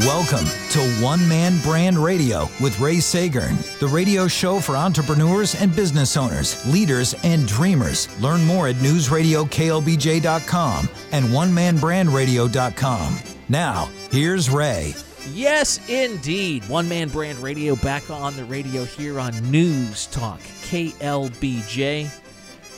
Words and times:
Welcome 0.00 0.44
to 0.72 0.80
One 1.02 1.26
Man 1.26 1.58
Brand 1.62 1.96
Radio 1.96 2.50
with 2.60 2.78
Ray 2.78 2.96
Sagern, 2.96 3.56
the 3.78 3.86
radio 3.86 4.28
show 4.28 4.60
for 4.60 4.76
entrepreneurs 4.76 5.54
and 5.54 5.74
business 5.74 6.18
owners, 6.18 6.70
leaders, 6.70 7.14
and 7.24 7.48
dreamers. 7.48 8.06
Learn 8.20 8.44
more 8.44 8.68
at 8.68 8.76
newsradioklbj.com 8.76 10.88
and 11.12 11.24
onemanbrandradio.com. 11.24 13.18
Now, 13.48 13.88
here's 14.10 14.50
Ray. 14.50 14.92
Yes, 15.32 15.80
indeed. 15.88 16.68
One 16.68 16.90
Man 16.90 17.08
Brand 17.08 17.38
Radio 17.38 17.74
back 17.76 18.10
on 18.10 18.36
the 18.36 18.44
radio 18.44 18.84
here 18.84 19.18
on 19.18 19.32
News 19.50 20.08
Talk 20.08 20.40
KLBJ. 20.40 22.10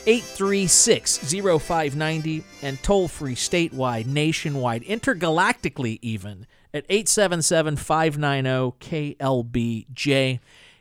836 0.07 1.17
0590 1.17 2.45
and 2.61 2.81
toll 2.81 3.09
free 3.09 3.35
statewide, 3.35 4.05
nationwide, 4.05 4.85
intergalactically 4.85 5.99
even 6.01 6.47
at 6.73 6.85
877 6.89 7.75
590 7.77 9.15
KLBJ. 9.15 10.39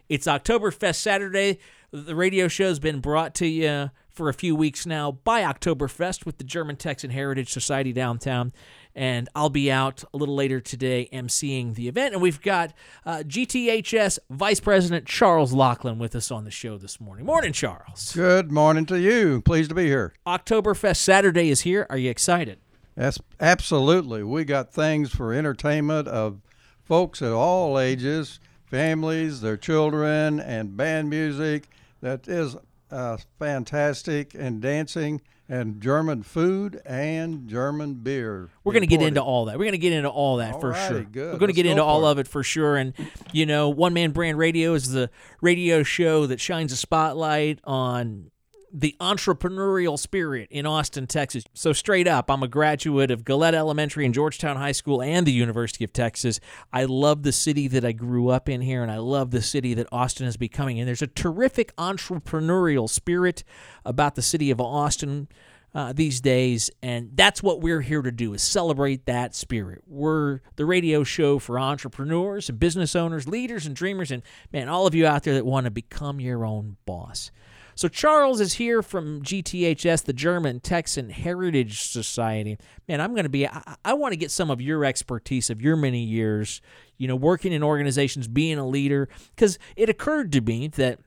It's 0.08 0.26
Oktoberfest 0.26 0.96
Saturday. 0.96 1.58
The 1.90 2.14
radio 2.14 2.48
show's 2.48 2.78
been 2.78 3.00
brought 3.00 3.34
to 3.36 3.46
you 3.46 3.90
for 4.10 4.28
a 4.28 4.34
few 4.34 4.54
weeks 4.56 4.84
now 4.84 5.12
by 5.12 5.42
Oktoberfest 5.42 6.26
with 6.26 6.38
the 6.38 6.44
German 6.44 6.76
Texan 6.76 7.10
Heritage 7.10 7.52
Society 7.52 7.92
downtown. 7.92 8.52
And 8.94 9.28
I'll 9.34 9.48
be 9.48 9.70
out 9.70 10.02
a 10.12 10.16
little 10.16 10.34
later 10.34 10.60
today 10.60 11.08
emceeing 11.12 11.76
the 11.76 11.86
event. 11.86 12.14
And 12.14 12.22
we've 12.22 12.42
got 12.42 12.74
uh, 13.06 13.18
GTHS 13.18 14.18
Vice 14.28 14.58
President 14.58 15.06
Charles 15.06 15.54
Locklin 15.54 15.98
with 15.98 16.16
us 16.16 16.32
on 16.32 16.44
the 16.44 16.50
show 16.50 16.78
this 16.78 17.00
morning. 17.00 17.24
Morning, 17.24 17.52
Charles. 17.52 18.12
Good 18.12 18.50
morning 18.50 18.86
to 18.86 18.98
you. 18.98 19.40
Pleased 19.40 19.68
to 19.68 19.74
be 19.76 19.86
here. 19.86 20.14
Oktoberfest 20.26 20.96
Saturday 20.96 21.48
is 21.48 21.60
here. 21.60 21.86
Are 21.88 21.96
you 21.96 22.10
excited? 22.10 22.58
Yes, 22.98 23.20
absolutely. 23.38 24.24
We 24.24 24.44
got 24.44 24.72
things 24.72 25.14
for 25.14 25.32
entertainment 25.32 26.08
of 26.08 26.40
folks 26.82 27.22
at 27.22 27.30
all 27.30 27.78
ages, 27.78 28.40
families, 28.66 29.40
their 29.40 29.56
children, 29.56 30.40
and 30.40 30.76
band 30.76 31.08
music. 31.08 31.68
That 32.00 32.26
is 32.26 32.56
uh, 32.90 33.18
fantastic, 33.38 34.34
and 34.34 34.60
dancing, 34.60 35.20
and 35.48 35.80
German 35.80 36.22
food, 36.22 36.80
and 36.84 37.46
German 37.48 37.94
beer. 37.94 38.48
We're 38.64 38.72
going 38.72 38.82
to 38.82 38.86
get 38.88 39.02
into 39.02 39.22
all 39.22 39.44
that. 39.44 39.58
We're 39.58 39.64
going 39.64 39.72
to 39.72 39.78
get 39.78 39.92
into 39.92 40.08
all 40.08 40.38
that 40.38 40.54
All 40.54 40.60
for 40.60 40.70
righty, 40.70 40.94
sure. 40.94 41.04
good. 41.04 41.32
We're 41.34 41.38
going 41.38 41.50
to 41.50 41.54
get 41.54 41.64
go 41.64 41.70
into 41.70 41.84
all 41.84 42.06
it. 42.06 42.12
of 42.12 42.18
it 42.18 42.26
for 42.28 42.42
sure. 42.42 42.76
And, 42.76 42.94
you 43.32 43.46
know, 43.46 43.68
One 43.68 43.94
Man 43.94 44.10
Brand 44.10 44.38
Radio 44.38 44.74
is 44.74 44.90
the 44.90 45.10
radio 45.40 45.82
show 45.82 46.26
that 46.26 46.40
shines 46.40 46.72
a 46.72 46.76
spotlight 46.76 47.60
on 47.64 48.30
the 48.72 48.96
entrepreneurial 49.00 49.98
spirit 49.98 50.48
in 50.50 50.66
Austin, 50.66 51.06
Texas. 51.06 51.44
So, 51.54 51.72
straight 51.72 52.06
up, 52.06 52.30
I'm 52.30 52.42
a 52.42 52.48
graduate 52.48 53.10
of 53.10 53.24
Gillette 53.24 53.54
Elementary 53.54 54.04
and 54.04 54.14
Georgetown 54.14 54.56
High 54.56 54.72
School 54.72 55.02
and 55.02 55.26
the 55.26 55.32
University 55.32 55.84
of 55.84 55.92
Texas. 55.92 56.40
I 56.72 56.84
love 56.84 57.22
the 57.22 57.32
city 57.32 57.68
that 57.68 57.84
I 57.84 57.92
grew 57.92 58.28
up 58.28 58.48
in 58.48 58.60
here, 58.60 58.82
and 58.82 58.90
I 58.90 58.98
love 58.98 59.30
the 59.30 59.42
city 59.42 59.74
that 59.74 59.86
Austin 59.92 60.26
is 60.26 60.36
becoming. 60.36 60.78
And 60.78 60.88
there's 60.88 61.02
a 61.02 61.06
terrific 61.06 61.74
entrepreneurial 61.76 62.88
spirit 62.88 63.44
about 63.84 64.14
the 64.14 64.22
city 64.22 64.50
of 64.50 64.60
Austin 64.60 65.28
uh, 65.74 65.92
these 65.92 66.20
days, 66.20 66.70
and 66.82 67.10
that's 67.14 67.42
what 67.42 67.60
we're 67.60 67.82
here 67.82 68.02
to 68.02 68.10
do 68.10 68.32
is 68.32 68.42
celebrate 68.42 69.04
that 69.06 69.34
spirit. 69.34 69.82
We're 69.86 70.40
the 70.56 70.64
radio 70.64 71.04
show 71.04 71.38
for 71.38 71.58
entrepreneurs 71.58 72.48
and 72.48 72.58
business 72.58 72.96
owners, 72.96 73.28
leaders 73.28 73.66
and 73.66 73.76
dreamers, 73.76 74.10
and 74.10 74.22
man, 74.52 74.68
all 74.68 74.86
of 74.86 74.94
you 74.94 75.06
out 75.06 75.24
there 75.24 75.34
that 75.34 75.44
want 75.44 75.64
to 75.64 75.70
become 75.70 76.20
your 76.20 76.44
own 76.44 76.78
boss. 76.86 77.30
So 77.78 77.86
Charles 77.86 78.40
is 78.40 78.54
here 78.54 78.82
from 78.82 79.22
GTHS, 79.22 80.02
the 80.02 80.12
German 80.12 80.58
Texan 80.58 81.10
Heritage 81.10 81.82
Society. 81.82 82.58
Man, 82.88 83.00
I'm 83.00 83.12
going 83.12 83.22
to 83.22 83.28
be. 83.28 83.46
I, 83.46 83.76
I 83.84 83.94
want 83.94 84.10
to 84.10 84.16
get 84.16 84.32
some 84.32 84.50
of 84.50 84.60
your 84.60 84.84
expertise 84.84 85.48
of 85.48 85.62
your 85.62 85.76
many 85.76 86.00
years, 86.02 86.60
you 86.96 87.06
know, 87.06 87.14
working 87.14 87.52
in 87.52 87.62
organizations, 87.62 88.26
being 88.26 88.58
a 88.58 88.66
leader, 88.66 89.08
because 89.36 89.60
it 89.76 89.88
occurred 89.88 90.32
to 90.32 90.40
me 90.40 90.66
that 90.66 90.98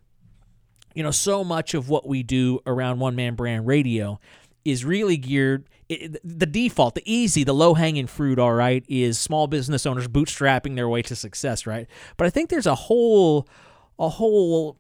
you 0.96 1.04
know, 1.04 1.12
so 1.12 1.44
much 1.44 1.74
of 1.74 1.90
what 1.90 2.08
we 2.08 2.24
do 2.24 2.62
around 2.66 3.00
One 3.00 3.18
Man 3.18 3.36
Brand 3.36 3.68
Radio 3.68 4.22
is 4.64 4.86
really 4.86 5.18
geared. 5.18 5.68
It, 5.90 6.22
the 6.24 6.46
default, 6.46 6.96
the 6.96 7.04
easy, 7.06 7.44
the 7.44 7.54
low 7.54 7.74
hanging 7.74 8.08
fruit, 8.08 8.40
all 8.40 8.54
right, 8.54 8.86
is 8.88 9.20
small 9.20 9.48
business 9.48 9.86
owners 9.86 10.08
bootstrapping 10.08 10.78
their 10.78 10.88
way 10.88 11.02
to 11.02 11.18
success, 11.18 11.68
right? 11.68 11.88
But 12.16 12.28
I 12.28 12.30
think 12.30 12.50
there's 12.50 12.66
a 12.66 12.76
whole, 12.76 13.46
a 14.00 14.08
whole 14.08 14.78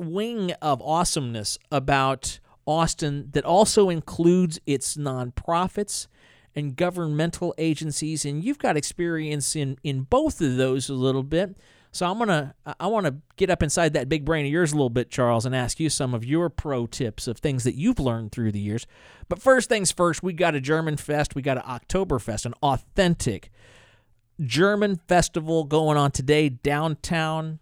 wing 0.00 0.52
of 0.62 0.82
awesomeness 0.82 1.58
about 1.70 2.40
Austin 2.66 3.28
that 3.32 3.44
also 3.44 3.88
includes 3.88 4.60
its 4.66 4.96
nonprofits 4.96 6.06
and 6.54 6.76
governmental 6.76 7.54
agencies, 7.58 8.24
and 8.24 8.44
you've 8.44 8.58
got 8.58 8.76
experience 8.76 9.54
in 9.54 9.78
in 9.82 10.02
both 10.02 10.40
of 10.40 10.56
those 10.56 10.88
a 10.88 10.94
little 10.94 11.22
bit. 11.22 11.56
So 11.92 12.06
I'm 12.06 12.18
gonna 12.18 12.54
I 12.78 12.86
want 12.86 13.06
to 13.06 13.16
get 13.36 13.50
up 13.50 13.62
inside 13.62 13.94
that 13.94 14.08
big 14.08 14.24
brain 14.24 14.46
of 14.46 14.52
yours 14.52 14.72
a 14.72 14.76
little 14.76 14.90
bit, 14.90 15.10
Charles, 15.10 15.44
and 15.44 15.54
ask 15.54 15.80
you 15.80 15.90
some 15.90 16.14
of 16.14 16.24
your 16.24 16.48
pro 16.48 16.86
tips 16.86 17.26
of 17.26 17.38
things 17.38 17.64
that 17.64 17.74
you've 17.74 17.98
learned 17.98 18.32
through 18.32 18.52
the 18.52 18.60
years. 18.60 18.86
But 19.28 19.42
first 19.42 19.68
things 19.68 19.90
first, 19.90 20.22
we 20.22 20.32
got 20.32 20.54
a 20.54 20.60
German 20.60 20.96
fest, 20.96 21.34
we 21.34 21.42
got 21.42 21.56
an 21.56 21.64
Oktoberfest, 21.64 22.46
an 22.46 22.54
authentic 22.62 23.50
German 24.40 25.00
festival 25.08 25.64
going 25.64 25.96
on 25.96 26.12
today 26.12 26.48
downtown 26.48 27.58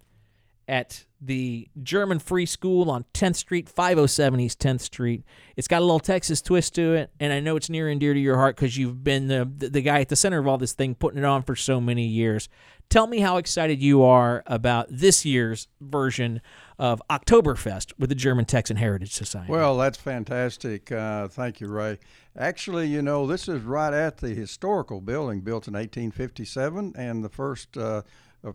at 0.69 1.06
the 1.21 1.67
German 1.83 2.19
Free 2.19 2.47
School 2.47 2.91
on 2.91 3.05
10th 3.15 3.37
Street, 3.37 3.69
507 3.69 4.39
East 4.39 4.61
10th 4.61 4.83
Street. 4.83 5.25
It's 5.56 5.67
got 5.67 5.79
a 5.79 5.84
little 5.84 5.99
Texas 5.99 6.41
twist 6.41 6.75
to 6.77 6.95
it, 6.95 7.11
and 7.19 7.33
I 7.33 7.41
know 7.41 7.56
it's 7.56 7.71
near 7.71 7.89
and 7.89 7.99
dear 7.99 8.15
to 8.15 8.21
your 8.21 8.37
heart 8.37 8.55
because 8.55 8.77
you've 8.77 9.03
been 9.03 9.27
the, 9.27 9.51
the 9.57 9.81
guy 9.81 10.01
at 10.01 10.11
the 10.11 10.17
center 10.17 10.39
of 10.39 10.47
all 10.47 10.59
this 10.59 10.75
thing, 10.75 10.95
putting 10.95 11.19
it 11.19 11.25
on 11.25 11.43
for 11.43 11.57
so 11.57 11.81
many 11.81 12.07
years. 12.07 12.49
Tell 12.91 13.07
me 13.07 13.19
how 13.19 13.37
excited 13.37 13.83
you 13.83 14.03
are 14.03 14.43
about 14.47 14.87
this 14.91 15.25
year's 15.25 15.69
version 15.81 16.41
of 16.78 17.03
Oktoberfest 17.11 17.93
with 17.99 18.09
the 18.09 18.15
German 18.15 18.45
Texan 18.45 18.77
Heritage 18.77 19.12
Society. 19.12 19.51
Well, 19.51 19.77
that's 19.77 19.99
fantastic. 19.99 20.93
Uh, 20.93 21.28
thank 21.28 21.61
you, 21.61 21.69
Ray. 21.69 21.99
Actually, 22.37 22.87
you 22.87 23.03
know, 23.03 23.27
this 23.27 23.49
is 23.49 23.62
right 23.62 23.93
at 23.93 24.19
the 24.19 24.28
historical 24.28 25.01
building 25.01 25.41
built 25.41 25.67
in 25.67 25.75
1857 25.75 26.95
and 26.97 27.25
the 27.25 27.28
first 27.28 27.77
uh, 27.77 28.03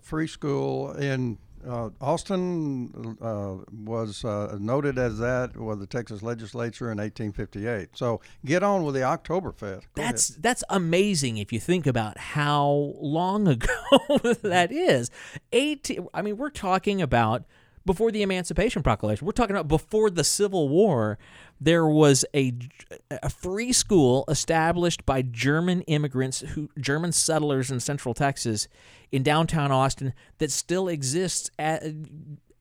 free 0.02 0.28
school 0.28 0.94
in 0.94 1.38
uh, 1.68 1.90
Austin 2.01 3.18
uh, 3.22 3.56
was 3.72 4.24
uh, 4.25 4.57
noted 4.59 4.97
as 4.97 5.18
that 5.19 5.56
with 5.57 5.79
the 5.79 5.88
Texas 5.88 6.22
legislature 6.22 6.91
in 6.91 6.97
1858. 6.97 7.90
So 7.94 8.22
get 8.46 8.63
on 8.63 8.84
with 8.84 8.96
the 8.96 9.01
Oktoberfest. 9.01 9.84
Go 9.96 10.02
ahead. 10.02 10.13
That's 10.13 10.28
that's 10.29 10.63
amazing 10.69 11.38
if 11.38 11.53
you 11.53 11.59
think 11.59 11.88
about 11.88 12.18
how 12.18 12.94
long 13.00 13.47
ago 13.47 13.68
that 14.41 14.72
is. 14.72 15.09
Eighteen. 15.52 16.07
I 16.13 16.22
mean, 16.22 16.38
we're 16.38 16.50
talking 16.50 17.02
about 17.02 17.44
before 17.85 18.11
the 18.11 18.21
Emancipation 18.21 18.83
Proclamation. 18.83 19.25
We're 19.25 19.31
talking 19.33 19.55
about 19.55 19.67
before 19.67 20.09
the 20.09 20.23
Civil 20.23 20.69
War. 20.69 21.17
There 21.59 21.85
was 21.85 22.25
a 22.35 22.53
a 23.09 23.29
free 23.29 23.73
school 23.73 24.25
established 24.27 25.05
by 25.05 25.21
German 25.21 25.81
immigrants 25.83 26.41
who 26.41 26.69
German 26.79 27.11
settlers 27.11 27.72
in 27.72 27.79
Central 27.79 28.13
Texas 28.13 28.67
in 29.11 29.23
downtown 29.23 29.72
Austin 29.72 30.13
that 30.39 30.51
still 30.51 30.88
exists 30.88 31.49
at, 31.59 31.83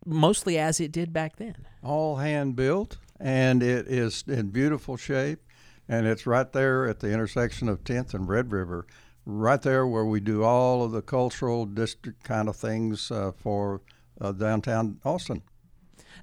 mostly 0.06 0.58
as 0.58 0.80
it 0.80 0.92
did 0.92 1.12
back 1.12 1.36
then. 1.36 1.66
all 1.82 2.16
hand 2.16 2.54
built 2.56 2.98
and 3.18 3.62
it 3.62 3.86
is 3.88 4.24
in 4.26 4.48
beautiful 4.50 4.96
shape 4.96 5.40
and 5.88 6.06
it's 6.06 6.26
right 6.26 6.52
there 6.52 6.86
at 6.88 7.00
the 7.00 7.12
intersection 7.12 7.68
of 7.68 7.82
10th 7.84 8.14
and 8.14 8.28
red 8.28 8.50
river 8.52 8.86
right 9.24 9.62
there 9.62 9.86
where 9.86 10.04
we 10.04 10.18
do 10.20 10.42
all 10.42 10.82
of 10.84 10.90
the 10.92 11.02
cultural 11.02 11.64
district 11.66 12.22
kind 12.24 12.48
of 12.48 12.56
things 12.56 13.10
uh, 13.10 13.30
for 13.36 13.80
uh, 14.22 14.32
downtown 14.32 14.98
austin 15.04 15.42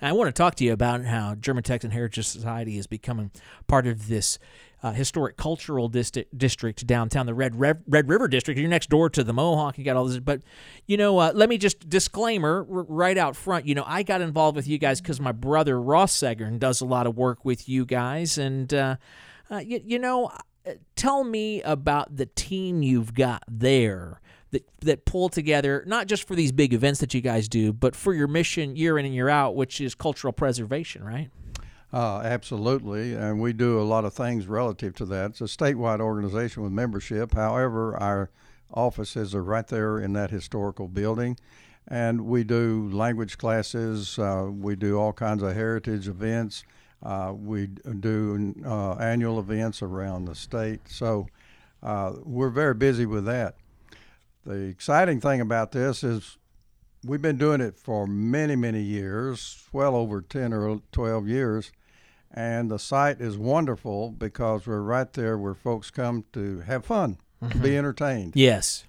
I 0.02 0.14
want 0.14 0.30
to 0.30 0.32
talk 0.32 0.56
to 0.56 0.64
you 0.64 0.72
about 0.72 1.04
how 1.04 1.36
German 1.36 1.64
Texan 1.64 1.92
Heritage 1.92 2.26
Society 2.26 2.78
is 2.78 2.88
becoming 2.88 3.32
part 3.68 3.86
of 3.86 4.08
this 4.08 4.40
uh, 4.82 4.94
historic 4.94 5.36
cultural 5.36 5.90
district, 5.90 6.38
district 6.38 6.88
downtown, 6.88 7.26
the 7.26 7.34
Red, 7.34 7.60
Red 7.60 7.84
Red 7.88 8.08
River 8.08 8.28
District. 8.28 8.58
You're 8.60 8.70
next 8.70 8.90
door 8.90 9.10
to 9.10 9.24
the 9.24 9.34
Mohawk. 9.34 9.78
You 9.78 9.84
got 9.84 9.98
all 9.98 10.06
this, 10.06 10.20
but 10.20 10.42
you 10.88 10.96
know, 10.96 11.18
uh, 11.18 11.32
let 11.36 11.50
me 11.50 11.58
just 11.58 11.90
disclaimer 11.90 12.66
r- 12.70 12.86
right 12.88 13.18
out 13.18 13.36
front. 13.36 13.66
You 13.66 13.76
know, 13.76 13.84
I 13.86 14.04
got 14.04 14.22
involved 14.22 14.56
with 14.56 14.68
you 14.68 14.78
guys 14.78 15.02
because 15.02 15.20
my 15.20 15.34
brother 15.34 15.82
Ross 15.82 16.18
Segern 16.18 16.60
does 16.60 16.80
a 16.80 16.86
lot 16.86 17.08
of 17.08 17.18
work 17.18 17.44
with 17.44 17.68
you 17.68 17.86
guys, 17.86 18.38
and 18.38 18.74
uh, 18.74 18.96
uh, 19.52 19.58
you, 19.58 19.82
you 19.84 20.00
know, 20.00 20.32
uh, 20.66 20.72
tell 20.96 21.26
me 21.26 21.62
about 21.64 22.16
the 22.16 22.28
team 22.28 22.82
you've 22.82 23.14
got 23.14 23.44
there 23.50 24.22
that 24.52 24.68
that 24.82 25.06
pull 25.06 25.30
together 25.30 25.84
not 25.86 26.08
just 26.08 26.28
for 26.28 26.36
these 26.36 26.52
big 26.52 26.74
events 26.74 27.00
that 27.00 27.14
you 27.14 27.22
guys 27.22 27.48
do, 27.48 27.72
but 27.74 27.96
for 27.96 28.14
your 28.14 28.28
mission 28.28 28.76
year 28.76 28.98
in 28.98 29.06
and 29.06 29.14
year 29.14 29.30
out, 29.30 29.56
which 29.56 29.82
is 29.82 29.96
cultural 29.96 30.34
preservation, 30.34 31.04
right? 31.04 31.30
Uh, 31.92 32.20
absolutely, 32.20 33.16
and 33.16 33.42
we 33.42 33.52
do 33.52 33.80
a 33.80 33.84
lot 33.84 34.06
of 34.06 34.14
things 34.14 34.48
relative 34.48 34.94
to 34.94 35.06
that. 35.06 35.32
It's 35.32 35.42
a 35.42 35.46
statewide 35.46 36.00
organization 36.00 36.62
with 36.62 36.72
membership. 36.72 37.34
However, 37.34 37.98
our 37.98 38.30
offices 38.72 39.34
are 39.34 39.44
right 39.44 39.68
there 39.68 40.00
in 40.00 40.14
that 40.14 40.30
historical 40.30 40.88
building, 40.88 41.38
and 41.88 42.22
we 42.28 42.44
do 42.44 42.88
language 42.94 43.40
classes. 43.40 44.20
Uh, 44.20 44.50
we 44.52 44.76
do 44.76 45.00
all 45.00 45.14
kinds 45.14 45.42
of 45.42 45.56
heritage 45.56 46.08
events. 46.08 46.64
Uh, 47.02 47.34
we 47.36 47.68
do 47.68 48.54
uh, 48.66 48.94
annual 48.96 49.40
events 49.40 49.82
around 49.82 50.26
the 50.26 50.36
state. 50.36 50.82
So 50.86 51.28
uh, 51.82 52.14
we're 52.24 52.50
very 52.50 52.74
busy 52.74 53.06
with 53.06 53.26
that. 53.26 53.56
The 54.46 54.64
exciting 54.64 55.20
thing 55.22 55.42
about 55.42 55.72
this 55.72 56.04
is 56.04 56.38
we've 57.06 57.22
been 57.22 57.38
doing 57.38 57.62
it 57.62 57.78
for 57.78 58.08
many, 58.08 58.56
many 58.56 58.82
years, 58.82 59.68
well 59.72 59.96
over 59.96 60.22
10 60.22 60.54
or 60.54 60.82
12 60.92 61.28
years. 61.28 61.72
And 62.32 62.70
the 62.70 62.80
site 62.80 63.22
is 63.22 63.38
wonderful 63.38 64.12
because 64.12 64.68
we're 64.68 64.82
right 64.82 65.12
there 65.14 65.38
where 65.38 65.56
folks 65.56 65.90
come 65.90 66.26
to 66.34 66.60
have 66.62 66.86
fun, 66.86 67.18
to 67.50 67.58
be 67.58 67.76
entertained. 67.78 68.34
Yes. 68.36 68.86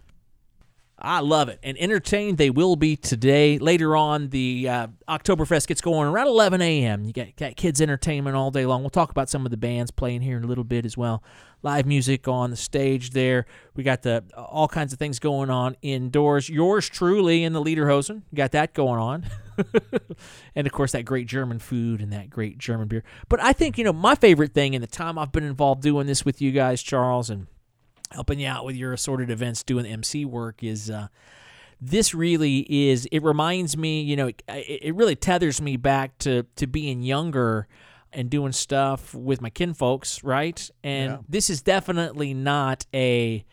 I 1.03 1.21
love 1.21 1.49
it. 1.49 1.59
And 1.63 1.79
entertained 1.79 2.37
they 2.37 2.51
will 2.51 2.77
be 2.77 2.97
today. 2.97 3.59
Later 3.59 3.97
on, 3.97 4.29
the 4.29 4.69
uh, 4.69 4.87
Oktoberfest 5.09 5.67
gets 5.67 5.81
going 5.81 6.07
around 6.09 6.27
11 6.27 6.61
a.m. 6.61 7.05
You 7.05 7.13
got, 7.15 7.35
got 7.37 7.57
kids' 7.57 7.81
entertainment 7.81 8.37
all 8.37 8.51
day 8.51 8.67
long. 8.67 8.83
We'll 8.83 8.91
talk 8.91 9.11
about 9.11 9.31
some 9.31 9.47
of 9.47 9.51
the 9.51 9.57
bands 9.57 9.91
playing 9.91 10.21
here 10.21 10.37
in 10.37 10.45
a 10.45 10.47
little 10.47 10.65
bit 10.65 10.85
as 10.85 10.99
well. 10.99 11.23
Live 11.63 11.85
music 11.85 12.27
on 12.27 12.51
the 12.51 12.57
stage 12.57 13.11
there. 13.11 13.45
We 13.75 13.85
got 13.85 14.03
the 14.03 14.25
all 14.35 14.69
kinds 14.69 14.93
of 14.95 14.99
things 14.99 15.19
going 15.19 15.51
on 15.51 15.77
indoors. 15.83 16.49
Yours 16.49 16.89
truly 16.89 17.45
in 17.45 17.53
the 17.53 17.63
Lederhosen. 17.63 18.23
Got 18.35 18.53
that 18.53 18.73
going 18.73 18.99
on. 18.99 19.27
and 20.55 20.67
of 20.67 20.73
course, 20.73 20.93
that 20.93 21.05
great 21.05 21.27
German 21.27 21.59
food 21.59 22.01
and 22.01 22.13
that 22.13 22.31
great 22.31 22.57
German 22.57 22.89
beer. 22.89 23.05
But 23.29 23.41
I 23.41 23.53
think, 23.53 23.77
you 23.77 23.85
know, 23.85 23.93
my 23.93 24.15
favorite 24.15 24.55
thing 24.55 24.73
in 24.73 24.81
the 24.81 24.87
time 24.87 25.19
I've 25.19 25.33
been 25.33 25.45
involved 25.45 25.83
doing 25.83 26.07
this 26.07 26.25
with 26.25 26.41
you 26.41 26.51
guys, 26.51 26.83
Charles, 26.83 27.29
and 27.29 27.47
helping 28.11 28.41
you 28.41 28.49
out 28.49 28.65
with 28.65 28.77
your 28.77 28.95
assorted 28.95 29.31
events, 29.31 29.63
doing 29.63 29.85
MC 29.85 30.25
work 30.25 30.63
is. 30.63 30.91
Uh, 30.91 31.09
this 31.83 32.15
really 32.15 32.67
is. 32.69 33.07
It 33.11 33.23
reminds 33.23 33.75
me, 33.75 34.03
you 34.03 34.15
know, 34.15 34.27
it, 34.27 34.43
it 34.49 34.95
really 34.95 35.17
tethers 35.17 35.63
me 35.63 35.79
back 35.79 36.19
to 36.19 36.43
to 36.57 36.67
being 36.67 37.03
younger 37.03 37.69
and 38.13 38.29
doing 38.31 38.53
stuff 38.53 39.15
with 39.15 39.41
my 39.41 39.51
kinfolks, 39.51 40.23
right? 40.25 40.71
And 40.83 41.11
Yeah. 41.13 41.19
this 41.29 41.51
is 41.51 41.63
definitely 41.63 42.35
not 42.35 42.87
a, 42.93 43.45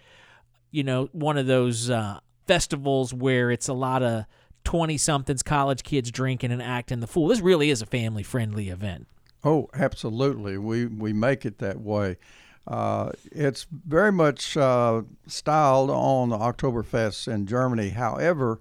you 0.71 0.83
know, 0.83 1.09
one 1.11 1.37
of 1.37 1.47
those 1.47 1.89
uh, 1.89 2.19
festivals 2.47 3.13
where 3.13 3.51
it's 3.51 3.67
a 3.67 3.73
lot 3.73 4.03
of 4.03 4.25
twenty 4.63 4.97
somethings, 4.97 5.43
college 5.43 5.83
kids 5.83 6.11
drinking 6.11 6.51
and 6.51 6.61
acting 6.61 6.99
the 6.99 7.07
fool. 7.07 7.27
This 7.27 7.39
really 7.39 7.69
is 7.69 7.81
a 7.81 7.85
family 7.85 8.23
friendly 8.23 8.69
event. 8.69 9.07
Oh, 9.43 9.69
absolutely. 9.73 10.57
We 10.57 10.85
we 10.87 11.13
make 11.13 11.45
it 11.45 11.59
that 11.59 11.79
way. 11.79 12.17
Uh, 12.67 13.11
it's 13.31 13.65
very 13.71 14.11
much 14.11 14.57
uh, 14.57 15.03
styled 15.25 15.89
on 15.89 16.29
the 16.29 16.37
Oktoberfest 16.37 17.31
in 17.31 17.45
Germany. 17.45 17.89
However, 17.89 18.59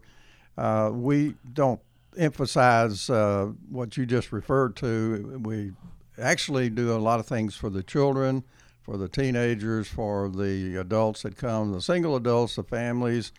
uh, 0.56 0.90
we 0.92 1.34
don't 1.52 1.80
emphasize 2.16 3.10
uh, 3.10 3.52
what 3.70 3.96
you 3.96 4.06
just 4.06 4.32
referred 4.32 4.76
to. 4.76 5.40
We 5.42 5.72
actually 6.18 6.70
do 6.70 6.92
a 6.94 6.98
lot 6.98 7.20
of 7.20 7.26
things 7.26 7.54
for 7.54 7.70
the 7.70 7.82
children, 7.82 8.44
for 8.82 8.96
the 8.96 9.08
teenagers, 9.08 9.88
for 9.88 10.28
the 10.28 10.76
adults 10.76 11.22
that 11.22 11.36
come, 11.36 11.72
the 11.72 11.82
single 11.82 12.16
adults, 12.16 12.56
the 12.56 12.64
families. 12.64 13.32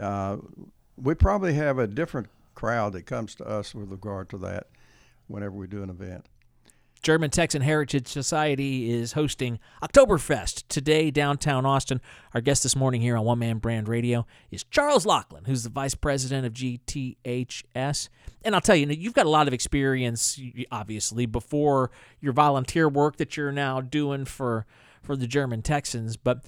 Uh, 0.00 0.38
we 0.96 1.14
probably 1.14 1.54
have 1.54 1.78
a 1.78 1.86
different 1.86 2.28
crowd 2.54 2.92
that 2.94 3.06
comes 3.06 3.34
to 3.36 3.44
us 3.44 3.74
with 3.74 3.90
regard 3.90 4.28
to 4.30 4.38
that 4.38 4.66
whenever 5.28 5.54
we 5.54 5.66
do 5.66 5.82
an 5.82 5.90
event. 5.90 6.26
German 7.02 7.30
Texan 7.30 7.62
Heritage 7.62 8.08
Society 8.08 8.90
is 8.90 9.12
hosting 9.12 9.58
Oktoberfest 9.82 10.64
today 10.68 11.10
downtown 11.10 11.64
Austin. 11.64 12.00
Our 12.34 12.40
guest 12.40 12.62
this 12.62 12.74
morning 12.74 13.00
here 13.00 13.16
on 13.16 13.24
One 13.24 13.38
Man 13.38 13.58
Brand 13.58 13.88
Radio 13.88 14.26
is 14.50 14.64
Charles 14.64 15.06
Locklin, 15.06 15.46
who's 15.46 15.62
the 15.62 15.70
vice 15.70 15.94
president 15.94 16.46
of 16.46 16.52
GTHS. 16.52 18.08
And 18.44 18.54
I'll 18.54 18.60
tell 18.60 18.76
you, 18.76 18.86
you've 18.88 19.14
got 19.14 19.26
a 19.26 19.30
lot 19.30 19.46
of 19.46 19.54
experience, 19.54 20.40
obviously, 20.72 21.26
before 21.26 21.90
your 22.20 22.32
volunteer 22.32 22.88
work 22.88 23.16
that 23.18 23.36
you're 23.36 23.52
now 23.52 23.80
doing 23.80 24.24
for 24.24 24.66
for 25.02 25.16
the 25.16 25.26
German 25.26 25.62
Texans, 25.62 26.16
but. 26.16 26.44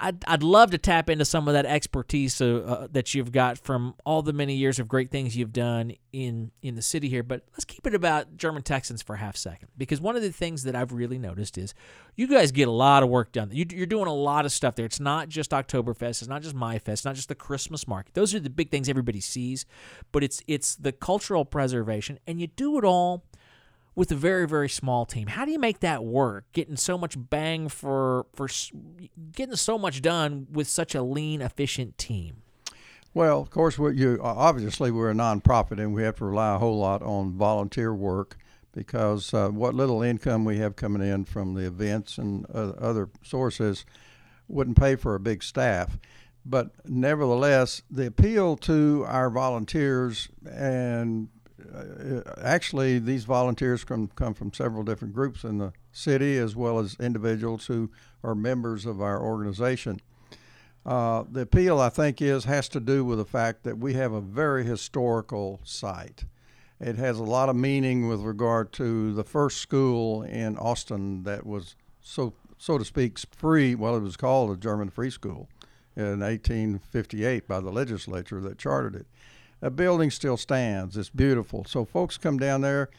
I'd, 0.00 0.24
I'd 0.26 0.42
love 0.42 0.70
to 0.70 0.78
tap 0.78 1.10
into 1.10 1.26
some 1.26 1.46
of 1.46 1.52
that 1.52 1.66
expertise 1.66 2.40
uh, 2.40 2.46
uh, 2.66 2.88
that 2.92 3.14
you've 3.14 3.32
got 3.32 3.58
from 3.58 3.94
all 4.06 4.22
the 4.22 4.32
many 4.32 4.54
years 4.54 4.78
of 4.78 4.88
great 4.88 5.10
things 5.10 5.36
you've 5.36 5.52
done 5.52 5.92
in 6.10 6.52
in 6.62 6.74
the 6.74 6.80
city 6.80 7.08
here. 7.10 7.22
But 7.22 7.42
let's 7.52 7.66
keep 7.66 7.86
it 7.86 7.94
about 7.94 8.36
German 8.38 8.62
Texans 8.62 9.02
for 9.02 9.16
a 9.16 9.18
half 9.18 9.36
second, 9.36 9.68
because 9.76 10.00
one 10.00 10.16
of 10.16 10.22
the 10.22 10.32
things 10.32 10.62
that 10.62 10.74
I've 10.74 10.92
really 10.92 11.18
noticed 11.18 11.58
is 11.58 11.74
you 12.16 12.26
guys 12.26 12.50
get 12.50 12.66
a 12.66 12.72
lot 12.72 13.02
of 13.02 13.10
work 13.10 13.32
done. 13.32 13.50
You, 13.52 13.66
you're 13.68 13.86
doing 13.86 14.06
a 14.06 14.14
lot 14.14 14.46
of 14.46 14.52
stuff 14.52 14.74
there. 14.74 14.86
It's 14.86 15.00
not 15.00 15.28
just 15.28 15.50
Oktoberfest. 15.50 16.22
It's 16.22 16.28
not 16.28 16.40
just 16.40 16.56
Maifest. 16.56 16.88
It's 16.88 17.04
not 17.04 17.14
just 17.14 17.28
the 17.28 17.34
Christmas 17.34 17.86
market. 17.86 18.14
Those 18.14 18.34
are 18.34 18.40
the 18.40 18.48
big 18.50 18.70
things 18.70 18.88
everybody 18.88 19.20
sees, 19.20 19.66
but 20.12 20.24
it's 20.24 20.42
it's 20.46 20.76
the 20.76 20.92
cultural 20.92 21.44
preservation, 21.44 22.18
and 22.26 22.40
you 22.40 22.46
do 22.46 22.78
it 22.78 22.84
all 22.84 23.24
with 23.98 24.12
a 24.12 24.14
very 24.14 24.46
very 24.46 24.68
small 24.68 25.04
team. 25.04 25.26
How 25.26 25.44
do 25.44 25.50
you 25.50 25.58
make 25.58 25.80
that 25.80 26.04
work? 26.04 26.44
Getting 26.52 26.76
so 26.76 26.96
much 26.96 27.16
bang 27.18 27.68
for 27.68 28.26
for 28.32 28.48
getting 29.32 29.56
so 29.56 29.76
much 29.76 30.00
done 30.00 30.46
with 30.52 30.68
such 30.68 30.94
a 30.94 31.02
lean, 31.02 31.42
efficient 31.42 31.98
team. 31.98 32.42
Well, 33.12 33.40
of 33.40 33.50
course, 33.50 33.76
we 33.76 33.96
you 33.96 34.20
obviously 34.22 34.92
we're 34.92 35.10
a 35.10 35.14
nonprofit 35.14 35.80
and 35.80 35.92
we 35.92 36.04
have 36.04 36.14
to 36.18 36.26
rely 36.26 36.54
a 36.54 36.58
whole 36.58 36.78
lot 36.78 37.02
on 37.02 37.32
volunteer 37.32 37.92
work 37.92 38.36
because 38.72 39.34
uh, 39.34 39.48
what 39.48 39.74
little 39.74 40.00
income 40.00 40.44
we 40.44 40.58
have 40.58 40.76
coming 40.76 41.02
in 41.02 41.24
from 41.24 41.54
the 41.54 41.66
events 41.66 42.18
and 42.18 42.46
uh, 42.54 42.74
other 42.78 43.08
sources 43.24 43.84
wouldn't 44.46 44.78
pay 44.78 44.94
for 44.94 45.16
a 45.16 45.20
big 45.20 45.42
staff. 45.42 45.98
But 46.46 46.70
nevertheless, 46.86 47.82
the 47.90 48.06
appeal 48.06 48.56
to 48.58 49.04
our 49.08 49.28
volunteers 49.28 50.28
and 50.48 51.30
actually 52.42 52.98
these 52.98 53.24
volunteers 53.24 53.84
come 53.84 54.08
come 54.14 54.34
from 54.34 54.52
several 54.52 54.82
different 54.82 55.14
groups 55.14 55.44
in 55.44 55.58
the 55.58 55.72
city 55.92 56.38
as 56.38 56.56
well 56.56 56.78
as 56.78 56.96
individuals 57.00 57.66
who 57.66 57.90
are 58.22 58.34
members 58.34 58.86
of 58.86 59.00
our 59.00 59.20
organization. 59.22 60.00
Uh, 60.86 61.24
the 61.30 61.42
appeal, 61.42 61.80
I 61.80 61.90
think, 61.90 62.22
is 62.22 62.44
has 62.44 62.68
to 62.70 62.80
do 62.80 63.04
with 63.04 63.18
the 63.18 63.24
fact 63.24 63.64
that 63.64 63.78
we 63.78 63.94
have 63.94 64.12
a 64.12 64.20
very 64.20 64.64
historical 64.64 65.60
site. 65.64 66.24
It 66.80 66.96
has 66.96 67.18
a 67.18 67.24
lot 67.24 67.48
of 67.48 67.56
meaning 67.56 68.08
with 68.08 68.20
regard 68.20 68.72
to 68.74 69.12
the 69.12 69.24
first 69.24 69.58
school 69.58 70.22
in 70.22 70.56
Austin 70.56 71.24
that 71.24 71.44
was 71.44 71.74
so 72.00 72.34
so 72.56 72.78
to 72.78 72.84
speak 72.84 73.18
free. 73.18 73.74
Well, 73.74 73.96
it 73.96 74.00
was 74.00 74.16
called 74.16 74.50
a 74.50 74.56
German 74.56 74.90
Free 74.90 75.10
School 75.10 75.48
in 75.96 76.20
1858 76.20 77.48
by 77.48 77.60
the 77.60 77.70
legislature 77.70 78.40
that 78.40 78.58
chartered 78.58 78.94
it. 78.94 79.06
The 79.60 79.70
building 79.70 80.10
still 80.10 80.36
stands. 80.36 80.96
It's 80.96 81.10
beautiful. 81.10 81.64
So 81.64 81.84
folks 81.84 82.16
come 82.16 82.38
down 82.38 82.60
there. 82.60 82.90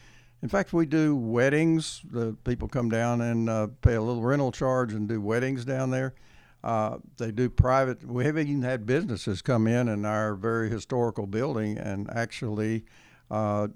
In 0.42 0.48
fact, 0.48 0.72
we 0.72 0.86
do 0.86 1.14
weddings. 1.14 2.02
The 2.10 2.36
people 2.44 2.68
come 2.68 2.88
down 2.88 3.20
and 3.20 3.48
uh, 3.48 3.68
pay 3.82 3.94
a 3.94 4.02
little 4.02 4.22
rental 4.22 4.52
charge 4.52 4.92
and 4.92 5.08
do 5.08 5.20
weddings 5.20 5.64
down 5.64 5.90
there. 5.90 6.14
Uh, 6.62 6.98
they 7.16 7.30
do 7.30 7.48
private. 7.48 8.04
We 8.04 8.24
have 8.24 8.38
even 8.38 8.62
had 8.62 8.84
businesses 8.86 9.40
come 9.42 9.66
in 9.66 9.88
in 9.88 10.04
our 10.04 10.34
very 10.34 10.68
historical 10.68 11.26
building 11.26 11.78
and 11.78 12.10
actually 12.10 12.84
uh, 13.30 13.68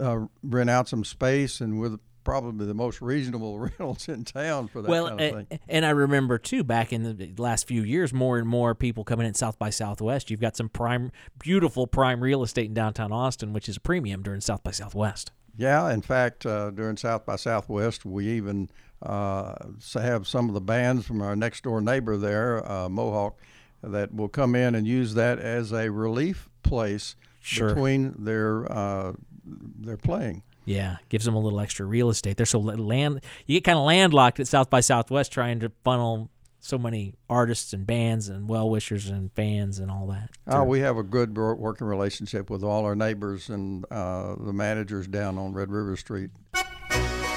uh, 0.00 0.26
rent 0.42 0.70
out 0.70 0.88
some 0.88 1.04
space 1.04 1.60
and 1.60 1.80
with 1.80 1.98
probably 2.30 2.64
the 2.66 2.74
most 2.74 3.00
reasonable 3.02 3.58
rentals 3.58 4.08
in 4.08 4.24
town 4.24 4.68
for 4.68 4.82
that 4.82 4.88
well, 4.88 5.08
kind 5.08 5.20
of 5.20 5.26
a- 5.26 5.44
thing. 5.46 5.58
and 5.68 5.84
I 5.84 5.90
remember 5.90 6.38
too 6.38 6.62
back 6.62 6.92
in 6.92 7.02
the 7.02 7.32
last 7.42 7.66
few 7.66 7.82
years, 7.82 8.12
more 8.12 8.38
and 8.38 8.46
more 8.48 8.74
people 8.74 9.02
coming 9.04 9.26
in 9.26 9.34
South 9.34 9.58
by 9.58 9.70
Southwest. 9.70 10.30
You've 10.30 10.40
got 10.40 10.56
some 10.56 10.68
prime, 10.68 11.10
beautiful 11.42 11.86
prime 11.86 12.22
real 12.22 12.42
estate 12.42 12.66
in 12.66 12.74
downtown 12.74 13.10
Austin, 13.12 13.52
which 13.52 13.68
is 13.68 13.76
a 13.78 13.80
premium 13.80 14.22
during 14.22 14.40
South 14.40 14.62
by 14.62 14.70
Southwest. 14.70 15.32
Yeah, 15.56 15.92
in 15.92 16.02
fact, 16.02 16.46
uh, 16.46 16.70
during 16.70 16.96
South 16.96 17.26
by 17.26 17.36
Southwest, 17.36 18.04
we 18.04 18.28
even 18.28 18.70
uh, 19.02 19.54
have 19.94 20.26
some 20.28 20.48
of 20.48 20.54
the 20.54 20.60
bands 20.60 21.06
from 21.06 21.20
our 21.20 21.34
next 21.34 21.64
door 21.64 21.80
neighbor 21.80 22.16
there, 22.16 22.66
uh, 22.70 22.88
Mohawk, 22.88 23.36
that 23.82 24.14
will 24.14 24.28
come 24.28 24.54
in 24.54 24.74
and 24.74 24.86
use 24.86 25.14
that 25.14 25.38
as 25.38 25.72
a 25.72 25.90
relief 25.90 26.48
place 26.62 27.16
Sure. 27.42 27.70
between 27.70 28.14
their 28.18 28.70
uh, 28.70 29.14
their 29.44 29.96
playing. 29.96 30.42
Yeah, 30.64 30.96
gives 31.08 31.24
them 31.24 31.34
a 31.34 31.40
little 31.40 31.60
extra 31.60 31.86
real 31.86 32.10
estate. 32.10 32.36
They're 32.36 32.46
so 32.46 32.60
land. 32.60 33.20
You 33.46 33.56
get 33.56 33.64
kind 33.64 33.78
of 33.78 33.84
landlocked 33.84 34.40
at 34.40 34.46
South 34.48 34.70
by 34.70 34.80
Southwest 34.80 35.32
trying 35.32 35.60
to 35.60 35.72
funnel 35.84 36.30
so 36.60 36.78
many 36.78 37.14
artists 37.28 37.72
and 37.72 37.86
bands 37.86 38.28
and 38.28 38.48
well 38.48 38.68
wishers 38.68 39.08
and 39.08 39.32
fans 39.32 39.78
and 39.78 39.90
all 39.90 40.06
that. 40.08 40.30
Uh, 40.46 40.64
we 40.64 40.80
have 40.80 40.96
a 40.96 41.02
good 41.02 41.36
working 41.36 41.86
relationship 41.86 42.50
with 42.50 42.62
all 42.62 42.84
our 42.84 42.94
neighbors 42.94 43.48
and 43.48 43.84
uh, 43.90 44.36
the 44.38 44.52
managers 44.52 45.06
down 45.06 45.38
on 45.38 45.52
Red 45.52 45.70
River 45.70 45.96
Street. 45.96 46.30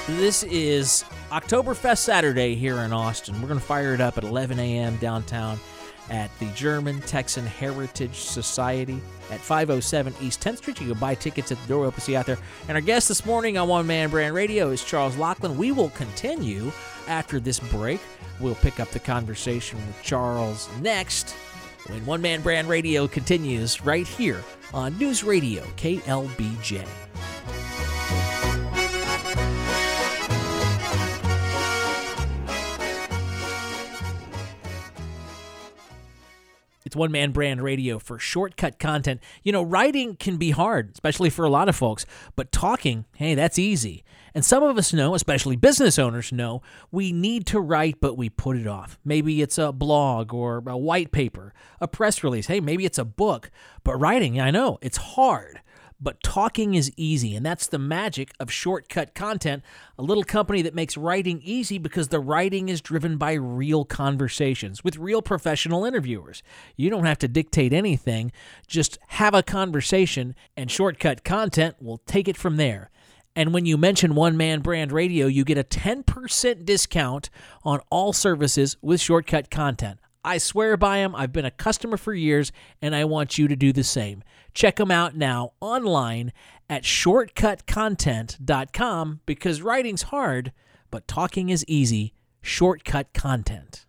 This 0.06 0.42
is 0.44 1.02
Oktoberfest 1.30 1.98
Saturday 1.98 2.54
here 2.54 2.76
in 2.78 2.92
Austin. 2.92 3.40
We're 3.40 3.48
going 3.48 3.58
to 3.60 3.64
fire 3.64 3.94
it 3.94 4.02
up 4.02 4.18
at 4.18 4.24
11 4.24 4.58
a.m. 4.58 4.96
downtown 4.98 5.58
at 6.10 6.30
the 6.38 6.46
German 6.52 7.00
Texan 7.02 7.46
Heritage 7.46 8.16
Society 8.16 9.00
at 9.30 9.40
507 9.40 10.14
East 10.20 10.40
10th 10.40 10.58
Street. 10.58 10.80
You 10.80 10.90
can 10.90 10.98
buy 10.98 11.14
tickets 11.14 11.50
at 11.50 11.60
the 11.62 11.68
door. 11.68 11.84
Hope 11.84 11.94
to 11.94 12.00
see 12.00 12.12
you 12.12 12.18
out 12.18 12.26
there. 12.26 12.38
And 12.68 12.76
our 12.76 12.82
guest 12.82 13.08
this 13.08 13.24
morning 13.24 13.56
on 13.58 13.68
One 13.68 13.86
Man 13.86 14.10
Brand 14.10 14.34
Radio 14.34 14.70
is 14.70 14.84
Charles 14.84 15.16
Locklin. 15.16 15.56
We 15.56 15.72
will 15.72 15.90
continue 15.90 16.70
after 17.08 17.40
this 17.40 17.58
break. 17.58 18.00
We'll 18.40 18.54
pick 18.56 18.80
up 18.80 18.90
the 18.90 19.00
conversation 19.00 19.78
with 19.86 20.02
Charles 20.02 20.68
next 20.80 21.30
when 21.86 22.04
One 22.06 22.20
Man 22.22 22.42
Brand 22.42 22.68
Radio 22.68 23.06
continues 23.06 23.84
right 23.84 24.06
here 24.06 24.42
on 24.72 24.96
News 24.98 25.22
Radio 25.22 25.62
KLBJ. 25.76 26.86
It's 36.94 36.98
One 37.00 37.10
Man 37.10 37.32
Brand 37.32 37.60
Radio 37.60 37.98
for 37.98 38.20
shortcut 38.20 38.78
content. 38.78 39.20
You 39.42 39.50
know, 39.50 39.64
writing 39.64 40.14
can 40.14 40.36
be 40.36 40.52
hard, 40.52 40.92
especially 40.94 41.28
for 41.28 41.44
a 41.44 41.48
lot 41.48 41.68
of 41.68 41.74
folks, 41.74 42.06
but 42.36 42.52
talking, 42.52 43.04
hey, 43.16 43.34
that's 43.34 43.58
easy. 43.58 44.04
And 44.32 44.44
some 44.44 44.62
of 44.62 44.78
us 44.78 44.92
know, 44.92 45.16
especially 45.16 45.56
business 45.56 45.98
owners 45.98 46.30
know, 46.30 46.62
we 46.92 47.10
need 47.10 47.46
to 47.46 47.58
write, 47.58 47.96
but 48.00 48.16
we 48.16 48.28
put 48.28 48.56
it 48.56 48.68
off. 48.68 48.96
Maybe 49.04 49.42
it's 49.42 49.58
a 49.58 49.72
blog 49.72 50.32
or 50.32 50.62
a 50.68 50.78
white 50.78 51.10
paper, 51.10 51.52
a 51.80 51.88
press 51.88 52.22
release. 52.22 52.46
Hey, 52.46 52.60
maybe 52.60 52.84
it's 52.84 52.98
a 52.98 53.04
book. 53.04 53.50
But 53.82 53.96
writing, 53.96 54.40
I 54.40 54.52
know, 54.52 54.78
it's 54.80 54.98
hard 54.98 55.62
but 56.00 56.22
talking 56.22 56.74
is 56.74 56.92
easy, 56.96 57.34
and 57.34 57.44
that's 57.44 57.66
the 57.66 57.78
magic 57.78 58.32
of 58.38 58.52
Shortcut 58.52 59.14
Content, 59.14 59.62
a 59.98 60.02
little 60.02 60.24
company 60.24 60.62
that 60.62 60.74
makes 60.74 60.96
writing 60.96 61.40
easy 61.42 61.78
because 61.78 62.08
the 62.08 62.20
writing 62.20 62.68
is 62.68 62.80
driven 62.80 63.16
by 63.16 63.32
real 63.34 63.84
conversations 63.84 64.82
with 64.82 64.96
real 64.96 65.22
professional 65.22 65.84
interviewers. 65.84 66.42
You 66.76 66.90
don't 66.90 67.06
have 67.06 67.18
to 67.18 67.28
dictate 67.28 67.72
anything, 67.72 68.32
just 68.66 68.98
have 69.08 69.34
a 69.34 69.42
conversation, 69.42 70.34
and 70.56 70.70
Shortcut 70.70 71.24
Content 71.24 71.76
will 71.80 71.98
take 71.98 72.28
it 72.28 72.36
from 72.36 72.56
there. 72.56 72.90
And 73.36 73.52
when 73.52 73.66
you 73.66 73.76
mention 73.76 74.14
One 74.14 74.36
Man 74.36 74.60
Brand 74.60 74.92
Radio, 74.92 75.26
you 75.26 75.44
get 75.44 75.58
a 75.58 75.64
10% 75.64 76.64
discount 76.64 77.30
on 77.64 77.80
all 77.90 78.12
services 78.12 78.76
with 78.80 79.00
Shortcut 79.00 79.50
Content. 79.50 79.98
I 80.24 80.38
swear 80.38 80.76
by 80.76 80.98
them. 80.98 81.14
I've 81.14 81.32
been 81.32 81.44
a 81.44 81.50
customer 81.50 81.96
for 81.96 82.14
years, 82.14 82.52
and 82.80 82.94
I 82.94 83.04
want 83.04 83.36
you 83.38 83.48
to 83.48 83.56
do 83.56 83.72
the 83.72 83.82
same. 83.84 84.22
Check 84.54 84.76
them 84.76 84.90
out 84.90 85.16
now 85.16 85.52
online 85.60 86.32
at 86.68 86.82
shortcutcontent.com 86.84 89.20
because 89.26 89.62
writing's 89.62 90.02
hard, 90.02 90.52
but 90.90 91.06
talking 91.06 91.50
is 91.50 91.64
easy. 91.68 92.14
Shortcut 92.40 93.12
Content. 93.12 93.84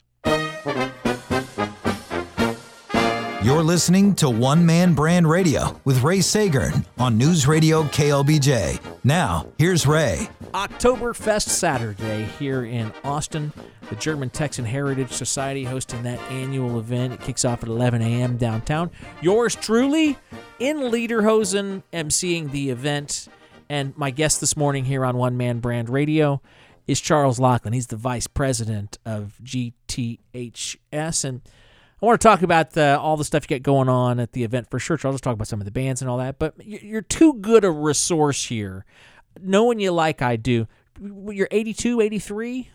You're 3.46 3.62
listening 3.62 4.16
to 4.16 4.28
One 4.28 4.66
Man 4.66 4.96
Brand 4.96 5.30
Radio 5.30 5.80
with 5.86 6.02
Ray 6.02 6.18
Sagern 6.18 6.84
on 6.98 7.16
News 7.16 7.46
Radio 7.48 7.84
KLBJ. 7.84 8.80
Now, 9.04 9.46
here's 9.60 9.86
Ray. 9.86 10.30
Oktoberfest 10.46 11.50
Saturday 11.50 12.24
here 12.40 12.66
in 12.66 12.92
Austin. 13.04 13.54
The 13.88 13.98
German 13.98 14.32
Texan 14.32 14.66
Heritage 14.66 15.12
Society 15.12 15.64
hosting 15.64 16.02
that 16.02 16.20
annual 16.32 16.80
event. 16.80 17.14
It 17.14 17.22
kicks 17.22 17.46
off 17.46 17.62
at 17.62 17.70
11 17.70 18.02
a.m. 18.02 18.38
downtown. 18.38 18.90
Yours 19.22 19.54
truly 19.54 20.18
in 20.58 20.78
Lederhosen, 20.78 21.84
emceeing 21.94 22.50
the 22.50 22.72
event. 22.72 23.28
And 23.70 23.96
my 23.96 24.10
guest 24.10 24.42
this 24.42 24.58
morning 24.58 24.86
here 24.86 25.06
on 25.06 25.18
One 25.18 25.38
Man 25.38 25.60
Brand 25.60 25.92
Radio 25.92 26.42
is 26.88 27.00
Charles 27.00 27.38
Locklin. 27.38 27.76
He's 27.76 27.88
the 27.88 27.96
vice 27.96 28.26
president 28.26 28.98
of 29.06 29.38
GTHS. 29.44 31.24
And 31.24 31.42
I 32.06 32.08
want 32.08 32.22
to 32.22 32.28
talk 32.28 32.44
about 32.44 32.72
the, 32.72 33.00
all 33.00 33.18
the 33.18 33.26
stuff 33.26 33.50
you 33.50 33.58
got 33.58 33.64
going 33.64 33.90
on 33.90 34.20
at 34.20 34.34
the 34.34 34.44
event 34.44 34.70
for 34.70 34.78
sure. 34.78 34.96
I'll 35.04 35.12
just 35.12 35.24
talk 35.24 35.34
about 35.34 35.48
some 35.48 35.60
of 35.60 35.66
the 35.66 35.72
bands 35.72 36.04
and 36.04 36.10
all 36.10 36.20
that. 36.20 36.38
But 36.38 36.54
you're 36.64 37.02
too 37.02 37.34
good 37.34 37.66
a 37.66 37.72
resource 37.72 38.46
here. 38.46 38.86
Knowing 39.42 39.80
you 39.80 39.92
like 39.92 40.22
I 40.22 40.36
do, 40.36 40.68
you're 41.02 41.48
82, 41.50 42.02
83? 42.02 42.70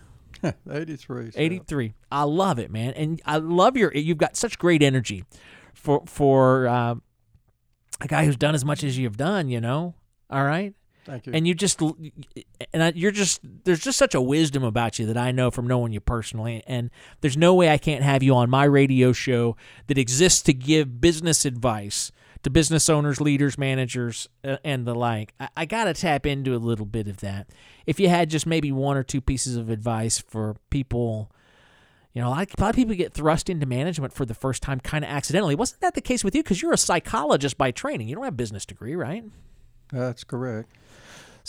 83. 0.68 1.30
83. 1.36 1.94
I 2.10 2.24
love 2.24 2.58
it, 2.58 2.72
man. 2.72 2.92
And 2.94 3.22
I 3.24 3.36
love 3.36 3.76
your, 3.76 3.94
you've 3.94 4.18
got 4.18 4.36
such 4.36 4.58
great 4.58 4.82
energy 4.82 5.24
for, 5.74 6.02
for 6.06 6.66
uh, 6.66 6.96
a 8.00 8.08
guy 8.08 8.24
who's 8.24 8.36
done 8.36 8.56
as 8.56 8.64
much 8.64 8.82
as 8.82 8.98
you've 8.98 9.16
done, 9.16 9.48
you 9.48 9.60
know? 9.60 9.94
All 10.28 10.42
right. 10.42 10.74
Thank 11.10 11.26
you. 11.26 11.32
And 11.34 11.46
you 11.46 11.54
just, 11.54 11.80
and 11.80 12.82
I, 12.82 12.92
you're 12.94 13.10
just, 13.10 13.40
there's 13.64 13.80
just 13.80 13.98
such 13.98 14.14
a 14.14 14.20
wisdom 14.20 14.62
about 14.62 14.98
you 14.98 15.06
that 15.06 15.16
I 15.16 15.32
know 15.32 15.50
from 15.50 15.66
knowing 15.66 15.92
you 15.92 16.00
personally. 16.00 16.62
And 16.66 16.90
there's 17.20 17.36
no 17.36 17.54
way 17.54 17.68
I 17.68 17.78
can't 17.78 18.04
have 18.04 18.22
you 18.22 18.34
on 18.34 18.48
my 18.48 18.64
radio 18.64 19.12
show 19.12 19.56
that 19.88 19.98
exists 19.98 20.42
to 20.42 20.54
give 20.54 21.00
business 21.00 21.44
advice 21.44 22.12
to 22.42 22.50
business 22.50 22.88
owners, 22.88 23.20
leaders, 23.20 23.58
managers, 23.58 24.28
uh, 24.44 24.56
and 24.64 24.86
the 24.86 24.94
like. 24.94 25.34
I, 25.38 25.48
I 25.56 25.64
got 25.66 25.84
to 25.84 25.94
tap 25.94 26.26
into 26.26 26.54
a 26.54 26.58
little 26.58 26.86
bit 26.86 27.06
of 27.08 27.18
that. 27.18 27.48
If 27.86 28.00
you 28.00 28.08
had 28.08 28.30
just 28.30 28.46
maybe 28.46 28.72
one 28.72 28.96
or 28.96 29.02
two 29.02 29.20
pieces 29.20 29.56
of 29.56 29.68
advice 29.68 30.18
for 30.18 30.56
people, 30.70 31.30
you 32.12 32.22
know, 32.22 32.28
a 32.28 32.30
lot, 32.30 32.48
a 32.56 32.60
lot 32.60 32.70
of 32.70 32.76
people 32.76 32.94
get 32.94 33.12
thrust 33.12 33.50
into 33.50 33.66
management 33.66 34.12
for 34.12 34.24
the 34.24 34.34
first 34.34 34.62
time 34.62 34.80
kind 34.80 35.04
of 35.04 35.10
accidentally. 35.10 35.54
Wasn't 35.54 35.80
that 35.80 35.94
the 35.94 36.00
case 36.00 36.24
with 36.24 36.34
you? 36.34 36.42
Because 36.42 36.62
you're 36.62 36.72
a 36.72 36.78
psychologist 36.78 37.58
by 37.58 37.72
training. 37.72 38.08
You 38.08 38.14
don't 38.14 38.24
have 38.24 38.34
a 38.34 38.36
business 38.36 38.64
degree, 38.64 38.94
right? 38.94 39.24
That's 39.92 40.24
correct. 40.24 40.70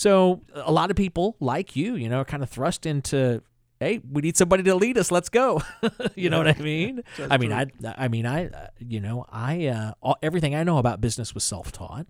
So 0.01 0.41
a 0.55 0.71
lot 0.71 0.89
of 0.89 0.97
people 0.97 1.35
like 1.39 1.75
you, 1.75 1.93
you 1.93 2.09
know, 2.09 2.25
kind 2.25 2.41
of 2.41 2.49
thrust 2.49 2.87
into, 2.87 3.43
hey, 3.79 4.01
we 4.11 4.23
need 4.23 4.35
somebody 4.35 4.63
to 4.63 4.73
lead 4.73 4.97
us. 4.97 5.11
Let's 5.11 5.29
go. 5.29 5.61
you 6.15 6.31
know 6.31 6.39
what 6.39 6.47
I 6.47 6.59
mean? 6.59 7.03
I 7.29 7.37
mean, 7.37 7.53
I, 7.53 7.67
I 7.83 8.07
mean, 8.07 8.25
I, 8.25 8.47
uh, 8.47 8.67
you 8.79 8.99
know, 8.99 9.27
I, 9.29 9.67
uh, 9.67 9.91
all, 10.01 10.17
everything 10.23 10.55
I 10.55 10.63
know 10.63 10.79
about 10.79 11.01
business 11.01 11.35
was 11.35 11.43
self-taught. 11.43 12.07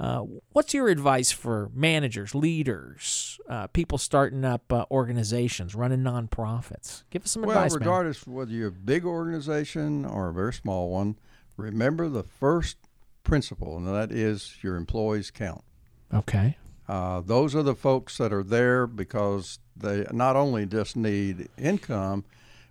Uh, 0.00 0.22
what's 0.52 0.72
your 0.72 0.88
advice 0.88 1.30
for 1.30 1.70
managers, 1.74 2.34
leaders, 2.34 3.38
uh, 3.50 3.66
people 3.66 3.98
starting 3.98 4.42
up 4.42 4.72
uh, 4.72 4.86
organizations, 4.90 5.74
running 5.74 6.00
nonprofits? 6.00 7.04
Give 7.10 7.22
us 7.22 7.32
some 7.32 7.42
well, 7.42 7.50
advice. 7.50 7.72
Well, 7.72 7.80
regardless 7.80 8.26
whether 8.26 8.50
you're 8.50 8.68
a 8.68 8.72
big 8.72 9.04
organization 9.04 10.06
or 10.06 10.30
a 10.30 10.32
very 10.32 10.54
small 10.54 10.88
one, 10.88 11.18
remember 11.58 12.08
the 12.08 12.22
first 12.22 12.78
principle, 13.24 13.76
and 13.76 13.86
that 13.86 14.10
is 14.10 14.56
your 14.62 14.76
employees 14.76 15.30
count. 15.30 15.62
Okay. 16.14 16.56
Uh, 16.88 17.20
those 17.20 17.54
are 17.54 17.62
the 17.62 17.74
folks 17.74 18.18
that 18.18 18.32
are 18.32 18.44
there 18.44 18.86
because 18.86 19.58
they 19.76 20.06
not 20.12 20.36
only 20.36 20.66
just 20.66 20.96
need 20.96 21.48
income, 21.58 22.24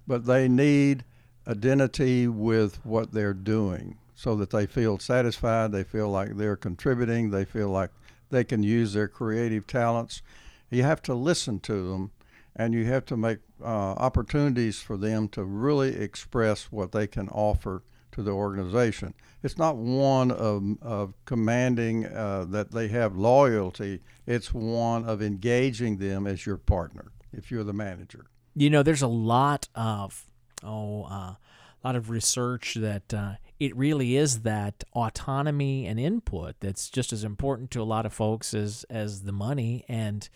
but 0.07 0.25
they 0.25 0.47
need 0.47 1.03
identity 1.47 2.27
with 2.27 2.83
what 2.85 3.11
they're 3.11 3.33
doing 3.33 3.97
so 4.15 4.35
that 4.35 4.49
they 4.49 4.65
feel 4.65 4.97
satisfied, 4.97 5.71
they 5.71 5.83
feel 5.83 6.09
like 6.09 6.37
they're 6.37 6.55
contributing, 6.55 7.29
they 7.29 7.45
feel 7.45 7.69
like 7.69 7.91
they 8.29 8.43
can 8.43 8.63
use 8.63 8.93
their 8.93 9.07
creative 9.07 9.67
talents. 9.67 10.21
You 10.69 10.83
have 10.83 11.01
to 11.03 11.13
listen 11.13 11.59
to 11.61 11.91
them 11.91 12.11
and 12.55 12.73
you 12.73 12.85
have 12.85 13.05
to 13.05 13.17
make 13.17 13.39
uh, 13.61 13.65
opportunities 13.67 14.79
for 14.79 14.97
them 14.97 15.27
to 15.29 15.43
really 15.43 15.95
express 15.95 16.71
what 16.71 16.93
they 16.93 17.07
can 17.07 17.27
offer 17.29 17.83
to 18.13 18.23
the 18.23 18.31
organization. 18.31 19.13
It's 19.45 19.59
not 19.59 19.77
one 19.77 20.31
of, 20.31 20.63
of 20.81 21.13
commanding 21.25 22.07
uh, 22.07 22.45
that 22.49 22.71
they 22.71 22.87
have 22.87 23.15
loyalty, 23.15 24.01
it's 24.25 24.51
one 24.51 25.05
of 25.05 25.21
engaging 25.21 25.97
them 25.97 26.25
as 26.25 26.47
your 26.47 26.57
partner 26.57 27.11
if 27.31 27.51
you're 27.51 27.63
the 27.63 27.71
manager. 27.71 28.25
You 28.55 28.71
know, 28.71 28.81
there's 28.81 29.03
a 29.03 29.07
lot 29.07 29.69
of, 29.75 30.25
oh, 30.63 31.03
uh, 31.03 31.35
a 31.35 31.37
lot 31.83 31.95
of 31.95 32.09
research 32.09 32.73
that 32.73 33.13
uh, 33.13 33.33
it 33.59 33.75
really 33.75 34.15
is 34.15 34.41
that 34.41 34.83
autonomy 34.93 35.85
and 35.85 35.99
input 35.99 36.55
that's 36.59 36.89
just 36.89 37.13
as 37.13 37.23
important 37.23 37.69
to 37.69 37.81
a 37.81 37.83
lot 37.83 38.07
of 38.07 38.13
folks 38.13 38.55
as 38.55 38.83
as 38.89 39.21
the 39.21 39.31
money. 39.31 39.85
And 39.87 40.27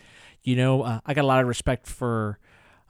you 0.43 0.55
know, 0.55 0.83
uh, 0.83 0.99
I 1.03 1.15
got 1.15 1.23
a 1.23 1.27
lot 1.27 1.41
of 1.41 1.47
respect 1.47 1.87
for 1.87 2.37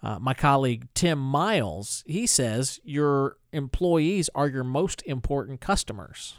uh, 0.04 0.20
my 0.20 0.34
colleague 0.34 0.88
Tim 0.94 1.20
Miles. 1.20 2.04
He 2.08 2.28
says 2.28 2.80
your 2.84 3.38
employees 3.52 4.30
are 4.36 4.48
your 4.48 4.64
most 4.64 5.02
important 5.06 5.62
customers. 5.62 6.36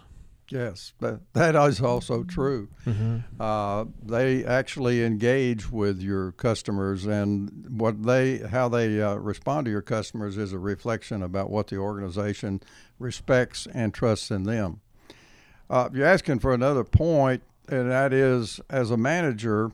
Yes, 0.51 0.95
that, 0.99 1.21
that 1.35 1.55
is 1.55 1.81
also 1.81 2.25
true. 2.25 2.69
Mm-hmm. 2.85 3.19
Uh, 3.41 3.85
they 4.03 4.45
actually 4.45 5.05
engage 5.05 5.71
with 5.71 6.01
your 6.03 6.33
customers, 6.33 7.07
and 7.07 7.67
what 7.69 8.03
they 8.03 8.39
how 8.39 8.69
they 8.69 9.01
uh, 9.01 9.15
respond 9.15 9.67
to 9.67 9.71
your 9.71 9.83
customers 9.83 10.37
is 10.37 10.53
a 10.53 10.59
reflection 10.59 11.23
about 11.23 11.51
what 11.51 11.69
the 11.69 11.77
organization 11.77 12.61
respects 12.99 13.69
and 13.73 13.95
trusts 13.95 14.33
in 14.33 14.43
them. 14.43 14.81
Uh, 15.69 15.89
you're 15.93 16.05
asking 16.05 16.41
for 16.41 16.53
another 16.53 16.83
point, 16.83 17.45
and 17.69 17.89
that 17.89 18.13
is 18.13 18.61
as 18.69 18.91
a 18.91 18.97
manager. 18.97 19.71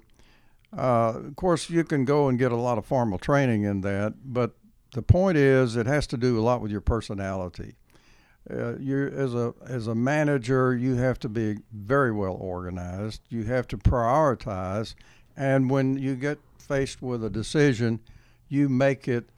Uh, 0.76 1.14
of 1.26 1.37
course, 1.37 1.71
you 1.71 1.85
can 1.85 2.04
go 2.04 2.28
and 2.28 2.38
get 2.38 2.52
a 2.52 2.56
lot 2.56 2.78
of 2.78 2.85
formal 2.85 3.18
training 3.18 3.62
in 3.62 3.80
that, 3.80 4.14
but 4.25 4.52
the 4.92 5.02
point 5.02 5.38
is 5.38 5.76
it 5.76 5.87
has 5.87 6.06
to 6.09 6.16
do 6.16 6.38
a 6.38 6.42
lot 6.42 6.61
with 6.61 6.71
your 6.71 6.80
personality 6.80 7.75
uh, 8.50 8.76
you 8.78 9.09
as 9.09 9.35
a 9.35 9.54
as 9.66 9.87
a 9.87 9.95
manager, 9.95 10.75
you 10.75 10.95
have 10.95 11.18
to 11.18 11.28
be 11.28 11.56
very 11.73 12.12
well 12.12 12.35
organized. 12.35 13.21
You 13.28 13.45
have 13.45 13.66
to 13.68 13.78
prioritize, 13.78 14.95
and 15.37 15.68
when 15.68 15.99
you 15.99 16.14
get 16.14 16.38
faced 16.59 17.02
with 17.02 17.25
a 17.25 17.30
decision, 17.30 18.00
you 18.49 18.68
make 18.68 19.09
it 19.09 19.28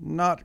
not 0.00 0.42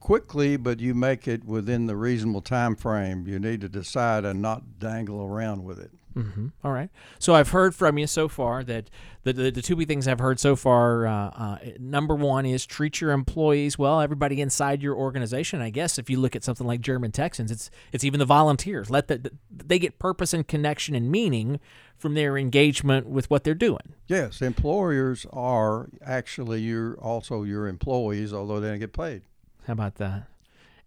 quickly, 0.00 0.56
but 0.56 0.80
you 0.80 0.94
make 0.94 1.28
it 1.28 1.44
within 1.44 1.86
the 1.86 1.96
reasonable 1.96 2.40
time 2.40 2.74
frame. 2.74 3.26
You 3.26 3.38
need 3.38 3.60
to 3.60 3.68
decide 3.68 4.24
and 4.24 4.42
not 4.42 4.80
dangle 4.80 5.24
around 5.24 5.64
with 5.64 5.78
it. 5.78 5.90
Mm-hmm. 6.16 6.48
All 6.64 6.72
right. 6.72 6.90
So 7.18 7.34
I've 7.34 7.50
heard 7.50 7.74
from 7.74 7.98
you 7.98 8.06
so 8.06 8.28
far 8.28 8.62
that 8.64 8.90
the, 9.22 9.32
the, 9.32 9.50
the 9.50 9.62
two 9.62 9.76
big 9.76 9.88
things 9.88 10.08
I've 10.08 10.18
heard 10.18 10.40
so 10.40 10.56
far. 10.56 11.06
Uh, 11.06 11.12
uh, 11.12 11.58
number 11.78 12.14
one 12.14 12.44
is 12.46 12.66
treat 12.66 13.00
your 13.00 13.12
employees 13.12 13.78
well. 13.78 14.00
Everybody 14.00 14.40
inside 14.40 14.82
your 14.82 14.96
organization. 14.96 15.60
I 15.60 15.70
guess 15.70 15.98
if 15.98 16.10
you 16.10 16.18
look 16.18 16.36
at 16.36 16.44
something 16.44 16.66
like 16.66 16.80
German 16.80 17.12
Texans, 17.12 17.50
it's 17.50 17.70
it's 17.92 18.04
even 18.04 18.18
the 18.18 18.26
volunteers. 18.26 18.90
Let 18.90 19.08
the, 19.08 19.32
they 19.50 19.78
get 19.78 19.98
purpose 19.98 20.34
and 20.34 20.46
connection 20.46 20.94
and 20.94 21.10
meaning 21.10 21.60
from 21.96 22.14
their 22.14 22.36
engagement 22.36 23.06
with 23.06 23.30
what 23.30 23.44
they're 23.44 23.54
doing. 23.54 23.94
Yes, 24.08 24.42
employers 24.42 25.24
are 25.32 25.88
actually 26.04 26.60
your 26.60 26.94
also 26.98 27.44
your 27.44 27.68
employees, 27.68 28.32
although 28.32 28.60
they 28.60 28.68
don't 28.68 28.80
get 28.80 28.92
paid. 28.92 29.22
How 29.66 29.74
about 29.74 29.94
that? 29.96 30.26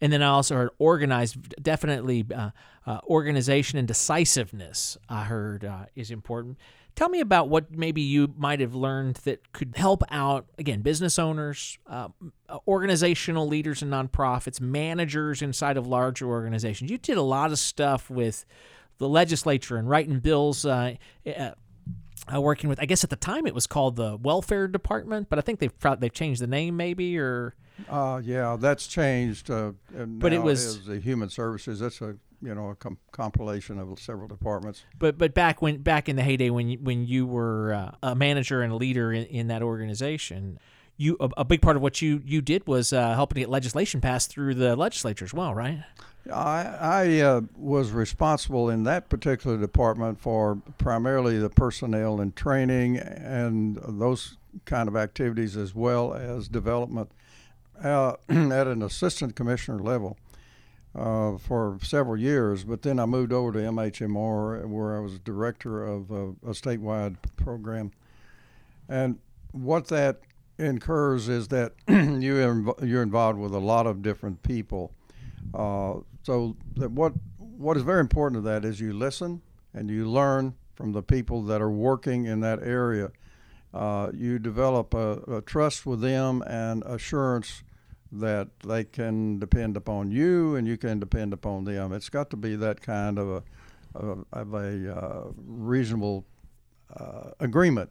And 0.01 0.11
then 0.11 0.21
I 0.21 0.27
also 0.27 0.55
heard 0.55 0.69
organized, 0.77 1.55
definitely 1.61 2.25
uh, 2.33 2.51
uh, 2.85 2.99
organization 3.07 3.79
and 3.79 3.87
decisiveness. 3.87 4.97
I 5.09 5.23
heard 5.23 5.63
uh, 5.63 5.85
is 5.95 6.11
important. 6.11 6.57
Tell 6.95 7.09
me 7.09 7.19
about 7.19 7.49
what 7.49 7.71
maybe 7.71 8.01
you 8.01 8.33
might 8.37 8.61
have 8.61 8.73
learned 8.73 9.15
that 9.25 9.51
could 9.51 9.75
help 9.75 10.01
out 10.09 10.45
again 10.57 10.81
business 10.81 11.19
owners, 11.19 11.77
uh, 11.87 12.07
organizational 12.67 13.47
leaders 13.47 13.81
in 13.81 13.89
nonprofits, 13.89 14.61
managers 14.61 15.41
inside 15.41 15.75
of 15.75 15.85
larger 15.87 16.27
organizations. 16.27 16.89
You 16.89 16.97
did 16.97 17.17
a 17.17 17.21
lot 17.21 17.51
of 17.51 17.59
stuff 17.59 18.09
with 18.09 18.45
the 18.97 19.09
legislature 19.09 19.75
and 19.75 19.89
writing 19.89 20.19
bills. 20.19 20.65
Uh, 20.65 20.95
uh, 21.27 21.51
uh, 22.33 22.41
working 22.41 22.69
with, 22.69 22.81
I 22.81 22.85
guess 22.85 23.03
at 23.03 23.11
the 23.11 23.17
time 23.17 23.45
it 23.45 23.53
was 23.53 23.67
called 23.67 23.97
the 23.97 24.17
Welfare 24.17 24.67
Department, 24.67 25.29
but 25.29 25.37
I 25.37 25.41
think 25.41 25.59
they've 25.59 25.73
they've 25.99 26.13
changed 26.13 26.41
the 26.41 26.47
name 26.47 26.77
maybe 26.77 27.17
or. 27.19 27.55
Uh, 27.89 28.21
yeah, 28.23 28.57
that's 28.59 28.87
changed. 28.87 29.51
Uh, 29.51 29.73
but 29.93 30.33
it 30.33 30.41
was 30.41 30.85
the 30.85 30.99
Human 30.99 31.29
Services. 31.29 31.79
That's 31.79 32.01
a 32.01 32.15
you 32.41 32.53
know 32.53 32.69
a 32.69 32.75
com- 32.75 32.97
compilation 33.11 33.79
of 33.79 33.99
several 33.99 34.27
departments. 34.27 34.83
But 34.97 35.17
but 35.17 35.33
back 35.33 35.61
when 35.61 35.77
back 35.77 36.09
in 36.09 36.15
the 36.15 36.23
heyday 36.23 36.49
when 36.49 36.69
you, 36.69 36.77
when 36.79 37.05
you 37.05 37.25
were 37.25 37.73
uh, 37.73 37.91
a 38.03 38.15
manager 38.15 38.61
and 38.61 38.71
a 38.71 38.75
leader 38.75 39.11
in, 39.11 39.25
in 39.25 39.47
that 39.47 39.61
organization, 39.61 40.59
you 40.97 41.17
a, 41.19 41.29
a, 41.37 41.45
big 41.45 41.61
part 41.61 41.75
of 41.75 41.81
what 41.81 42.01
you 42.01 42.21
you 42.25 42.41
did 42.41 42.67
was 42.67 42.93
uh, 42.93 43.13
helping 43.13 43.41
get 43.41 43.49
legislation 43.49 44.01
passed 44.01 44.29
through 44.29 44.55
the 44.55 44.75
legislature 44.75 45.25
as 45.25 45.33
well, 45.33 45.53
right? 45.53 45.83
I, 46.31 46.63
I 46.79 47.19
uh, 47.19 47.41
was 47.55 47.91
responsible 47.91 48.69
in 48.69 48.83
that 48.83 49.09
particular 49.09 49.57
department 49.57 50.19
for 50.19 50.59
primarily 50.77 51.37
the 51.37 51.49
personnel 51.49 52.19
and 52.19 52.35
training 52.35 52.97
and 52.97 53.79
those 53.87 54.37
kind 54.65 54.87
of 54.87 54.95
activities 54.95 55.55
as 55.55 55.75
well 55.75 56.13
as 56.13 56.47
development 56.47 57.11
uh, 57.83 58.15
at 58.29 58.67
an 58.67 58.81
assistant 58.81 59.35
commissioner 59.35 59.79
level 59.79 60.17
uh, 60.95 61.37
for 61.37 61.77
several 61.81 62.17
years. 62.17 62.63
But 62.63 62.81
then 62.81 62.99
I 62.99 63.05
moved 63.05 63.33
over 63.33 63.51
to 63.51 63.59
MHMR 63.59 64.65
where 64.65 64.95
I 64.95 64.99
was 64.99 65.19
director 65.19 65.85
of 65.85 66.11
a, 66.11 66.29
a 66.29 66.53
statewide 66.53 67.17
program. 67.37 67.91
And 68.87 69.19
what 69.51 69.87
that 69.87 70.19
incurs 70.57 71.27
is 71.27 71.49
that 71.49 71.73
you 71.87 72.75
you're 72.81 73.03
involved 73.03 73.39
with 73.39 73.53
a 73.53 73.59
lot 73.59 73.87
of 73.87 74.01
different 74.01 74.41
people. 74.43 74.93
Uh, 75.53 75.95
so 76.23 76.55
that 76.75 76.91
what 76.91 77.13
what 77.37 77.77
is 77.77 77.83
very 77.83 77.99
important 77.99 78.43
to 78.43 78.49
that 78.49 78.65
is 78.65 78.79
you 78.79 78.93
listen 78.93 79.41
and 79.73 79.89
you 79.89 80.09
learn 80.09 80.55
from 80.75 80.91
the 80.91 81.03
people 81.03 81.41
that 81.43 81.61
are 81.61 81.71
working 81.71 82.25
in 82.25 82.41
that 82.41 82.59
area. 82.61 83.11
Uh, 83.73 84.09
you 84.13 84.39
develop 84.39 84.93
a, 84.93 85.19
a, 85.27 85.41
trust 85.41 85.85
with 85.85 85.99
them 85.99 86.41
and 86.47 86.81
assurance 86.85 87.61
that 88.19 88.47
they 88.61 88.83
can 88.83 89.39
depend 89.39 89.75
upon 89.77 90.11
you 90.11 90.55
and 90.55 90.67
you 90.67 90.77
can 90.77 90.99
depend 90.99 91.33
upon 91.33 91.65
them. 91.65 91.93
It's 91.93 92.09
got 92.09 92.29
to 92.31 92.37
be 92.37 92.55
that 92.55 92.81
kind 92.81 93.17
of 93.19 93.29
a 93.29 93.43
of, 93.95 94.25
of 94.31 94.53
a 94.53 94.95
uh, 94.95 95.31
reasonable 95.35 96.25
uh, 96.95 97.31
agreement 97.39 97.89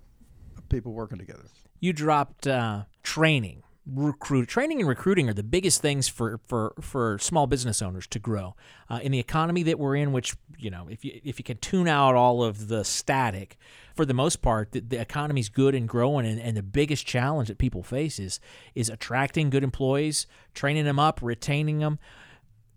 of 0.56 0.68
people 0.68 0.92
working 0.92 1.18
together. 1.18 1.44
You 1.80 1.92
dropped 1.92 2.46
uh, 2.46 2.84
training 3.02 3.63
recruit 3.86 4.48
training 4.48 4.80
and 4.80 4.88
recruiting 4.88 5.28
are 5.28 5.34
the 5.34 5.42
biggest 5.42 5.82
things 5.82 6.08
for 6.08 6.40
for 6.46 6.72
for 6.80 7.18
small 7.18 7.46
business 7.46 7.82
owners 7.82 8.06
to 8.06 8.18
grow. 8.18 8.56
Uh, 8.88 9.00
in 9.02 9.12
the 9.12 9.18
economy 9.18 9.62
that 9.62 9.78
we're 9.78 9.96
in 9.96 10.12
which 10.12 10.34
you 10.56 10.70
know 10.70 10.86
if 10.88 11.04
you 11.04 11.20
if 11.22 11.38
you 11.38 11.44
can 11.44 11.58
tune 11.58 11.86
out 11.86 12.14
all 12.14 12.42
of 12.42 12.68
the 12.68 12.84
static 12.84 13.58
for 13.94 14.06
the 14.06 14.14
most 14.14 14.40
part 14.40 14.72
the, 14.72 14.80
the 14.80 14.98
economy's 14.98 15.50
good 15.50 15.74
and 15.74 15.88
growing 15.88 16.26
and, 16.26 16.40
and 16.40 16.56
the 16.56 16.62
biggest 16.62 17.06
challenge 17.06 17.48
that 17.48 17.58
people 17.58 17.82
face 17.82 18.18
is 18.18 18.40
is 18.74 18.88
attracting 18.88 19.50
good 19.50 19.64
employees 19.64 20.26
training 20.54 20.84
them 20.84 20.98
up 20.98 21.20
retaining 21.22 21.80
them. 21.80 21.98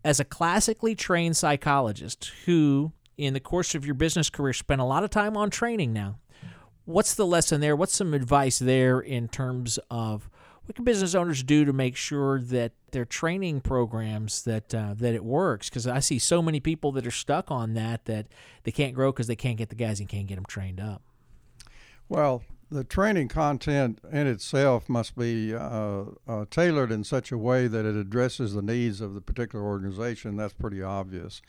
As 0.03 0.19
a 0.19 0.25
classically 0.25 0.95
trained 0.95 1.37
psychologist 1.37 2.31
who 2.45 2.91
in 3.17 3.33
the 3.33 3.39
course 3.39 3.75
of 3.75 3.85
your 3.85 3.95
business 3.95 4.29
career 4.29 4.53
spent 4.53 4.81
a 4.81 4.85
lot 4.85 5.03
of 5.03 5.09
time 5.09 5.37
on 5.37 5.49
training 5.49 5.93
now 5.93 6.17
what's 6.87 7.13
the 7.13 7.25
lesson 7.25 7.61
there? 7.61 7.75
What's 7.75 7.95
some 7.95 8.13
advice 8.13 8.59
there 8.59 8.99
in 8.99 9.27
terms 9.27 9.77
of 9.91 10.29
what 10.67 10.75
can 10.75 10.83
business 10.83 11.15
owners 11.15 11.43
do 11.43 11.63
to 11.63 11.71
make 11.71 11.95
sure 11.95 12.41
that 12.41 12.73
their 12.91 13.05
training 13.05 13.61
programs 13.61 14.43
that 14.43 14.75
uh, 14.75 14.93
that 14.97 15.13
it 15.13 15.23
works? 15.23 15.69
Because 15.69 15.87
I 15.87 15.99
see 15.99 16.19
so 16.19 16.41
many 16.41 16.59
people 16.59 16.91
that 16.91 17.07
are 17.07 17.11
stuck 17.11 17.49
on 17.49 17.73
that 17.75 18.03
that 18.05 18.27
they 18.63 18.71
can't 18.71 18.93
grow 18.93 19.13
because 19.13 19.27
they 19.27 19.35
can't 19.35 19.57
get 19.57 19.69
the 19.69 19.75
guys 19.75 20.01
and 20.01 20.09
can't 20.09 20.27
get 20.27 20.35
them 20.35 20.45
trained 20.45 20.81
up. 20.81 21.01
Well, 22.09 22.43
the 22.69 22.83
training 22.83 23.29
content 23.29 23.99
in 24.11 24.27
itself 24.27 24.89
must 24.89 25.17
be 25.17 25.55
uh, 25.55 26.03
uh, 26.27 26.45
tailored 26.49 26.91
in 26.91 27.05
such 27.05 27.31
a 27.31 27.37
way 27.37 27.67
that 27.67 27.85
it 27.85 27.95
addresses 27.95 28.53
the 28.53 28.61
needs 28.61 28.99
of 28.99 29.13
the 29.13 29.21
particular 29.21 29.63
organization. 29.63 30.35
That's 30.35 30.53
pretty 30.53 30.83
obvious. 30.83 31.41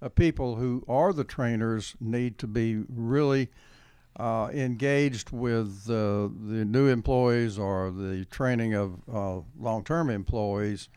Uh, 0.00 0.08
people 0.08 0.56
who 0.56 0.82
are 0.88 1.12
the 1.12 1.24
trainers 1.24 1.94
need 2.00 2.38
to 2.38 2.46
be 2.46 2.84
really 2.88 3.50
uh, 4.16 4.48
engaged 4.52 5.30
with 5.30 5.84
uh, 5.88 6.28
the 6.48 6.64
new 6.66 6.88
employees 6.88 7.58
or 7.58 7.90
the 7.90 8.24
training 8.26 8.74
of 8.74 9.00
uh, 9.12 9.40
long-term 9.58 10.10
employees 10.10 10.88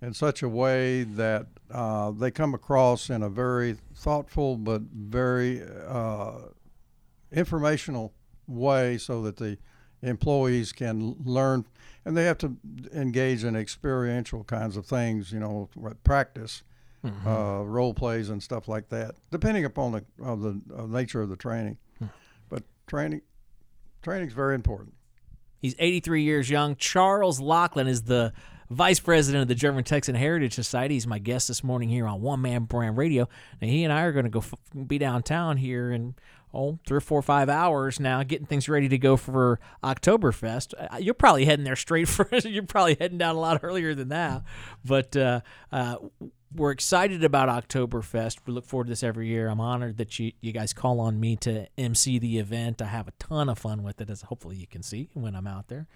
in 0.00 0.12
such 0.14 0.42
a 0.42 0.48
way 0.48 1.02
that 1.02 1.46
uh, 1.70 2.10
they 2.10 2.30
come 2.30 2.54
across 2.54 3.10
in 3.10 3.22
a 3.22 3.28
very 3.28 3.76
thoughtful 3.94 4.56
but 4.56 4.82
very 4.82 5.62
uh, 5.86 6.32
informational 7.32 8.12
way 8.46 8.96
so 8.98 9.22
that 9.22 9.36
the 9.36 9.58
employees 10.02 10.72
can 10.72 11.14
learn 11.24 11.64
and 12.04 12.16
they 12.16 12.24
have 12.24 12.38
to 12.38 12.56
engage 12.92 13.44
in 13.44 13.56
experiential 13.56 14.44
kinds 14.44 14.76
of 14.76 14.86
things 14.86 15.32
you 15.32 15.40
know 15.40 15.68
practice 16.04 16.62
mm-hmm. 17.04 17.28
Uh, 17.28 17.62
role 17.62 17.92
plays 17.92 18.28
and 18.28 18.42
stuff 18.42 18.68
like 18.68 18.88
that 18.88 19.14
depending 19.30 19.64
upon 19.64 19.92
the, 19.92 20.04
the 20.18 20.86
nature 20.86 21.20
of 21.20 21.28
the 21.28 21.36
training 21.36 21.76
training 22.88 23.20
training 24.02 24.28
is 24.28 24.34
very 24.34 24.54
important. 24.54 24.94
He's 25.60 25.74
83 25.78 26.22
years 26.22 26.50
young. 26.50 26.76
Charles 26.76 27.40
Locklin 27.40 27.88
is 27.88 28.02
the 28.02 28.32
vice 28.70 29.00
president 29.00 29.42
of 29.42 29.48
the 29.48 29.54
German 29.54 29.84
Texan 29.84 30.14
Heritage 30.14 30.54
Society. 30.54 30.94
He's 30.94 31.06
my 31.06 31.18
guest 31.18 31.48
this 31.48 31.64
morning 31.64 31.88
here 31.88 32.06
on 32.06 32.20
One 32.20 32.40
Man 32.40 32.64
Brand 32.64 32.96
Radio. 32.96 33.28
Now 33.60 33.68
he 33.68 33.84
and 33.84 33.92
I 33.92 34.02
are 34.02 34.12
going 34.12 34.24
to 34.24 34.30
go 34.30 34.40
f- 34.40 34.54
be 34.86 34.98
downtown 34.98 35.56
here 35.56 35.90
in 35.90 36.14
oh 36.54 36.78
three 36.86 36.98
or 36.98 37.00
four 37.00 37.18
or 37.18 37.22
five 37.22 37.48
hours 37.48 37.98
now, 37.98 38.22
getting 38.22 38.46
things 38.46 38.68
ready 38.68 38.88
to 38.88 38.98
go 38.98 39.16
for 39.16 39.58
Oktoberfest. 39.82 40.74
Uh, 40.78 40.96
you're 40.98 41.14
probably 41.14 41.44
heading 41.44 41.64
there 41.64 41.76
straight 41.76 42.08
for. 42.08 42.28
you're 42.44 42.62
probably 42.62 42.96
heading 43.00 43.18
down 43.18 43.36
a 43.36 43.40
lot 43.40 43.60
earlier 43.62 43.94
than 43.94 44.08
that, 44.10 44.42
but 44.84 45.16
uh, 45.16 45.40
uh, 45.72 45.96
we're 46.54 46.70
excited 46.70 47.24
about 47.24 47.48
Oktoberfest. 47.48 48.38
We 48.46 48.52
look 48.52 48.66
forward 48.66 48.84
to 48.84 48.90
this 48.90 49.02
every 49.02 49.28
year. 49.28 49.48
I'm 49.48 49.60
honored 49.60 49.98
that 49.98 50.18
you, 50.18 50.32
you 50.40 50.52
guys 50.52 50.72
call 50.72 51.00
on 51.00 51.20
me 51.20 51.36
to 51.36 51.66
MC 51.76 52.18
the 52.18 52.38
event. 52.38 52.80
I 52.80 52.86
have 52.86 53.08
a 53.08 53.12
ton 53.18 53.48
of 53.48 53.58
fun 53.58 53.82
with 53.82 54.00
it, 54.00 54.08
as 54.08 54.22
hopefully 54.22 54.56
you 54.56 54.66
can 54.66 54.82
see 54.82 55.10
when 55.14 55.34
I'm 55.34 55.46
out 55.46 55.68
there. 55.68 55.86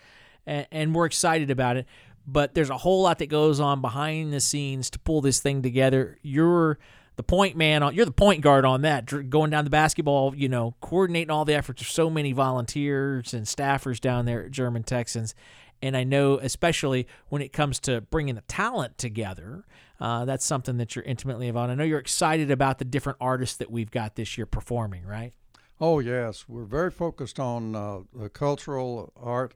And, 0.47 0.67
and 0.71 0.95
we're 0.95 1.07
excited 1.07 1.51
about 1.51 1.77
it. 1.77 1.87
But 2.27 2.55
there's 2.55 2.71
a 2.71 2.79
whole 2.79 3.03
lot 3.03 3.19
that 3.19 3.27
goes 3.27 3.61
on 3.61 3.81
behind 3.81 4.33
the 4.33 4.41
scenes 4.41 4.91
to 4.91 4.99
pull 4.99 5.21
this 5.21 5.41
thing 5.41 5.63
together. 5.63 6.19
You're 6.23 6.79
the 7.17 7.23
point 7.23 7.57
man 7.57 7.83
on 7.83 7.95
you're 7.95 8.07
the 8.07 8.11
point 8.11 8.41
guard 8.41 8.65
on 8.65 8.83
that 8.83 9.29
going 9.29 9.51
down 9.51 9.65
the 9.65 9.71
basketball 9.71 10.35
you 10.35 10.49
know 10.49 10.75
coordinating 10.81 11.31
all 11.31 11.45
the 11.45 11.55
efforts 11.55 11.83
of 11.83 11.89
so 11.89 12.09
many 12.09 12.33
volunteers 12.33 13.35
and 13.35 13.45
staffers 13.45 14.01
down 14.01 14.25
there 14.25 14.45
at 14.45 14.51
german 14.51 14.83
texans 14.83 15.35
and 15.83 15.95
i 15.95 16.05
know 16.05 16.39
especially 16.39 17.07
when 17.29 17.43
it 17.43 17.53
comes 17.53 17.79
to 17.79 18.01
bringing 18.01 18.35
the 18.35 18.41
talent 18.43 18.97
together 18.97 19.65
uh, 20.03 20.25
that's 20.25 20.45
something 20.45 20.79
that 20.79 20.97
you're 20.97 21.05
intimately 21.05 21.47
involved. 21.47 21.71
I 21.71 21.77
know 21.77 21.85
you're 21.85 22.01
excited 22.01 22.51
about 22.51 22.81
the 22.81 22.85
different 22.85 23.19
artists 23.21 23.57
that 23.59 23.71
we've 23.71 23.91
got 23.93 24.17
this 24.17 24.37
year 24.37 24.47
performing, 24.47 25.07
right? 25.07 25.33
Oh 25.81 26.01
yes, 26.01 26.47
we're 26.49 26.65
very 26.65 26.91
focused 26.91 27.39
on 27.39 27.77
uh, 27.77 28.01
the 28.13 28.29
cultural 28.29 29.13
art 29.17 29.55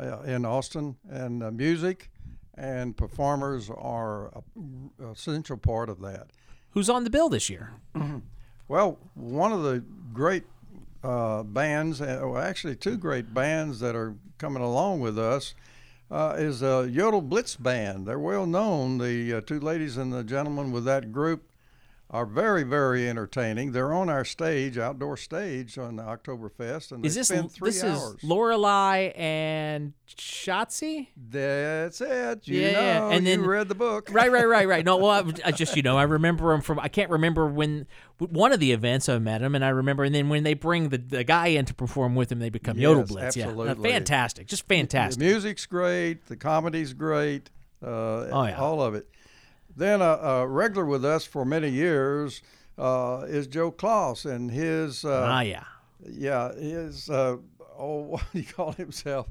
uh, 0.00 0.20
in 0.22 0.46
Austin 0.46 0.96
and 1.10 1.42
uh, 1.42 1.50
music, 1.50 2.10
and 2.54 2.96
performers 2.96 3.68
are 3.68 4.42
an 4.56 4.90
essential 5.12 5.58
part 5.58 5.90
of 5.90 6.00
that. 6.00 6.28
Who's 6.70 6.88
on 6.88 7.04
the 7.04 7.10
bill 7.10 7.28
this 7.28 7.50
year? 7.50 7.74
well, 8.68 8.98
one 9.12 9.52
of 9.52 9.62
the 9.62 9.84
great 10.14 10.44
uh, 11.04 11.42
bands, 11.42 12.00
uh, 12.00 12.20
well, 12.22 12.38
actually 12.38 12.76
two 12.76 12.96
great 12.96 13.34
bands 13.34 13.80
that 13.80 13.94
are 13.94 14.14
coming 14.38 14.62
along 14.62 15.00
with 15.00 15.18
us 15.18 15.54
uh, 16.10 16.34
is 16.38 16.62
a 16.62 16.88
Yodel 16.90 17.22
Blitz 17.22 17.56
Band. 17.56 18.06
They're 18.06 18.18
well 18.18 18.46
known. 18.46 18.98
The 18.98 19.34
uh, 19.34 19.40
two 19.40 19.60
ladies 19.60 19.96
and 19.96 20.12
the 20.12 20.24
gentleman 20.24 20.72
with 20.72 20.84
that 20.84 21.12
group 21.12 21.48
are 22.08 22.24
very, 22.24 22.62
very 22.62 23.08
entertaining. 23.08 23.72
They're 23.72 23.92
on 23.92 24.08
our 24.08 24.24
stage, 24.24 24.78
outdoor 24.78 25.16
stage 25.16 25.76
on 25.76 25.96
the 25.96 26.04
Oktoberfest, 26.04 26.92
and 26.92 27.02
they 27.02 27.08
is 27.08 27.16
this, 27.16 27.28
spend 27.28 27.50
three 27.50 27.70
this 27.70 27.82
hours. 27.82 28.14
This 28.14 28.22
is 28.22 28.30
Lorelei 28.30 29.10
and 29.16 29.92
Shotzi? 30.08 31.08
That's 31.16 32.00
it. 32.00 32.46
You 32.46 32.60
yeah, 32.60 32.72
know, 32.72 32.80
yeah. 32.80 33.10
and 33.10 33.26
then, 33.26 33.40
you 33.40 33.46
read 33.46 33.66
the 33.66 33.74
book. 33.74 34.08
right, 34.12 34.30
right, 34.30 34.46
right, 34.46 34.68
right. 34.68 34.84
No, 34.84 34.98
well, 34.98 35.10
I, 35.44 35.48
I, 35.48 35.52
just, 35.52 35.74
you 35.76 35.82
know, 35.82 35.98
I 35.98 36.04
remember 36.04 36.52
them 36.52 36.60
from, 36.60 36.78
I 36.78 36.88
can't 36.88 37.10
remember 37.10 37.46
when, 37.46 37.88
one 38.18 38.52
of 38.52 38.60
the 38.60 38.70
events 38.70 39.08
I 39.08 39.18
met 39.18 39.40
them, 39.40 39.56
and 39.56 39.64
I 39.64 39.70
remember, 39.70 40.04
and 40.04 40.14
then 40.14 40.28
when 40.28 40.44
they 40.44 40.54
bring 40.54 40.90
the, 40.90 40.98
the 40.98 41.24
guy 41.24 41.48
in 41.48 41.64
to 41.64 41.74
perform 41.74 42.14
with 42.14 42.28
them, 42.28 42.38
they 42.38 42.50
become 42.50 42.76
yes, 42.76 42.82
Yodel 42.82 43.04
Blitz. 43.04 43.36
Absolutely. 43.36 43.90
Yeah, 43.90 43.96
fantastic. 43.96 44.46
Just 44.46 44.68
fantastic. 44.68 45.18
The 45.18 45.24
music's 45.24 45.66
great. 45.66 46.24
The 46.26 46.36
comedy's 46.36 46.94
great. 46.94 47.50
Uh, 47.82 47.88
oh, 48.30 48.46
yeah. 48.46 48.60
All 48.60 48.80
of 48.80 48.94
it. 48.94 49.08
Then 49.76 50.00
a, 50.00 50.04
a 50.04 50.46
regular 50.46 50.86
with 50.86 51.04
us 51.04 51.24
for 51.24 51.44
many 51.44 51.68
years 51.68 52.40
uh, 52.78 53.24
is 53.28 53.46
Joe 53.46 53.70
Kloss 53.70 54.24
and 54.24 54.50
his. 54.50 55.04
Uh, 55.04 55.26
ah, 55.30 55.40
yeah. 55.40 55.64
Yeah, 56.08 56.52
his. 56.54 57.10
Uh, 57.10 57.36
oh, 57.78 58.00
what 58.02 58.24
do 58.32 58.38
you 58.38 58.46
call 58.46 58.72
himself? 58.72 59.28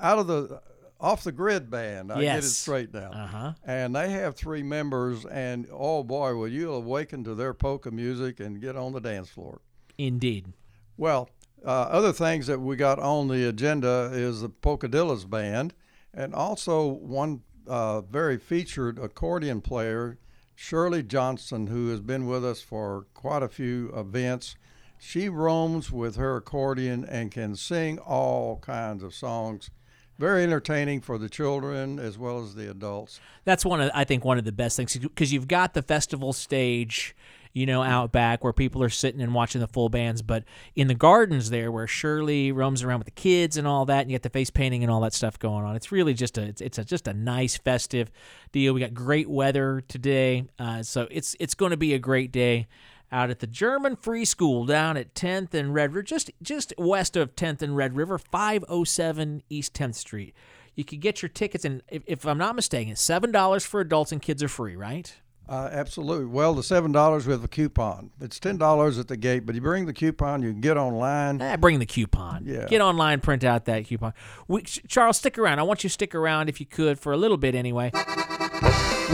Out 0.00 0.18
of 0.18 0.26
the 0.26 0.60
off 1.00 1.22
the 1.22 1.32
grid 1.32 1.70
band. 1.70 2.12
I 2.12 2.20
yes. 2.20 2.36
get 2.36 2.44
it 2.44 2.48
straight 2.48 2.94
now. 2.94 3.10
Uh-huh. 3.12 3.52
And 3.64 3.94
they 3.94 4.10
have 4.10 4.36
three 4.36 4.62
members, 4.62 5.24
and 5.26 5.68
oh 5.72 6.02
boy, 6.02 6.34
will 6.34 6.48
you 6.48 6.72
awaken 6.72 7.24
to 7.24 7.34
their 7.34 7.54
polka 7.54 7.90
music 7.90 8.40
and 8.40 8.60
get 8.60 8.76
on 8.76 8.92
the 8.92 9.00
dance 9.00 9.28
floor. 9.28 9.60
Indeed. 9.96 10.52
Well, 10.96 11.30
uh, 11.64 11.70
other 11.70 12.12
things 12.12 12.46
that 12.46 12.60
we 12.60 12.76
got 12.76 12.98
on 12.98 13.28
the 13.28 13.48
agenda 13.48 14.10
is 14.12 14.40
the 14.40 14.48
Polkadillas 14.48 15.28
band, 15.28 15.74
and 16.14 16.34
also 16.34 16.86
one 16.86 17.42
uh, 17.68 18.00
very 18.02 18.38
featured 18.38 18.98
accordion 18.98 19.60
player, 19.60 20.18
Shirley 20.54 21.02
Johnson, 21.02 21.68
who 21.68 21.88
has 21.90 22.00
been 22.00 22.26
with 22.26 22.44
us 22.44 22.60
for 22.60 23.06
quite 23.14 23.42
a 23.42 23.48
few 23.48 23.92
events. 23.94 24.56
She 24.98 25.28
roams 25.28 25.92
with 25.92 26.16
her 26.16 26.36
accordion 26.36 27.04
and 27.04 27.30
can 27.30 27.54
sing 27.54 27.98
all 27.98 28.58
kinds 28.58 29.02
of 29.02 29.14
songs 29.14 29.70
very 30.18 30.42
entertaining 30.42 31.00
for 31.00 31.16
the 31.16 31.28
children 31.28 31.98
as 31.98 32.18
well 32.18 32.42
as 32.42 32.54
the 32.54 32.68
adults. 32.70 33.20
That's 33.44 33.64
one 33.64 33.80
of 33.80 33.90
I 33.94 34.04
think 34.04 34.24
one 34.24 34.38
of 34.38 34.44
the 34.44 34.52
best 34.52 34.76
things 34.76 34.96
because 34.96 35.32
you've 35.32 35.48
got 35.48 35.74
the 35.74 35.82
festival 35.82 36.32
stage, 36.32 37.14
you 37.52 37.66
know, 37.66 37.82
out 37.82 38.12
back 38.12 38.44
where 38.44 38.52
people 38.52 38.82
are 38.82 38.88
sitting 38.88 39.20
and 39.20 39.34
watching 39.34 39.60
the 39.60 39.66
full 39.66 39.88
bands, 39.88 40.22
but 40.22 40.44
in 40.76 40.88
the 40.88 40.94
gardens 40.94 41.50
there 41.50 41.70
where 41.72 41.86
Shirley 41.86 42.52
roams 42.52 42.82
around 42.82 42.98
with 42.98 43.06
the 43.06 43.12
kids 43.12 43.56
and 43.56 43.66
all 43.66 43.84
that, 43.86 44.02
and 44.02 44.10
you 44.10 44.14
get 44.14 44.22
the 44.22 44.30
face 44.30 44.50
painting 44.50 44.82
and 44.82 44.90
all 44.90 45.00
that 45.00 45.14
stuff 45.14 45.38
going 45.38 45.64
on. 45.64 45.76
It's 45.76 45.92
really 45.92 46.14
just 46.14 46.38
a 46.38 46.42
it's, 46.42 46.60
it's 46.60 46.78
a, 46.78 46.84
just 46.84 47.08
a 47.08 47.14
nice 47.14 47.56
festive 47.56 48.10
deal. 48.52 48.74
We 48.74 48.80
got 48.80 48.94
great 48.94 49.28
weather 49.28 49.82
today, 49.88 50.46
uh, 50.58 50.82
so 50.82 51.08
it's 51.10 51.36
it's 51.40 51.54
going 51.54 51.70
to 51.70 51.76
be 51.76 51.94
a 51.94 51.98
great 51.98 52.32
day 52.32 52.68
out 53.10 53.30
at 53.30 53.38
the 53.40 53.46
German 53.46 53.96
Free 53.96 54.24
School 54.24 54.66
down 54.66 54.96
at 54.96 55.14
10th 55.14 55.54
and 55.54 55.74
Red 55.74 55.94
River, 55.94 56.02
just 56.02 56.30
just 56.42 56.74
west 56.76 57.16
of 57.16 57.34
10th 57.34 57.62
and 57.62 57.76
Red 57.76 57.96
River, 57.96 58.18
507 58.18 59.42
East 59.48 59.74
10th 59.74 59.94
Street. 59.94 60.34
You 60.74 60.84
could 60.84 61.00
get 61.00 61.22
your 61.22 61.28
tickets, 61.28 61.64
and 61.64 61.82
if, 61.88 62.02
if 62.06 62.24
I'm 62.24 62.38
not 62.38 62.54
mistaken, 62.54 62.94
seven 62.94 63.32
dollars 63.32 63.64
for 63.64 63.80
adults 63.80 64.12
and 64.12 64.22
kids 64.22 64.42
are 64.42 64.48
free, 64.48 64.76
right? 64.76 65.12
Uh, 65.48 65.68
absolutely. 65.72 66.26
Well, 66.26 66.54
the 66.54 66.62
seven 66.62 66.92
dollars 66.92 67.26
with 67.26 67.42
a 67.42 67.48
coupon. 67.48 68.10
It's 68.20 68.38
ten 68.38 68.58
dollars 68.58 68.98
at 68.98 69.08
the 69.08 69.16
gate, 69.16 69.46
but 69.46 69.54
you 69.54 69.62
bring 69.62 69.86
the 69.86 69.94
coupon, 69.94 70.42
you 70.42 70.52
can 70.52 70.60
get 70.60 70.76
online. 70.76 71.40
Eh, 71.40 71.56
bring 71.56 71.78
the 71.78 71.86
coupon. 71.86 72.44
Yeah. 72.44 72.66
Get 72.66 72.82
online, 72.82 73.20
print 73.20 73.44
out 73.44 73.64
that 73.64 73.86
coupon. 73.86 74.12
We, 74.46 74.62
Charles, 74.62 75.16
stick 75.16 75.38
around. 75.38 75.58
I 75.58 75.62
want 75.62 75.82
you 75.82 75.88
to 75.88 75.92
stick 75.92 76.14
around 76.14 76.50
if 76.50 76.60
you 76.60 76.66
could 76.66 76.98
for 76.98 77.12
a 77.12 77.16
little 77.16 77.38
bit 77.38 77.54
anyway. 77.54 77.90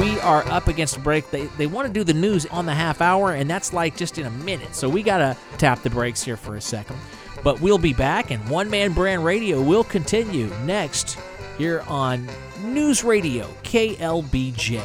We 0.01 0.18
are 0.20 0.42
up 0.49 0.66
against 0.66 0.97
a 0.97 1.01
break. 1.01 1.31
They, 1.31 1.47
they 1.59 1.68
want 1.68 1.87
to 1.87 1.92
do 1.92 2.03
the 2.03 2.14
news 2.14 2.47
on 2.47 2.66
the 2.66 2.75
half 2.75 3.01
hour, 3.01 3.33
and 3.33 3.49
that's 3.49 3.73
like 3.73 3.97
just 3.97 4.18
in 4.18 4.27
a 4.27 4.31
minute. 4.31 4.75
So 4.75 4.88
we 4.88 5.05
got 5.05 5.18
to 5.18 5.37
tap 5.57 5.83
the 5.83 5.90
brakes 5.90 6.20
here 6.20 6.37
for 6.37 6.57
a 6.57 6.61
second. 6.61 6.97
But 7.44 7.61
we'll 7.61 7.79
be 7.79 7.92
back, 7.92 8.33
and 8.33 8.49
One 8.49 8.68
Man 8.70 8.92
Brand 8.92 9.25
Radio 9.25 9.62
will 9.62 9.85
continue 9.85 10.47
next 10.64 11.16
here 11.57 11.83
on 11.87 12.29
News 12.62 13.05
Radio 13.05 13.47
KLBJ. 13.62 14.83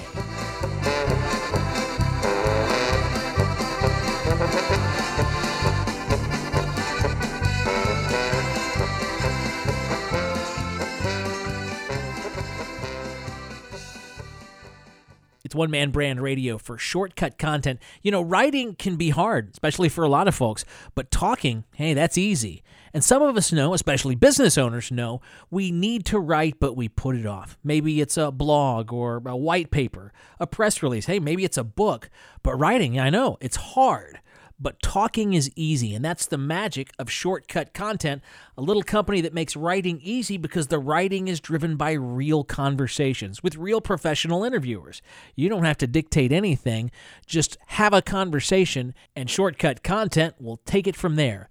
It's 15.50 15.56
one 15.56 15.72
man 15.72 15.90
brand 15.90 16.22
radio 16.22 16.60
for 16.60 16.78
shortcut 16.78 17.40
content. 17.40 17.80
You 18.04 18.12
know, 18.12 18.22
writing 18.22 18.76
can 18.76 18.98
be 18.98 19.10
hard, 19.10 19.50
especially 19.52 19.90
for 19.90 20.04
a 20.04 20.08
lot 20.08 20.28
of 20.28 20.36
folks, 20.36 20.64
but 20.94 21.10
talking, 21.10 21.64
hey, 21.74 21.96
that's 21.96 22.20
easy. 22.20 22.62
And 22.94 23.04
some 23.04 23.22
of 23.22 23.38
us 23.38 23.52
know, 23.52 23.74
especially 23.74 24.16
business 24.16 24.58
owners 24.58 24.92
know, 24.92 25.22
we 25.50 25.72
need 25.72 26.06
to 26.06 26.20
write, 26.20 26.60
but 26.60 26.76
we 26.76 26.90
put 26.90 27.16
it 27.16 27.26
off. 27.26 27.58
Maybe 27.64 28.02
it's 28.02 28.18
a 28.18 28.32
blog 28.32 28.92
or 28.92 29.22
a 29.26 29.38
white 29.38 29.72
paper, 29.72 30.12
a 30.40 30.48
press 30.48 30.82
release. 30.82 31.06
Hey, 31.06 31.20
maybe 31.20 31.44
it's 31.44 31.58
a 31.58 31.64
book. 31.64 32.10
But 32.44 32.56
writing, 32.56 33.00
I 33.00 33.10
know, 33.10 33.38
it's 33.42 33.58
hard 33.58 34.20
but 34.60 34.82
talking 34.82 35.34
is 35.34 35.50
easy, 35.56 35.96
and 35.96 36.04
that's 36.04 36.26
the 36.26 36.38
magic 36.38 36.92
of 37.00 37.10
Shortcut 37.10 37.74
Content, 37.74 38.22
a 38.58 38.62
little 38.62 38.84
company 38.84 39.22
that 39.22 39.34
makes 39.34 39.56
writing 39.56 40.00
easy 40.04 40.38
because 40.38 40.68
the 40.68 40.80
writing 40.80 41.28
is 41.28 41.40
driven 41.40 41.78
by 41.78 41.94
real 41.94 42.44
conversations 42.44 43.42
with 43.42 43.56
real 43.56 43.80
professional 43.80 44.44
interviewers. 44.44 45.02
You 45.36 45.48
don't 45.48 45.64
have 45.64 45.78
to 45.78 45.88
dictate 45.88 46.32
anything, 46.32 46.92
just 47.26 47.58
have 47.68 47.94
a 47.94 48.02
conversation, 48.02 48.94
and 49.16 49.30
Shortcut 49.30 49.82
Content 49.82 50.36
will 50.40 50.58
take 50.58 50.88
it 50.88 50.96
from 50.96 51.16
there. 51.16 51.50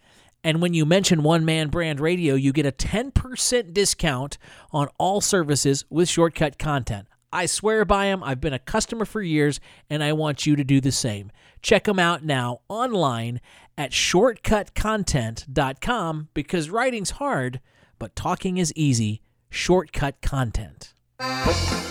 And 0.48 0.60
when 0.62 0.72
you 0.72 0.86
mention 0.86 1.22
One 1.22 1.44
Man 1.44 1.68
Brand 1.68 2.00
Radio, 2.00 2.34
you 2.34 2.54
get 2.54 2.64
a 2.64 2.72
10% 2.72 3.74
discount 3.74 4.38
on 4.72 4.88
all 4.96 5.20
services 5.20 5.84
with 5.90 6.08
Shortcut 6.08 6.58
Content. 6.58 7.06
I 7.30 7.44
swear 7.44 7.84
by 7.84 8.06
them. 8.06 8.24
I've 8.24 8.40
been 8.40 8.54
a 8.54 8.58
customer 8.58 9.04
for 9.04 9.20
years, 9.20 9.60
and 9.90 10.02
I 10.02 10.14
want 10.14 10.46
you 10.46 10.56
to 10.56 10.64
do 10.64 10.80
the 10.80 10.90
same. 10.90 11.30
Check 11.60 11.84
them 11.84 11.98
out 11.98 12.24
now 12.24 12.62
online 12.66 13.42
at 13.76 13.90
shortcutcontent.com 13.90 16.28
because 16.32 16.70
writing's 16.70 17.10
hard, 17.10 17.60
but 17.98 18.16
talking 18.16 18.56
is 18.56 18.72
easy. 18.74 19.20
Shortcut 19.50 20.22
Content. 20.22 20.94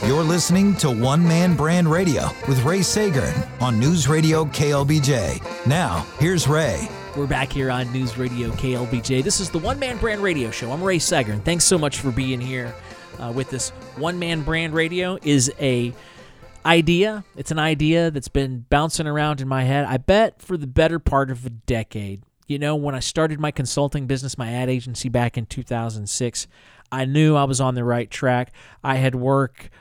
You're 0.03 0.23
listening 0.23 0.75
to 0.77 0.89
One 0.89 1.27
Man 1.27 1.55
Brand 1.55 1.91
Radio 1.91 2.31
with 2.47 2.63
Ray 2.63 2.79
Sagern 2.79 3.47
on 3.61 3.79
News 3.79 4.07
Radio 4.07 4.45
KLBJ. 4.45 5.67
Now, 5.67 6.07
here's 6.17 6.47
Ray. 6.47 6.89
We're 7.17 7.25
back 7.25 7.51
here 7.51 7.71
on 7.71 7.91
News 7.91 8.15
Radio 8.15 8.51
KLBJ. 8.51 9.23
This 9.23 9.39
is 9.39 9.49
the 9.49 9.57
One 9.57 9.79
Man 9.79 9.97
Brand 9.97 10.21
Radio 10.21 10.51
Show. 10.51 10.71
I'm 10.71 10.83
Ray 10.83 10.99
Sagern. 10.99 11.43
Thanks 11.43 11.65
so 11.65 11.75
much 11.75 11.99
for 11.99 12.11
being 12.11 12.39
here 12.39 12.75
uh, 13.17 13.33
with 13.35 13.49
this 13.49 13.71
one 13.95 14.19
man 14.19 14.43
brand 14.43 14.75
radio 14.75 15.17
is 15.23 15.51
a 15.59 15.95
idea. 16.63 17.25
It's 17.35 17.49
an 17.49 17.57
idea 17.57 18.11
that's 18.11 18.27
been 18.27 18.67
bouncing 18.69 19.07
around 19.07 19.41
in 19.41 19.47
my 19.47 19.63
head. 19.63 19.85
I 19.85 19.97
bet 19.97 20.43
for 20.43 20.57
the 20.57 20.67
better 20.67 20.99
part 20.99 21.31
of 21.31 21.43
a 21.43 21.49
decade. 21.49 22.21
You 22.45 22.59
know, 22.59 22.75
when 22.75 22.93
I 22.93 22.99
started 22.99 23.39
my 23.39 23.49
consulting 23.49 24.05
business, 24.05 24.37
my 24.37 24.51
ad 24.51 24.69
agency 24.69 25.09
back 25.09 25.39
in 25.39 25.47
2006, 25.47 26.47
I 26.91 27.05
knew 27.05 27.35
I 27.35 27.45
was 27.45 27.59
on 27.59 27.73
the 27.73 27.83
right 27.83 28.11
track. 28.11 28.53
I 28.83 28.97
had 28.97 29.15
worked 29.15 29.71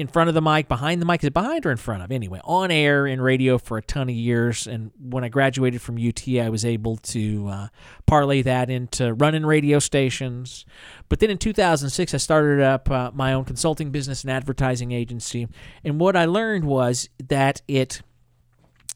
in 0.00 0.06
front 0.06 0.28
of 0.28 0.34
the 0.34 0.40
mic, 0.40 0.66
behind 0.66 1.00
the 1.00 1.06
mic. 1.06 1.22
Is 1.22 1.26
it 1.26 1.34
behind 1.34 1.66
or 1.66 1.70
in 1.70 1.76
front 1.76 2.02
of? 2.02 2.10
Anyway, 2.10 2.40
on 2.44 2.70
air 2.70 3.06
in 3.06 3.20
radio 3.20 3.58
for 3.58 3.78
a 3.78 3.82
ton 3.82 4.08
of 4.08 4.14
years. 4.14 4.66
And 4.66 4.90
when 4.98 5.24
I 5.24 5.28
graduated 5.28 5.82
from 5.82 5.96
UT, 5.96 6.26
I 6.40 6.48
was 6.48 6.64
able 6.64 6.96
to 6.96 7.48
uh, 7.48 7.68
parlay 8.06 8.42
that 8.42 8.70
into 8.70 9.12
running 9.14 9.44
radio 9.44 9.78
stations. 9.78 10.64
But 11.08 11.20
then 11.20 11.30
in 11.30 11.38
2006, 11.38 12.14
I 12.14 12.16
started 12.16 12.62
up 12.62 12.90
uh, 12.90 13.10
my 13.12 13.32
own 13.32 13.44
consulting 13.44 13.90
business 13.90 14.22
and 14.22 14.30
advertising 14.30 14.92
agency. 14.92 15.48
And 15.84 16.00
what 16.00 16.16
I 16.16 16.24
learned 16.24 16.64
was 16.64 17.08
that 17.28 17.62
it 17.68 18.02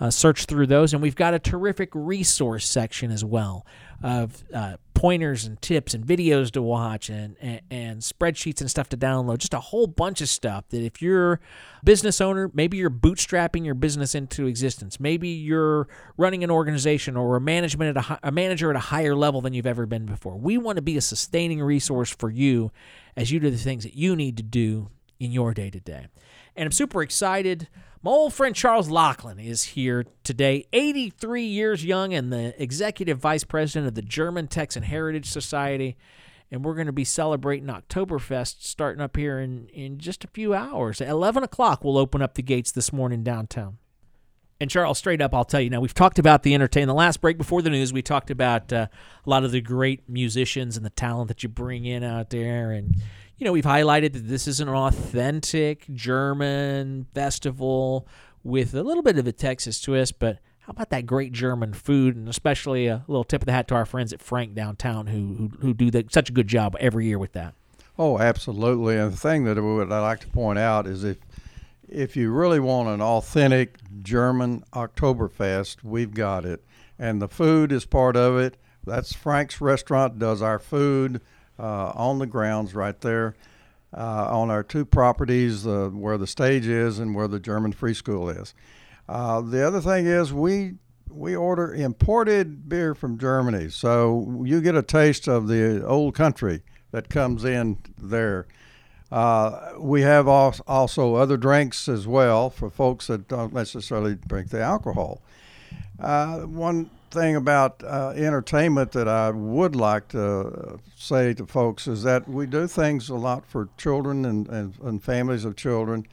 uh, 0.00 0.10
search 0.10 0.44
through 0.44 0.66
those. 0.66 0.92
And 0.92 1.02
we've 1.02 1.16
got 1.16 1.34
a 1.34 1.38
terrific 1.38 1.90
resource 1.94 2.68
section 2.68 3.10
as 3.10 3.24
well 3.24 3.66
of 4.02 4.44
uh, 4.52 4.76
pointers 4.92 5.44
and 5.44 5.60
tips 5.62 5.94
and 5.94 6.04
videos 6.04 6.50
to 6.50 6.60
watch 6.62 7.08
and, 7.08 7.36
and, 7.40 7.60
and 7.70 8.00
spreadsheets 8.00 8.60
and 8.60 8.70
stuff 8.70 8.88
to 8.90 8.96
download. 8.96 9.38
Just 9.38 9.54
a 9.54 9.60
whole 9.60 9.86
bunch 9.86 10.20
of 10.20 10.28
stuff 10.28 10.68
that 10.68 10.82
if 10.82 11.00
you're 11.00 11.34
a 11.34 11.38
business 11.84 12.20
owner, 12.20 12.50
maybe 12.52 12.76
you're 12.76 12.90
bootstrapping 12.90 13.64
your 13.64 13.74
business 13.74 14.14
into 14.14 14.46
existence, 14.46 15.00
maybe 15.00 15.28
you're 15.28 15.88
running 16.16 16.44
an 16.44 16.50
organization 16.50 17.16
or 17.16 17.36
a 17.36 17.40
management 17.40 17.96
at 17.96 18.10
a, 18.10 18.28
a 18.28 18.32
manager 18.32 18.70
at 18.70 18.76
a 18.76 18.80
higher 18.80 19.14
level 19.14 19.40
than 19.40 19.54
you've 19.54 19.66
ever 19.66 19.86
been 19.86 20.06
before. 20.06 20.36
We 20.36 20.58
want 20.58 20.76
to 20.76 20.82
be 20.82 20.96
a 20.96 21.02
sustaining 21.02 21.62
resource 21.62 22.10
for 22.10 22.30
you 22.30 22.70
as 23.16 23.30
you 23.30 23.40
do 23.40 23.50
the 23.50 23.56
things 23.56 23.84
that 23.84 23.94
you 23.94 24.14
need 24.14 24.36
to 24.36 24.42
do 24.42 24.90
in 25.18 25.32
your 25.32 25.54
day 25.54 25.70
to 25.70 25.80
day. 25.80 26.06
And 26.54 26.66
I'm 26.66 26.72
super 26.72 27.02
excited 27.02 27.68
my 28.02 28.10
old 28.10 28.34
friend 28.34 28.54
Charles 28.54 28.88
Locklin 28.88 29.44
is 29.44 29.62
here 29.64 30.04
today, 30.22 30.66
83 30.72 31.42
years 31.42 31.84
young 31.84 32.14
and 32.14 32.32
the 32.32 32.60
executive 32.62 33.18
vice 33.18 33.44
president 33.44 33.88
of 33.88 33.94
the 33.94 34.02
German 34.02 34.48
Texan 34.48 34.82
Heritage 34.82 35.30
Society. 35.30 35.96
And 36.50 36.64
we're 36.64 36.74
going 36.74 36.86
to 36.86 36.92
be 36.92 37.04
celebrating 37.04 37.66
Oktoberfest 37.66 38.56
starting 38.60 39.00
up 39.00 39.16
here 39.16 39.40
in, 39.40 39.66
in 39.68 39.98
just 39.98 40.22
a 40.22 40.28
few 40.28 40.54
hours. 40.54 41.00
At 41.00 41.08
11 41.08 41.42
o'clock, 41.42 41.82
we'll 41.82 41.98
open 41.98 42.22
up 42.22 42.34
the 42.34 42.42
gates 42.42 42.70
this 42.70 42.92
morning 42.92 43.24
downtown. 43.24 43.78
And 44.60 44.70
Charles, 44.70 44.96
straight 44.96 45.20
up, 45.20 45.34
I'll 45.34 45.44
tell 45.44 45.60
you 45.60 45.68
now, 45.68 45.80
we've 45.80 45.92
talked 45.92 46.18
about 46.18 46.42
the 46.42 46.54
entertainment. 46.54 46.88
The 46.88 46.94
last 46.94 47.20
break 47.20 47.36
before 47.36 47.60
the 47.60 47.68
news, 47.68 47.92
we 47.92 48.00
talked 48.00 48.30
about 48.30 48.72
uh, 48.72 48.86
a 49.26 49.30
lot 49.30 49.44
of 49.44 49.52
the 49.52 49.60
great 49.60 50.08
musicians 50.08 50.76
and 50.76 50.86
the 50.86 50.90
talent 50.90 51.28
that 51.28 51.42
you 51.42 51.48
bring 51.48 51.84
in 51.84 52.02
out 52.02 52.30
there. 52.30 52.70
And 52.70 52.94
you 53.38 53.44
know, 53.44 53.52
we've 53.52 53.64
highlighted 53.64 54.14
that 54.14 54.28
this 54.28 54.48
is 54.48 54.60
an 54.60 54.68
authentic 54.68 55.86
German 55.92 57.06
festival 57.14 58.06
with 58.42 58.74
a 58.74 58.82
little 58.82 59.02
bit 59.02 59.18
of 59.18 59.26
a 59.26 59.32
Texas 59.32 59.80
twist, 59.80 60.18
but 60.18 60.38
how 60.60 60.70
about 60.70 60.90
that 60.90 61.06
great 61.06 61.32
German 61.32 61.74
food, 61.74 62.16
and 62.16 62.28
especially 62.28 62.86
a 62.86 63.04
little 63.06 63.24
tip 63.24 63.42
of 63.42 63.46
the 63.46 63.52
hat 63.52 63.68
to 63.68 63.74
our 63.74 63.86
friends 63.86 64.12
at 64.12 64.22
Frank 64.22 64.54
downtown 64.54 65.06
who 65.06 65.34
who, 65.34 65.50
who 65.60 65.74
do 65.74 65.90
the, 65.90 66.06
such 66.10 66.30
a 66.30 66.32
good 66.32 66.48
job 66.48 66.76
every 66.80 67.06
year 67.06 67.18
with 67.18 67.32
that. 67.32 67.54
Oh, 67.98 68.18
absolutely. 68.18 68.96
And 68.96 69.12
the 69.12 69.16
thing 69.16 69.44
that 69.44 69.58
I 69.58 69.60
would 69.60 69.92
I 69.92 70.00
like 70.00 70.20
to 70.20 70.26
point 70.28 70.58
out 70.58 70.86
is 70.86 71.04
if 71.04 71.18
if 71.88 72.16
you 72.16 72.32
really 72.32 72.58
want 72.58 72.88
an 72.88 73.00
authentic 73.00 73.78
German 74.02 74.64
Oktoberfest, 74.72 75.84
we've 75.84 76.14
got 76.14 76.44
it, 76.44 76.64
and 76.98 77.20
the 77.20 77.28
food 77.28 77.70
is 77.70 77.84
part 77.84 78.16
of 78.16 78.38
it. 78.38 78.56
That's 78.84 79.12
Frank's 79.12 79.60
restaurant 79.60 80.18
does 80.18 80.42
our 80.42 80.58
food 80.58 81.20
on 81.58 82.18
the 82.18 82.26
grounds 82.26 82.74
right 82.74 83.00
there 83.00 83.34
uh, 83.96 84.28
on 84.30 84.50
our 84.50 84.62
two 84.62 84.84
properties 84.84 85.66
uh, 85.66 85.88
where 85.92 86.18
the 86.18 86.26
stage 86.26 86.66
is 86.66 86.98
and 86.98 87.14
where 87.14 87.28
the 87.28 87.40
German 87.40 87.72
free 87.72 87.94
school 87.94 88.28
is. 88.28 88.54
Uh, 89.08 89.40
the 89.40 89.66
other 89.66 89.80
thing 89.80 90.06
is 90.06 90.32
we 90.32 90.74
we 91.08 91.34
order 91.34 91.72
imported 91.72 92.68
beer 92.68 92.94
from 92.94 93.16
Germany, 93.16 93.70
so 93.70 94.42
you 94.44 94.60
get 94.60 94.74
a 94.74 94.82
taste 94.82 95.28
of 95.28 95.48
the 95.48 95.84
old 95.86 96.14
country 96.14 96.62
that 96.90 97.08
comes 97.08 97.44
in 97.44 97.78
there. 97.96 98.46
Uh, 99.10 99.74
we 99.78 100.02
have 100.02 100.26
also 100.26 101.14
other 101.14 101.36
drinks 101.36 101.88
as 101.88 102.08
well 102.08 102.50
for 102.50 102.68
folks 102.68 103.06
that 103.06 103.28
don't 103.28 103.54
necessarily 103.54 104.16
drink 104.16 104.50
the 104.50 104.60
alcohol. 104.60 105.22
Uh, 106.00 106.40
one 106.40 106.90
thing 107.10 107.36
about 107.36 107.82
uh, 107.84 108.12
entertainment 108.16 108.92
that 108.92 109.08
I 109.08 109.30
would 109.30 109.76
like 109.76 110.08
to 110.08 110.78
say 110.96 111.34
to 111.34 111.46
folks 111.46 111.86
is 111.86 112.02
that 112.02 112.28
we 112.28 112.46
do 112.46 112.66
things 112.66 113.08
a 113.08 113.14
lot 113.14 113.46
for 113.46 113.68
children 113.76 114.24
and, 114.24 114.48
and, 114.48 114.74
and 114.82 115.02
families 115.02 115.44
of 115.44 115.56
children. 115.56 116.06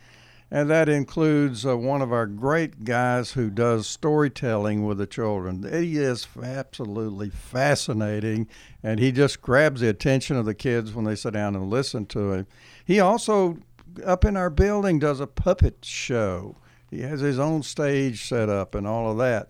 And 0.52 0.70
that 0.70 0.88
includes 0.88 1.66
uh, 1.66 1.76
one 1.76 2.04
of 2.04 2.14
our 2.14 2.28
great 2.28 2.84
guys 2.84 3.32
who 3.32 3.50
does 3.50 3.88
storytelling 3.88 4.86
with 4.86 5.00
the 5.00 5.08
children. 5.08 5.64
He 5.64 5.98
is 5.98 6.28
absolutely 6.42 7.32
fascinating, 7.32 8.48
and 8.84 9.00
he 9.00 9.12
just 9.12 9.42
grabs 9.42 9.82
the 9.82 9.90
attention 9.90 10.38
of 10.38 10.46
the 10.46 10.54
kids 10.54 10.94
when 10.94 11.06
they 11.06 11.16
sit 11.16 11.34
down 11.34 11.56
and 11.56 11.72
listen 11.72 12.06
to 12.08 12.34
him. 12.34 12.48
He 12.86 13.00
also, 13.00 13.58
up 14.06 14.26
in 14.26 14.38
our 14.38 14.52
building, 14.52 15.00
does 15.00 15.20
a 15.20 15.26
puppet 15.26 15.84
show. 15.84 16.56
He 16.92 17.02
has 17.02 17.20
his 17.20 17.40
own 17.40 17.64
stage 17.64 18.24
set 18.24 18.48
up 18.48 18.76
and 18.76 18.86
all 18.86 19.10
of 19.10 19.18
that. 19.18 19.50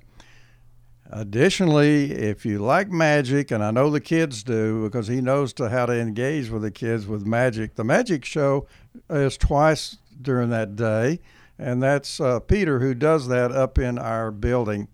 Additionally, 1.15 2.11
if 2.11 2.43
you 2.43 2.57
like 2.57 2.89
magic, 2.89 3.51
and 3.51 3.63
I 3.63 3.69
know 3.69 3.91
the 3.91 4.01
kids 4.01 4.41
do 4.41 4.83
because 4.83 5.07
he 5.07 5.21
knows 5.21 5.53
to 5.53 5.69
how 5.69 5.85
to 5.85 5.93
engage 5.93 6.49
with 6.49 6.63
the 6.63 6.71
kids 6.71 7.05
with 7.05 7.23
magic, 7.23 7.75
the 7.75 7.83
magic 7.83 8.25
show 8.25 8.65
is 9.11 9.37
twice 9.37 9.99
during 10.19 10.49
that 10.49 10.75
day, 10.75 11.19
and 11.59 11.83
that's 11.83 12.19
uh, 12.19 12.39
Peter 12.39 12.79
who 12.79 12.95
does 12.95 13.27
that 13.27 13.51
up 13.51 13.77
in 13.77 13.99
our 13.99 14.31
building 14.31 14.87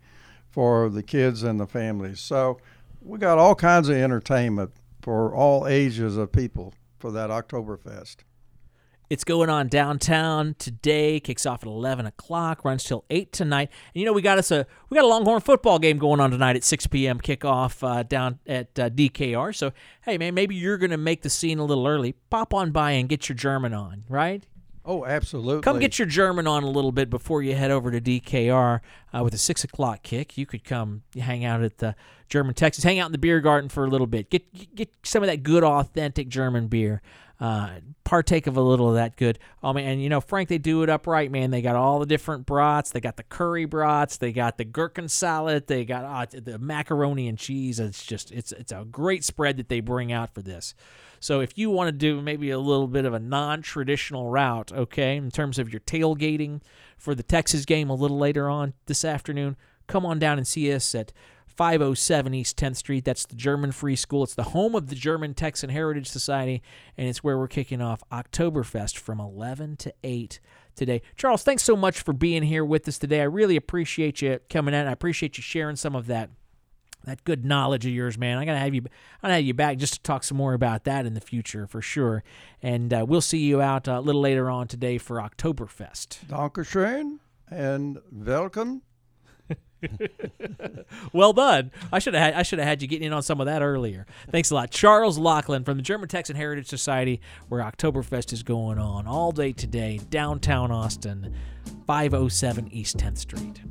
for 0.51 0.89
the 0.89 1.03
kids 1.03 1.43
and 1.43 1.57
the 1.57 1.67
families. 1.67 2.19
So 2.19 2.59
we 3.01 3.17
got 3.17 3.37
all 3.37 3.55
kinds 3.55 3.87
of 3.87 3.95
entertainment 3.95 4.71
for 5.01 5.33
all 5.33 5.67
ages 5.67 6.17
of 6.17 6.33
people 6.33 6.73
for 6.97 7.11
that 7.11 7.29
Oktoberfest. 7.29 8.17
It's 9.09 9.23
going 9.23 9.49
on 9.49 9.69
downtown 9.69 10.55
today. 10.59 11.19
Kicks 11.19 11.47
off 11.47 11.63
at 11.63 11.67
eleven 11.67 12.05
o'clock. 12.05 12.63
Runs 12.63 12.83
till 12.83 13.05
eight 13.09 13.31
tonight. 13.31 13.69
And 13.93 13.99
you 13.99 14.05
know 14.05 14.13
we 14.13 14.21
got 14.21 14.37
us 14.37 14.51
a 14.51 14.67
we 14.89 14.95
got 14.95 15.03
a 15.03 15.07
Longhorn 15.07 15.41
football 15.41 15.79
game 15.79 15.97
going 15.97 16.19
on 16.19 16.29
tonight 16.29 16.55
at 16.55 16.63
six 16.63 16.85
p.m. 16.85 17.19
kickoff 17.19 17.81
uh, 17.85 18.03
down 18.03 18.37
at 18.45 18.77
uh, 18.77 18.91
DKR. 18.91 19.55
So 19.55 19.71
hey 20.03 20.19
man, 20.19 20.35
maybe 20.35 20.53
you're 20.53 20.77
gonna 20.77 20.97
make 20.97 21.23
the 21.23 21.29
scene 21.29 21.57
a 21.57 21.65
little 21.65 21.87
early. 21.87 22.13
Pop 22.29 22.53
on 22.53 22.69
by 22.71 22.91
and 22.91 23.09
get 23.09 23.27
your 23.27 23.35
German 23.35 23.73
on, 23.73 24.03
right? 24.07 24.45
Oh, 24.85 25.05
absolutely. 25.05 25.61
Come 25.61 25.79
get 25.79 25.99
your 25.99 26.07
German 26.07 26.47
on 26.47 26.63
a 26.63 26.69
little 26.69 26.91
bit 26.91 27.09
before 27.09 27.43
you 27.43 27.53
head 27.55 27.69
over 27.69 27.91
to 27.91 27.99
DKR 27.99 28.79
uh, 29.13 29.23
with 29.23 29.33
a 29.33 29.37
six 29.37 29.63
o'clock 29.63 30.03
kick. 30.03 30.37
You 30.37 30.45
could 30.45 30.63
come 30.63 31.03
hang 31.19 31.43
out 31.45 31.63
at 31.63 31.79
the 31.79 31.95
German 32.27 32.53
Texas, 32.53 32.83
hang 32.83 32.99
out 32.99 33.07
in 33.07 33.11
the 33.11 33.17
beer 33.17 33.39
garden 33.39 33.69
for 33.69 33.85
a 33.85 33.87
little 33.89 34.07
bit. 34.07 34.29
Get 34.29 34.75
get 34.75 34.89
some 35.03 35.23
of 35.23 35.27
that 35.27 35.41
good, 35.41 35.63
authentic 35.63 36.29
German 36.29 36.67
beer 36.67 37.01
uh, 37.39 37.79
partake 38.03 38.47
of 38.47 38.57
a 38.57 38.61
little 38.61 38.89
of 38.89 38.95
that 38.95 39.15
good. 39.15 39.39
Oh 39.63 39.71
man, 39.71 39.85
and 39.85 40.03
you 40.03 40.09
know, 40.09 40.19
Frank, 40.19 40.49
they 40.49 40.57
do 40.57 40.83
it 40.83 40.89
upright, 40.89 41.31
man. 41.31 41.51
They 41.51 41.61
got 41.61 41.75
all 41.75 41.99
the 41.99 42.05
different 42.05 42.45
brats. 42.45 42.91
They 42.91 42.99
got 42.99 43.17
the 43.17 43.23
curry 43.23 43.65
brats. 43.65 44.17
They 44.17 44.31
got 44.31 44.57
the 44.57 44.65
gherkin 44.65 45.07
salad. 45.07 45.67
They 45.67 45.85
got 45.85 46.03
uh, 46.03 46.39
the 46.39 46.59
macaroni 46.59 47.27
and 47.27 47.37
cheese. 47.37 47.79
It's 47.79 48.05
just 48.05 48.31
it's 48.31 48.51
it's 48.51 48.71
a 48.71 48.85
great 48.89 49.23
spread 49.23 49.57
that 49.57 49.69
they 49.69 49.79
bring 49.79 50.11
out 50.11 50.33
for 50.33 50.41
this. 50.41 50.73
So 51.21 51.39
if 51.41 51.57
you 51.57 51.69
want 51.69 51.89
to 51.89 51.91
do 51.91 52.21
maybe 52.21 52.49
a 52.49 52.59
little 52.59 52.87
bit 52.87 53.05
of 53.05 53.13
a 53.13 53.19
non-traditional 53.19 54.29
route, 54.29 54.71
okay, 54.71 55.17
in 55.17 55.31
terms 55.31 55.59
of 55.59 55.71
your 55.71 55.81
tailgating 55.81 56.61
for 56.97 57.13
the 57.13 57.23
Texas 57.23 57.65
game 57.65 57.89
a 57.89 57.95
little 57.95 58.17
later 58.17 58.49
on 58.49 58.73
this 58.85 59.03
afternoon, 59.03 59.57
come 59.87 60.05
on 60.05 60.17
down 60.19 60.37
and 60.37 60.47
see 60.47 60.73
us 60.73 60.95
at 60.95 61.11
507 61.59 62.33
East 62.33 62.55
10th 62.55 62.77
Street. 62.77 63.03
That's 63.03 63.25
the 63.25 63.35
German 63.35 63.73
Free 63.73 63.97
School. 63.97 64.23
It's 64.23 64.33
the 64.33 64.43
home 64.43 64.75
of 64.75 64.87
the 64.87 64.95
German 64.95 65.33
Texan 65.33 65.69
Heritage 65.69 66.07
Society, 66.07 66.61
and 66.95 67.05
it's 67.05 67.21
where 67.21 67.37
we're 67.37 67.49
kicking 67.49 67.81
off 67.81 68.01
Oktoberfest 68.13 68.95
from 68.95 69.19
11 69.19 69.75
to 69.75 69.93
8 70.01 70.39
today. 70.73 71.01
Charles, 71.17 71.43
thanks 71.43 71.63
so 71.63 71.75
much 71.75 71.99
for 71.99 72.13
being 72.13 72.43
here 72.43 72.63
with 72.63 72.87
us 72.87 72.97
today. 72.97 73.19
I 73.19 73.25
really 73.25 73.57
appreciate 73.57 74.21
you 74.21 74.39
coming 74.49 74.73
in. 74.73 74.87
I 74.87 74.91
appreciate 74.93 75.37
you 75.37 75.41
sharing 75.41 75.75
some 75.75 75.97
of 75.97 76.07
that 76.07 76.29
that 77.03 77.25
good 77.25 77.43
knowledge 77.43 77.85
of 77.85 77.91
yours, 77.91 78.17
man. 78.17 78.37
I'm 78.37 78.45
gonna 78.45 78.57
have 78.57 78.73
you, 78.73 78.81
I'm 78.81 79.27
gonna 79.27 79.33
have 79.33 79.43
you 79.43 79.53
back 79.53 79.79
just 79.79 79.95
to 79.95 80.01
talk 80.01 80.23
some 80.23 80.37
more 80.37 80.53
about 80.53 80.85
that 80.85 81.05
in 81.05 81.13
the 81.13 81.21
future 81.21 81.67
for 81.67 81.81
sure. 81.81 82.23
And 82.61 82.93
uh, 82.93 83.05
we'll 83.05 83.19
see 83.19 83.39
you 83.39 83.61
out 83.61 83.89
uh, 83.89 83.99
a 83.99 84.01
little 84.01 84.21
later 84.21 84.49
on 84.49 84.69
today 84.69 84.97
for 84.97 85.17
Oktoberfest. 85.17 86.25
Dankeschön 86.27 87.19
and 87.51 87.99
welcome 88.13 88.81
well 91.13 91.33
done. 91.33 91.71
I 91.91 91.99
should 91.99 92.13
have 92.13 92.23
had, 92.23 92.33
I 92.33 92.43
should 92.43 92.59
have 92.59 92.67
had 92.67 92.81
you 92.81 92.87
getting 92.87 93.07
in 93.07 93.13
on 93.13 93.23
some 93.23 93.39
of 93.39 93.45
that 93.45 93.61
earlier. 93.61 94.05
Thanks 94.31 94.51
a 94.51 94.55
lot, 94.55 94.71
Charles 94.71 95.17
Locklin 95.19 95.65
from 95.65 95.77
the 95.77 95.83
German 95.83 96.09
Texan 96.09 96.35
Heritage 96.35 96.67
Society, 96.67 97.21
where 97.47 97.61
Oktoberfest 97.61 98.33
is 98.33 98.43
going 98.43 98.77
on 98.77 99.07
all 99.07 99.31
day 99.31 99.53
today, 99.53 99.99
downtown 100.09 100.71
Austin, 100.71 101.33
507 101.87 102.69
East 102.71 102.97
10th 102.97 103.17
Street. 103.17 103.61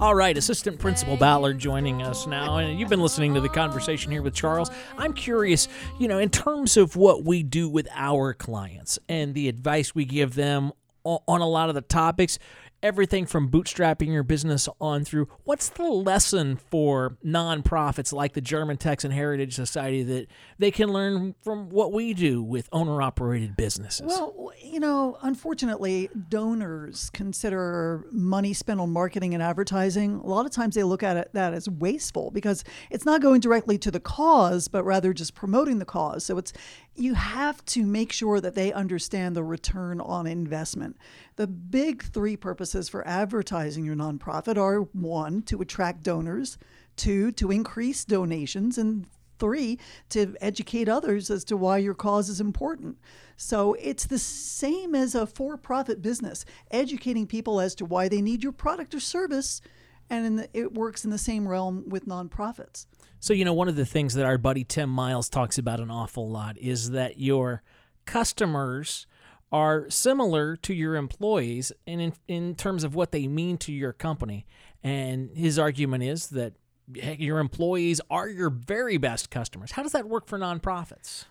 All 0.00 0.14
right, 0.14 0.34
Assistant 0.34 0.78
Principal 0.78 1.18
Ballard 1.18 1.58
joining 1.58 2.00
us 2.00 2.26
now. 2.26 2.56
And 2.56 2.80
you've 2.80 2.88
been 2.88 3.02
listening 3.02 3.34
to 3.34 3.40
the 3.42 3.50
conversation 3.50 4.10
here 4.10 4.22
with 4.22 4.32
Charles. 4.32 4.70
I'm 4.96 5.12
curious, 5.12 5.68
you 5.98 6.08
know, 6.08 6.18
in 6.18 6.30
terms 6.30 6.78
of 6.78 6.96
what 6.96 7.22
we 7.22 7.42
do 7.42 7.68
with 7.68 7.86
our 7.94 8.32
clients 8.32 8.98
and 9.10 9.34
the 9.34 9.46
advice 9.46 9.94
we 9.94 10.06
give 10.06 10.34
them 10.36 10.72
on 11.04 11.42
a 11.42 11.46
lot 11.46 11.68
of 11.68 11.74
the 11.74 11.82
topics, 11.82 12.38
everything 12.82 13.26
from 13.26 13.50
bootstrapping 13.50 14.08
your 14.08 14.22
business 14.22 14.68
on 14.80 15.04
through. 15.04 15.28
What's 15.44 15.68
the 15.68 15.84
lesson 15.84 16.56
for 16.56 17.16
nonprofits 17.24 18.12
like 18.12 18.32
the 18.32 18.40
German 18.40 18.76
Texan 18.76 19.10
Heritage 19.10 19.54
Society 19.54 20.02
that 20.04 20.26
they 20.58 20.70
can 20.70 20.88
learn 20.88 21.34
from 21.42 21.68
what 21.68 21.92
we 21.92 22.14
do 22.14 22.42
with 22.42 22.68
owner 22.72 23.02
operated 23.02 23.56
businesses? 23.56 24.06
Well, 24.06 24.52
you 24.62 24.80
know, 24.80 25.18
unfortunately, 25.22 26.08
donors 26.28 27.10
consider 27.10 28.06
money 28.10 28.52
spent 28.52 28.80
on 28.80 28.90
marketing 28.90 29.34
and 29.34 29.42
advertising. 29.42 30.16
A 30.16 30.26
lot 30.26 30.46
of 30.46 30.52
times 30.52 30.74
they 30.74 30.82
look 30.82 31.02
at 31.02 31.16
it, 31.16 31.30
that 31.32 31.52
as 31.52 31.68
wasteful 31.68 32.30
because 32.30 32.64
it's 32.90 33.04
not 33.04 33.20
going 33.20 33.40
directly 33.40 33.78
to 33.78 33.90
the 33.90 34.00
cause, 34.00 34.68
but 34.68 34.84
rather 34.84 35.12
just 35.12 35.34
promoting 35.34 35.78
the 35.78 35.84
cause. 35.84 36.24
So 36.24 36.38
it's 36.38 36.52
you 37.00 37.14
have 37.14 37.64
to 37.64 37.84
make 37.84 38.12
sure 38.12 38.40
that 38.40 38.54
they 38.54 38.72
understand 38.72 39.34
the 39.34 39.42
return 39.42 40.00
on 40.00 40.26
investment. 40.26 40.96
The 41.36 41.46
big 41.46 42.02
three 42.02 42.36
purposes 42.36 42.88
for 42.88 43.06
advertising 43.08 43.84
your 43.84 43.96
nonprofit 43.96 44.56
are 44.58 44.80
one, 44.80 45.42
to 45.42 45.60
attract 45.62 46.02
donors, 46.02 46.58
two, 46.96 47.32
to 47.32 47.50
increase 47.50 48.04
donations, 48.04 48.76
and 48.76 49.06
three, 49.38 49.78
to 50.10 50.36
educate 50.40 50.88
others 50.88 51.30
as 51.30 51.44
to 51.44 51.56
why 51.56 51.78
your 51.78 51.94
cause 51.94 52.28
is 52.28 52.40
important. 52.40 52.98
So 53.36 53.74
it's 53.80 54.04
the 54.04 54.18
same 54.18 54.94
as 54.94 55.14
a 55.14 55.26
for 55.26 55.56
profit 55.56 56.02
business, 56.02 56.44
educating 56.70 57.26
people 57.26 57.58
as 57.58 57.74
to 57.76 57.86
why 57.86 58.08
they 58.08 58.20
need 58.20 58.42
your 58.42 58.52
product 58.52 58.94
or 58.94 59.00
service. 59.00 59.62
And 60.10 60.40
the, 60.40 60.48
it 60.52 60.74
works 60.74 61.04
in 61.04 61.10
the 61.10 61.18
same 61.18 61.48
realm 61.48 61.88
with 61.88 62.04
nonprofits. 62.04 62.84
So, 63.20 63.34
you 63.34 63.44
know, 63.44 63.52
one 63.52 63.68
of 63.68 63.76
the 63.76 63.84
things 63.84 64.14
that 64.14 64.24
our 64.24 64.38
buddy 64.38 64.64
Tim 64.64 64.88
Miles 64.88 65.28
talks 65.28 65.58
about 65.58 65.78
an 65.78 65.90
awful 65.90 66.28
lot 66.28 66.56
is 66.58 66.90
that 66.90 67.18
your 67.18 67.62
customers 68.06 69.06
are 69.52 69.90
similar 69.90 70.56
to 70.56 70.72
your 70.72 70.96
employees 70.96 71.70
in, 71.86 72.14
in 72.28 72.54
terms 72.54 72.82
of 72.82 72.94
what 72.94 73.12
they 73.12 73.26
mean 73.26 73.58
to 73.58 73.72
your 73.72 73.92
company. 73.92 74.46
And 74.82 75.30
his 75.36 75.58
argument 75.58 76.04
is 76.04 76.28
that 76.28 76.54
your 76.94 77.38
employees 77.38 78.00
are 78.10 78.28
your 78.28 78.50
very 78.50 78.96
best 78.96 79.30
customers. 79.30 79.72
How 79.72 79.82
does 79.82 79.92
that 79.92 80.08
work 80.08 80.26
for 80.26 80.38
nonprofits? 80.38 81.26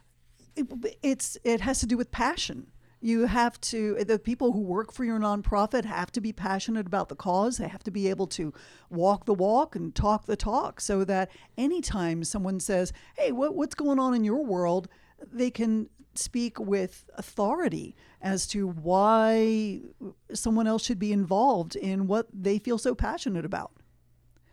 It, 0.55 0.67
it's 1.01 1.37
it 1.43 1.61
has 1.61 1.79
to 1.79 1.85
do 1.85 1.97
with 1.97 2.11
passion. 2.11 2.71
You 3.01 3.27
have 3.27 3.59
to, 3.61 3.95
the 4.03 4.19
people 4.19 4.51
who 4.51 4.59
work 4.59 4.91
for 4.91 5.05
your 5.05 5.19
nonprofit 5.19 5.85
have 5.85 6.11
to 6.11 6.21
be 6.21 6.33
passionate 6.33 6.85
about 6.85 7.07
the 7.07 7.15
cause. 7.15 7.57
They 7.57 7.67
have 7.67 7.83
to 7.83 7.91
be 7.91 8.09
able 8.09 8.27
to 8.27 8.53
walk 8.89 9.25
the 9.25 9.33
walk 9.33 9.75
and 9.75 9.95
talk 9.95 10.25
the 10.25 10.35
talk 10.35 10.81
so 10.81 11.05
that 11.05 11.31
anytime 11.57 12.23
someone 12.23 12.59
says, 12.59 12.91
hey, 13.17 13.31
what, 13.31 13.55
what's 13.55 13.75
going 13.75 13.99
on 13.99 14.13
in 14.13 14.23
your 14.23 14.43
world, 14.43 14.89
they 15.31 15.49
can 15.49 15.89
speak 16.15 16.59
with 16.59 17.09
authority 17.15 17.95
as 18.21 18.47
to 18.47 18.67
why 18.67 19.81
someone 20.33 20.67
else 20.67 20.83
should 20.83 20.99
be 20.99 21.13
involved 21.13 21.75
in 21.75 22.07
what 22.07 22.27
they 22.33 22.59
feel 22.59 22.77
so 22.77 22.93
passionate 22.93 23.45
about. 23.45 23.71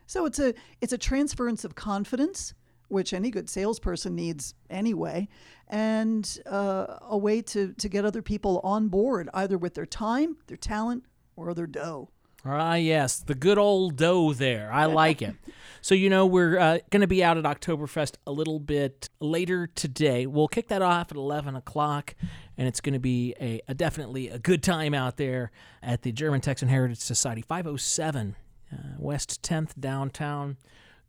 So 0.06 0.24
it's 0.24 0.38
a 0.38 0.54
it's 0.80 0.92
a 0.92 0.98
transference 0.98 1.64
of 1.64 1.74
confidence 1.74 2.54
which 2.88 3.12
any 3.12 3.30
good 3.30 3.48
salesperson 3.48 4.14
needs 4.14 4.54
anyway, 4.70 5.28
and 5.68 6.38
uh, 6.46 6.98
a 7.02 7.18
way 7.18 7.42
to, 7.42 7.72
to 7.74 7.88
get 7.88 8.04
other 8.04 8.22
people 8.22 8.60
on 8.62 8.88
board, 8.88 9.28
either 9.34 9.58
with 9.58 9.74
their 9.74 9.86
time, 9.86 10.36
their 10.46 10.56
talent, 10.56 11.04
or 11.36 11.52
their 11.54 11.66
dough. 11.66 12.10
Ah, 12.48 12.74
yes, 12.74 13.18
the 13.18 13.34
good 13.34 13.58
old 13.58 13.96
dough 13.96 14.32
there. 14.32 14.70
I 14.72 14.84
like 14.86 15.20
it. 15.20 15.34
So, 15.80 15.94
you 15.94 16.08
know, 16.08 16.26
we're 16.26 16.58
uh, 16.58 16.78
going 16.90 17.00
to 17.00 17.06
be 17.06 17.22
out 17.22 17.36
at 17.36 17.44
Oktoberfest 17.44 18.16
a 18.26 18.32
little 18.32 18.60
bit 18.60 19.08
later 19.20 19.66
today. 19.66 20.26
We'll 20.26 20.48
kick 20.48 20.68
that 20.68 20.82
off 20.82 21.10
at 21.10 21.16
11 21.16 21.56
o'clock, 21.56 22.14
and 22.56 22.68
it's 22.68 22.80
going 22.80 22.92
to 22.92 23.00
be 23.00 23.34
a, 23.40 23.60
a, 23.68 23.74
definitely 23.74 24.28
a 24.28 24.38
good 24.38 24.62
time 24.62 24.94
out 24.94 25.16
there 25.16 25.50
at 25.82 26.02
the 26.02 26.12
German 26.12 26.40
Texan 26.40 26.68
Heritage 26.68 26.98
Society, 26.98 27.42
507 27.42 28.36
uh, 28.72 28.76
West 28.98 29.42
10th 29.42 29.78
downtown 29.78 30.56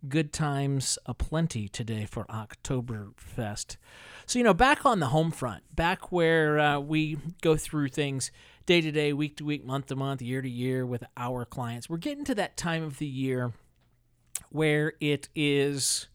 good 0.10 0.32
times 0.34 0.98
aplenty 1.06 1.68
today 1.68 2.06
for 2.06 2.26
Oktoberfest. 2.26 3.78
So, 4.26 4.40
you 4.40 4.44
know, 4.44 4.54
back 4.54 4.86
on 4.86 5.00
the 5.00 5.08
home 5.08 5.32
front, 5.32 5.64
back 5.76 6.12
where 6.12 6.60
uh, 6.60 6.80
we 6.80 7.18
go 7.42 7.56
through 7.56 7.90
things 7.90 8.32
day 8.66 8.82
to 8.82 8.92
day, 8.92 9.14
week 9.14 9.38
to 9.38 9.46
week, 9.46 9.66
month 9.66 9.88
to 9.88 9.96
month, 9.96 10.22
year 10.22 10.42
to 10.42 10.50
year 10.50 10.86
with 10.86 11.04
our 11.16 11.46
clients, 11.46 11.90
we're 11.90 11.98
getting 11.98 12.26
to 12.26 12.36
that 12.36 12.58
time 12.58 12.84
of 12.84 13.00
the 13.00 13.08
year 13.08 13.54
where 14.52 14.94
it 15.00 15.30
is. 15.36 16.08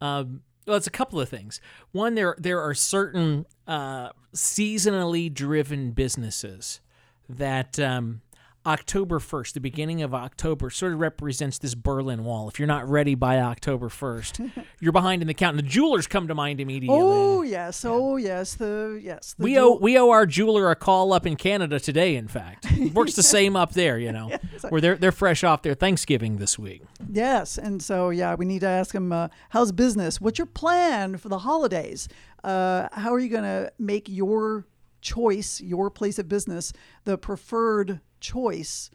Um, 0.00 0.42
well, 0.66 0.76
it's 0.76 0.86
a 0.86 0.90
couple 0.90 1.20
of 1.20 1.28
things. 1.28 1.60
One, 1.92 2.14
there 2.14 2.36
there 2.38 2.60
are 2.60 2.74
certain 2.74 3.46
uh, 3.66 4.10
seasonally 4.34 5.32
driven 5.32 5.90
businesses 5.90 6.80
that 7.28 7.78
um, 7.78 8.22
October 8.64 9.18
1st, 9.18 9.54
the 9.54 9.60
beginning 9.60 10.02
of 10.02 10.14
October, 10.14 10.70
sort 10.70 10.92
of 10.92 11.00
represents 11.00 11.58
this 11.58 11.74
Berlin 11.74 12.24
Wall. 12.24 12.48
If 12.48 12.58
you're 12.58 12.68
not 12.68 12.88
ready 12.88 13.14
by 13.14 13.40
October 13.40 13.88
1st, 13.88 14.64
you're 14.80 14.92
behind 14.92 15.22
in 15.22 15.28
the 15.28 15.34
count. 15.34 15.56
And 15.56 15.66
the 15.66 15.68
jewelers 15.68 16.06
come 16.06 16.28
to 16.28 16.34
mind 16.34 16.60
immediately. 16.60 16.98
Oh 17.00 17.42
yes, 17.42 17.84
oh 17.84 18.16
yes, 18.16 18.54
the 18.54 19.00
yes. 19.02 19.34
The 19.36 19.42
we 19.42 19.58
owe 19.58 19.76
we 19.76 19.98
owe 19.98 20.10
our 20.10 20.26
jeweler 20.26 20.70
a 20.70 20.76
call 20.76 21.12
up 21.12 21.26
in 21.26 21.36
Canada 21.36 21.80
today. 21.80 22.16
In 22.16 22.28
fact, 22.28 22.66
it 22.70 22.94
works 22.94 23.14
the 23.14 23.22
same 23.22 23.56
up 23.56 23.72
there. 23.72 23.98
You 23.98 24.12
know, 24.12 24.28
yes. 24.52 24.64
where 24.68 24.80
they're 24.80 24.96
they're 24.96 25.12
fresh 25.12 25.42
off 25.42 25.62
their 25.62 25.74
Thanksgiving 25.74 26.36
this 26.36 26.58
week. 26.58 26.82
Yes, 27.10 27.58
and 27.58 27.82
so 27.82 28.10
yeah, 28.10 28.34
we 28.34 28.44
need 28.44 28.60
to 28.60 28.68
ask 28.68 28.94
him 28.94 29.12
uh, 29.12 29.28
how's 29.50 29.72
business. 29.72 30.20
What's 30.20 30.38
your 30.38 30.46
plan 30.46 31.16
for 31.16 31.28
the 31.28 31.38
holidays? 31.38 32.08
Uh, 32.44 32.88
how 32.92 33.12
are 33.12 33.20
you 33.20 33.28
going 33.28 33.44
to 33.44 33.72
make 33.78 34.08
your 34.08 34.66
choice, 35.02 35.60
your 35.60 35.90
place 35.90 36.18
of 36.18 36.28
business, 36.28 36.72
the 37.04 37.18
preferred 37.18 38.00
choice, 38.20 38.90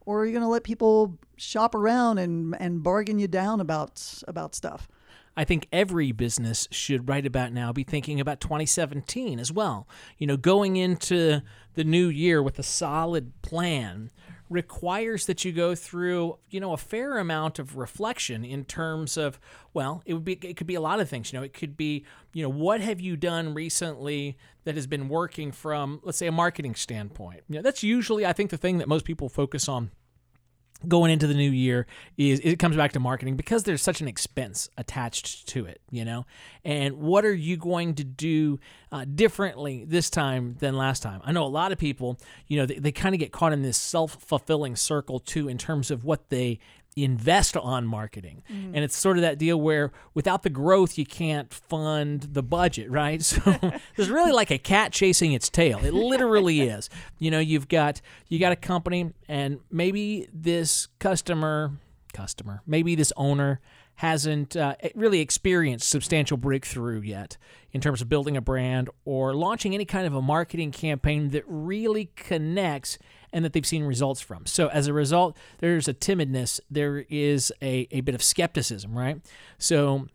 or 0.00 0.22
are 0.22 0.26
you 0.26 0.32
going 0.32 0.42
to 0.42 0.48
let 0.48 0.64
people 0.64 1.18
shop 1.36 1.74
around 1.74 2.18
and 2.18 2.56
and 2.58 2.82
bargain 2.82 3.18
you 3.18 3.28
down 3.28 3.60
about 3.60 4.22
about 4.26 4.54
stuff? 4.54 4.88
I 5.36 5.44
think 5.44 5.68
every 5.72 6.12
business 6.12 6.66
should 6.70 7.08
right 7.08 7.24
about 7.24 7.52
now 7.52 7.72
be 7.72 7.84
thinking 7.84 8.20
about 8.20 8.40
2017 8.40 9.38
as 9.38 9.52
well. 9.52 9.86
You 10.18 10.26
know, 10.26 10.36
going 10.36 10.76
into 10.76 11.42
the 11.74 11.84
new 11.84 12.08
year 12.08 12.42
with 12.42 12.58
a 12.58 12.64
solid 12.64 13.40
plan 13.42 14.10
requires 14.50 15.26
that 15.26 15.44
you 15.44 15.52
go 15.52 15.74
through, 15.74 16.36
you 16.50 16.60
know, 16.60 16.72
a 16.72 16.76
fair 16.76 17.18
amount 17.18 17.58
of 17.58 17.76
reflection 17.76 18.44
in 18.44 18.64
terms 18.64 19.16
of, 19.16 19.40
well, 19.72 20.02
it 20.04 20.12
would 20.12 20.24
be 20.24 20.32
it 20.42 20.56
could 20.56 20.66
be 20.66 20.74
a 20.74 20.80
lot 20.80 21.00
of 21.00 21.08
things, 21.08 21.32
you 21.32 21.38
know, 21.38 21.44
it 21.44 21.54
could 21.54 21.76
be, 21.76 22.04
you 22.34 22.42
know, 22.42 22.48
what 22.48 22.80
have 22.80 23.00
you 23.00 23.16
done 23.16 23.54
recently 23.54 24.36
that 24.64 24.74
has 24.74 24.86
been 24.86 25.08
working 25.08 25.52
from 25.52 26.00
let's 26.02 26.18
say 26.18 26.26
a 26.26 26.32
marketing 26.32 26.74
standpoint. 26.74 27.42
You 27.48 27.56
know, 27.56 27.62
that's 27.62 27.82
usually 27.82 28.26
I 28.26 28.32
think 28.32 28.50
the 28.50 28.58
thing 28.58 28.78
that 28.78 28.88
most 28.88 29.04
people 29.04 29.28
focus 29.28 29.68
on 29.68 29.92
going 30.88 31.10
into 31.10 31.26
the 31.26 31.34
new 31.34 31.50
year 31.50 31.86
is 32.16 32.40
it 32.40 32.58
comes 32.58 32.76
back 32.76 32.92
to 32.92 33.00
marketing 33.00 33.36
because 33.36 33.64
there's 33.64 33.82
such 33.82 34.00
an 34.00 34.08
expense 34.08 34.68
attached 34.76 35.48
to 35.48 35.66
it 35.66 35.80
you 35.90 36.04
know? 36.04 36.24
And 36.64 36.98
what 36.98 37.24
are 37.24 37.34
you 37.34 37.56
going 37.56 37.94
to 37.96 38.04
do 38.04 38.60
uh, 38.92 39.04
differently 39.04 39.84
this 39.84 40.10
time 40.10 40.56
than 40.60 40.76
last 40.76 41.02
time? 41.02 41.20
I 41.24 41.32
know 41.32 41.44
a 41.44 41.48
lot 41.48 41.72
of 41.72 41.78
people 41.78 42.18
you 42.48 42.58
know 42.58 42.66
they, 42.66 42.78
they 42.78 42.92
kind 42.92 43.14
of 43.14 43.18
get 43.18 43.32
caught 43.32 43.52
in 43.52 43.62
this 43.62 43.76
self-fulfilling 43.76 44.76
circle 44.76 45.20
too 45.20 45.48
in 45.48 45.58
terms 45.58 45.90
of 45.90 46.04
what 46.04 46.30
they 46.30 46.58
invest 46.96 47.56
on 47.56 47.86
marketing. 47.86 48.42
Mm-hmm. 48.50 48.74
And 48.74 48.84
it's 48.84 48.96
sort 48.96 49.16
of 49.16 49.22
that 49.22 49.38
deal 49.38 49.60
where 49.60 49.92
without 50.14 50.42
the 50.42 50.50
growth, 50.50 50.98
you 50.98 51.06
can't 51.06 51.52
fund 51.52 52.28
the 52.32 52.42
budget, 52.42 52.90
right? 52.90 53.20
So 53.30 53.58
there's 53.96 54.10
really 54.10 54.32
like 54.32 54.50
a 54.50 54.58
cat 54.58 54.92
chasing 54.92 55.32
its 55.32 55.48
tail. 55.48 55.84
It 55.84 55.94
literally 55.94 56.60
is. 56.68 56.90
You 57.18 57.30
know, 57.30 57.38
you've 57.38 57.68
got 57.68 58.00
you 58.28 58.38
got 58.38 58.52
a 58.52 58.56
company 58.56 59.12
and 59.28 59.60
maybe 59.70 60.28
this 60.32 60.88
customer 60.98 61.72
customer, 62.12 62.62
maybe 62.66 62.94
this 62.94 63.12
owner 63.16 63.60
hasn't 63.96 64.56
uh, 64.56 64.74
really 64.94 65.20
experienced 65.20 65.88
substantial 65.88 66.38
breakthrough 66.38 67.02
yet 67.02 67.36
in 67.72 67.80
terms 67.80 68.00
of 68.00 68.08
building 68.08 68.36
a 68.36 68.40
brand 68.40 68.88
or 69.04 69.34
launching 69.34 69.74
any 69.74 69.84
kind 69.84 70.06
of 70.06 70.14
a 70.14 70.22
marketing 70.22 70.70
campaign 70.70 71.28
that 71.30 71.44
really 71.46 72.10
connects 72.16 72.98
and 73.32 73.44
that 73.44 73.52
they've 73.52 73.66
seen 73.66 73.84
results 73.84 74.20
from. 74.20 74.46
So 74.46 74.68
as 74.68 74.86
a 74.86 74.92
result, 74.92 75.36
there's 75.58 75.88
a 75.88 75.94
timidness, 75.94 76.60
there 76.70 77.04
is 77.08 77.52
a, 77.62 77.86
a 77.90 78.00
bit 78.00 78.14
of 78.14 78.22
skepticism, 78.22 78.96
right? 78.96 79.20
So 79.58 80.06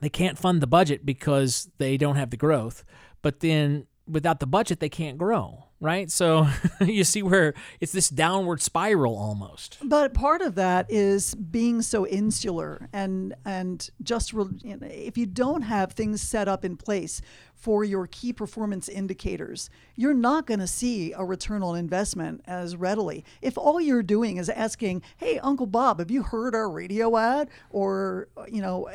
they 0.00 0.08
can't 0.08 0.38
fund 0.38 0.60
the 0.60 0.66
budget 0.66 1.04
because 1.04 1.70
they 1.78 1.96
don't 1.96 2.16
have 2.16 2.30
the 2.30 2.36
growth. 2.36 2.84
But 3.22 3.40
then 3.40 3.86
without 4.06 4.40
the 4.40 4.46
budget, 4.46 4.80
they 4.80 4.88
can't 4.88 5.18
grow. 5.18 5.64
Right? 5.80 6.10
So 6.10 6.48
you 6.80 7.04
see 7.04 7.22
where 7.22 7.54
it's 7.80 7.92
this 7.92 8.08
downward 8.08 8.62
spiral 8.62 9.16
almost. 9.16 9.78
But 9.82 10.14
part 10.14 10.42
of 10.42 10.54
that 10.56 10.86
is 10.88 11.34
being 11.34 11.82
so 11.82 12.06
insular 12.06 12.88
and 12.92 13.34
and 13.44 13.88
just 14.02 14.32
re, 14.32 14.46
if 14.64 15.16
you 15.16 15.26
don't 15.26 15.62
have 15.62 15.92
things 15.92 16.20
set 16.20 16.48
up 16.48 16.64
in 16.64 16.76
place 16.76 17.20
for 17.54 17.82
your 17.82 18.06
key 18.06 18.32
performance 18.32 18.88
indicators, 18.88 19.68
you're 19.96 20.14
not 20.14 20.46
going 20.46 20.60
to 20.60 20.66
see 20.66 21.12
a 21.12 21.24
return 21.24 21.62
on 21.62 21.76
investment 21.76 22.40
as 22.46 22.76
readily. 22.76 23.24
If 23.42 23.58
all 23.58 23.80
you're 23.80 24.02
doing 24.02 24.36
is 24.36 24.48
asking, 24.48 25.02
"Hey, 25.16 25.38
Uncle 25.40 25.66
Bob, 25.66 25.98
have 25.98 26.10
you 26.10 26.22
heard 26.22 26.54
our 26.54 26.70
radio 26.70 27.16
ad?" 27.16 27.48
or 27.70 28.28
you 28.50 28.62
know, 28.62 28.88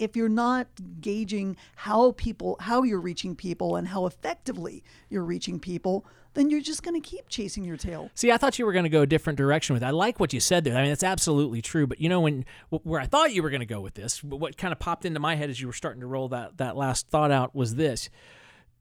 if 0.00 0.16
you're 0.16 0.28
not 0.28 0.66
gauging 1.00 1.56
how 1.76 2.12
people 2.12 2.56
how 2.60 2.82
you're 2.82 3.00
reaching 3.00 3.36
people 3.36 3.76
and 3.76 3.88
how 3.88 4.06
effectively 4.06 4.82
you're 5.08 5.24
reaching 5.24 5.60
people 5.60 6.04
then 6.34 6.48
you're 6.48 6.60
just 6.60 6.84
going 6.84 6.94
to 7.00 7.06
keep 7.06 7.28
chasing 7.28 7.64
your 7.64 7.76
tail. 7.76 8.08
See 8.14 8.32
i 8.32 8.36
thought 8.36 8.58
you 8.58 8.64
were 8.66 8.72
going 8.72 8.84
to 8.84 8.88
go 8.88 9.02
a 9.02 9.06
different 9.06 9.36
direction 9.36 9.74
with 9.74 9.82
it. 9.82 9.86
i 9.86 9.90
like 9.90 10.18
what 10.18 10.32
you 10.32 10.40
said 10.40 10.64
there. 10.64 10.76
I 10.76 10.82
mean 10.82 10.90
that's 10.90 11.02
absolutely 11.04 11.60
true 11.62 11.86
but 11.86 12.00
you 12.00 12.08
know 12.08 12.20
when 12.20 12.44
where 12.70 13.00
i 13.00 13.06
thought 13.06 13.32
you 13.34 13.42
were 13.42 13.50
going 13.50 13.60
to 13.60 13.66
go 13.66 13.80
with 13.80 13.94
this 13.94 14.24
what 14.24 14.56
kind 14.56 14.72
of 14.72 14.78
popped 14.78 15.04
into 15.04 15.20
my 15.20 15.34
head 15.36 15.50
as 15.50 15.60
you 15.60 15.66
were 15.66 15.72
starting 15.72 16.00
to 16.00 16.06
roll 16.06 16.28
that 16.28 16.56
that 16.56 16.76
last 16.76 17.08
thought 17.08 17.30
out 17.30 17.54
was 17.54 17.74
this. 17.76 18.08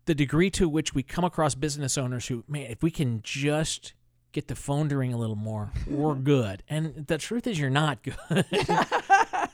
The 0.06 0.16
degree 0.16 0.50
to 0.52 0.68
which 0.68 0.96
we 0.96 1.04
come 1.04 1.24
across 1.24 1.54
business 1.54 1.98
owners 1.98 2.28
who 2.28 2.44
man 2.48 2.64
if 2.72 2.82
we 2.82 2.90
can 2.92 3.22
just 3.22 3.94
get 4.32 4.48
the 4.48 4.56
phone 4.56 4.90
to 4.90 4.98
ring 4.98 5.14
a 5.14 5.18
little 5.18 5.36
more 5.36 5.72
we're 5.88 6.14
good. 6.36 6.64
And 6.70 7.08
the 7.08 7.18
truth 7.18 7.48
is 7.48 7.60
you're 7.60 7.70
not 7.70 8.00
good 8.04 8.16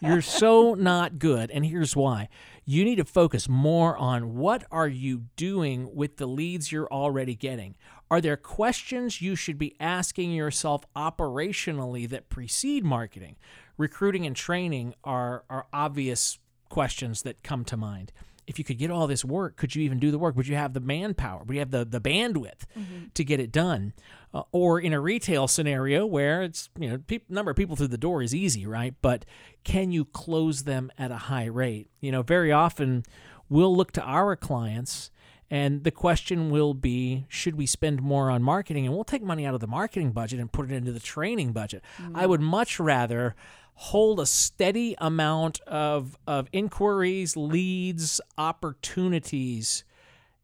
you're 0.02 0.22
so 0.22 0.74
not 0.74 1.20
good 1.20 1.52
and 1.52 1.66
here's 1.66 1.96
why. 1.96 2.30
You 2.66 2.84
need 2.84 2.96
to 2.96 3.06
focus 3.06 3.48
more 3.48 3.96
on 3.98 4.36
what 4.36 4.64
are 4.72 4.88
you 4.88 5.24
doing 5.36 5.94
with 5.96 6.18
the 6.18 6.26
leads 6.26 6.72
you're 6.72 6.92
already 6.92 7.36
getting. 7.36 7.76
Are 8.10 8.22
there 8.22 8.38
questions 8.38 9.22
you 9.22 9.36
should 9.36 9.58
be 9.58 9.76
asking 9.80 10.32
yourself 10.32 10.84
operationally 10.96 12.10
that 12.10 12.30
precede 12.30 12.84
marketing? 12.84 13.36
Recruiting 13.78 14.26
and 14.26 14.36
training 14.36 14.96
are 15.04 15.44
are 15.50 15.68
obvious 15.74 16.40
questions 16.70 17.22
that 17.24 17.44
come 17.44 17.64
to 17.66 17.78
mind 17.78 18.12
if 18.48 18.60
you 18.60 18.66
could 18.66 18.78
get 18.78 18.92
all 18.92 19.08
this 19.08 19.26
work, 19.26 19.56
could 19.56 19.76
you 19.76 19.84
even 19.84 20.00
do 20.00 20.12
the 20.12 20.20
work? 20.20 20.36
Would 20.36 20.48
you 20.48 20.56
have 20.56 20.74
the 20.74 20.80
manpower? 20.80 21.44
Would 21.44 21.54
you 21.54 21.60
have 21.60 21.72
the, 21.72 21.86
the 21.86 22.02
bandwidth 22.02 22.66
mm-hmm. 22.78 23.06
to 23.14 23.24
get 23.24 23.40
it 23.40 23.52
done? 23.52 23.94
Uh, 24.34 24.44
or 24.52 24.80
in 24.80 24.94
a 24.94 25.00
retail 25.00 25.48
scenario 25.48 26.06
where 26.06 26.44
it's, 26.44 26.70
you 26.78 26.90
know, 26.90 26.98
pe- 26.98 27.20
number 27.30 27.52
of 27.52 27.58
people 27.58 27.76
through 27.76 27.88
the 27.88 27.98
door 27.98 28.22
is 28.22 28.36
easy, 28.36 28.66
right? 28.66 28.94
But 29.02 29.26
can 29.64 29.92
you 29.92 30.06
close 30.06 30.64
them 30.64 30.92
at 30.98 31.12
a 31.12 31.18
high 31.18 31.46
rate? 31.46 31.90
You 32.02 32.12
know, 32.12 32.22
very 32.22 32.52
often 32.52 33.04
we'll 33.50 33.76
look 33.76 33.92
to 33.94 34.04
our 34.04 34.36
clients 34.36 35.10
and 35.50 35.84
the 35.84 35.92
question 35.92 36.50
will 36.50 36.74
be 36.74 37.26
should 37.30 37.56
we 37.56 37.66
spend 37.66 38.02
more 38.02 38.30
on 38.32 38.42
marketing? 38.42 38.86
And 38.86 38.96
we'll 38.96 39.04
take 39.04 39.22
money 39.22 39.46
out 39.46 39.54
of 39.54 39.60
the 39.60 39.68
marketing 39.68 40.12
budget 40.12 40.40
and 40.40 40.52
put 40.52 40.72
it 40.72 40.76
into 40.76 40.92
the 40.92 41.00
training 41.00 41.52
budget. 41.54 41.84
Mm-hmm. 41.98 42.16
I 42.16 42.26
would 42.26 42.42
much 42.42 42.80
rather 42.80 43.36
hold 43.76 44.20
a 44.20 44.26
steady 44.26 44.96
amount 45.00 45.60
of, 45.62 46.18
of 46.26 46.48
inquiries, 46.52 47.36
leads, 47.36 48.22
opportunities, 48.38 49.84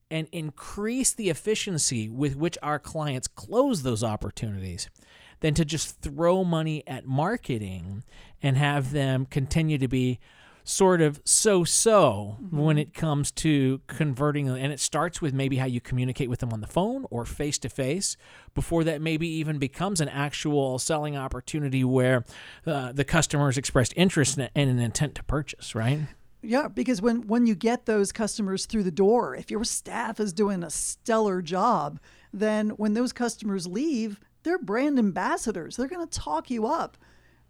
and 0.09 0.27
increase 0.33 1.13
the 1.13 1.29
efficiency 1.29 2.09
with 2.09 2.35
which 2.35 2.57
our 2.61 2.77
clients 2.77 3.27
close 3.27 3.83
those 3.83 4.03
opportunities 4.03 4.89
than 5.39 5.53
to 5.53 5.65
just 5.65 6.01
throw 6.01 6.43
money 6.43 6.83
at 6.85 7.05
marketing 7.05 8.03
and 8.43 8.57
have 8.57 8.91
them 8.91 9.25
continue 9.25 9.77
to 9.77 9.87
be 9.87 10.19
sort 10.63 11.01
of 11.01 11.21
so 11.25 11.63
so 11.63 12.37
mm-hmm. 12.41 12.57
when 12.57 12.77
it 12.77 12.93
comes 12.93 13.31
to 13.31 13.81
converting 13.87 14.47
and 14.47 14.71
it 14.71 14.79
starts 14.79 15.21
with 15.21 15.33
maybe 15.33 15.57
how 15.57 15.65
you 15.65 15.81
communicate 15.81 16.29
with 16.29 16.39
them 16.39 16.53
on 16.53 16.61
the 16.61 16.67
phone 16.67 17.05
or 17.09 17.25
face 17.25 17.57
to 17.57 17.69
face 17.69 18.17
before 18.53 18.83
that 18.83 19.01
maybe 19.01 19.27
even 19.27 19.57
becomes 19.57 20.01
an 20.01 20.09
actual 20.09 20.77
selling 20.79 21.17
opportunity 21.17 21.83
where 21.83 22.23
uh, 22.65 22.91
the 22.91 23.03
customer 23.03 23.47
has 23.47 23.57
expressed 23.57 23.93
interest 23.95 24.37
and 24.37 24.49
an 24.55 24.79
intent 24.79 25.15
to 25.15 25.23
purchase 25.23 25.73
right 25.75 25.99
yeah, 26.43 26.67
because 26.67 27.01
when 27.01 27.27
when 27.27 27.45
you 27.45 27.53
get 27.53 27.85
those 27.85 28.11
customers 28.11 28.65
through 28.65 28.81
the 28.83 28.91
door, 28.91 29.35
if 29.35 29.51
your 29.51 29.63
staff 29.63 30.19
is 30.19 30.33
doing 30.33 30.63
a 30.63 30.71
stellar 30.71 31.41
job, 31.41 31.99
then 32.33 32.69
when 32.71 32.95
those 32.95 33.13
customers 33.13 33.67
leave, 33.67 34.19
they're 34.43 34.57
brand 34.57 34.97
ambassadors. 34.97 35.75
They're 35.75 35.87
going 35.87 36.07
to 36.07 36.19
talk 36.19 36.49
you 36.49 36.65
up 36.65 36.97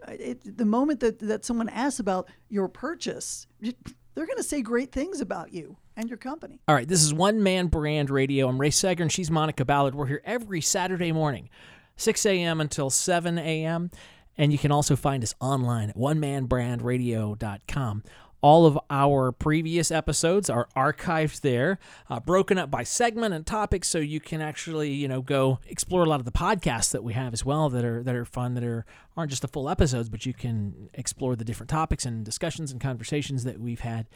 it, 0.08 0.58
the 0.58 0.66
moment 0.66 0.99
that, 1.02 1.20
that 1.20 1.45
someone 1.45 1.70
asks 1.70 1.99
about 1.99 2.30
your 2.49 2.68
purchase, 2.68 3.47
they're 3.62 3.76
going 4.16 4.38
to 4.38 4.43
say 4.43 4.62
great 4.62 4.91
things 4.91 5.22
about 5.22 5.54
you 5.54 5.78
and 5.95 6.10
your 6.10 6.18
company. 6.18 6.60
All 6.68 6.76
right, 6.76 6.88
this 6.88 7.04
is 7.04 7.14
One 7.14 7.43
Man 7.43 7.68
Brand 7.68 8.10
Radio. 8.10 8.47
I'm 8.47 8.60
Ray 8.60 8.70
Seggern, 8.70 9.02
and 9.02 9.12
she's 9.12 9.32
Monica 9.32 9.66
Ballard. 9.66 9.95
We're 9.95 10.08
here 10.08 10.22
every 10.26 10.62
Saturday 10.62 11.12
morning, 11.12 11.49
6 11.97 12.26
a.m. 12.26 12.62
until 12.62 12.89
7 12.89 13.38
a.m. 13.38 13.91
And 14.38 14.52
you 14.52 14.58
can 14.58 14.72
also 14.72 14.95
find 14.95 15.24
us 15.24 15.36
online 15.39 15.89
at 15.89 15.97
onemanbrandradio.com. 15.97 18.04
All 18.42 18.66
of 18.66 18.80
our 18.89 19.32
previous 19.32 19.92
episodes 19.92 20.50
are 20.50 20.68
archived 20.76 21.42
there, 21.42 21.78
uh, 22.10 22.20
broken 22.20 22.58
up 22.58 22.72
by 22.72 22.84
segment 22.84 23.36
and 23.36 23.46
topic, 23.46 23.86
so 23.86 24.00
you 24.00 24.20
can 24.20 24.42
actually, 24.42 24.92
you 24.92 25.08
know, 25.08 25.22
go 25.22 25.60
explore 25.68 26.02
a 26.02 26.08
lot 26.08 26.20
of 26.20 26.26
the 26.26 26.32
podcasts 26.32 26.92
that 26.92 27.04
we 27.04 27.14
have 27.14 27.34
as 27.34 27.46
well 27.46 27.70
that 27.70 27.86
are 27.86 28.02
that 28.02 28.16
are 28.16 28.26
fun, 28.26 28.56
that 28.56 28.64
are 28.64 28.84
aren't 29.16 29.30
just 29.30 29.44
the 29.44 29.48
full 29.48 29.70
episodes, 29.70 30.10
but 30.10 30.26
you 30.26 30.34
can 30.34 30.89
explore 30.96 31.36
the 31.36 31.46
different 31.46 31.70
topics 31.70 32.04
and 32.04 32.26
discussions 32.26 32.72
and 32.72 32.82
conversations 32.82 33.44
that 33.44 33.60
we've 33.60 33.82
had. 33.82 34.08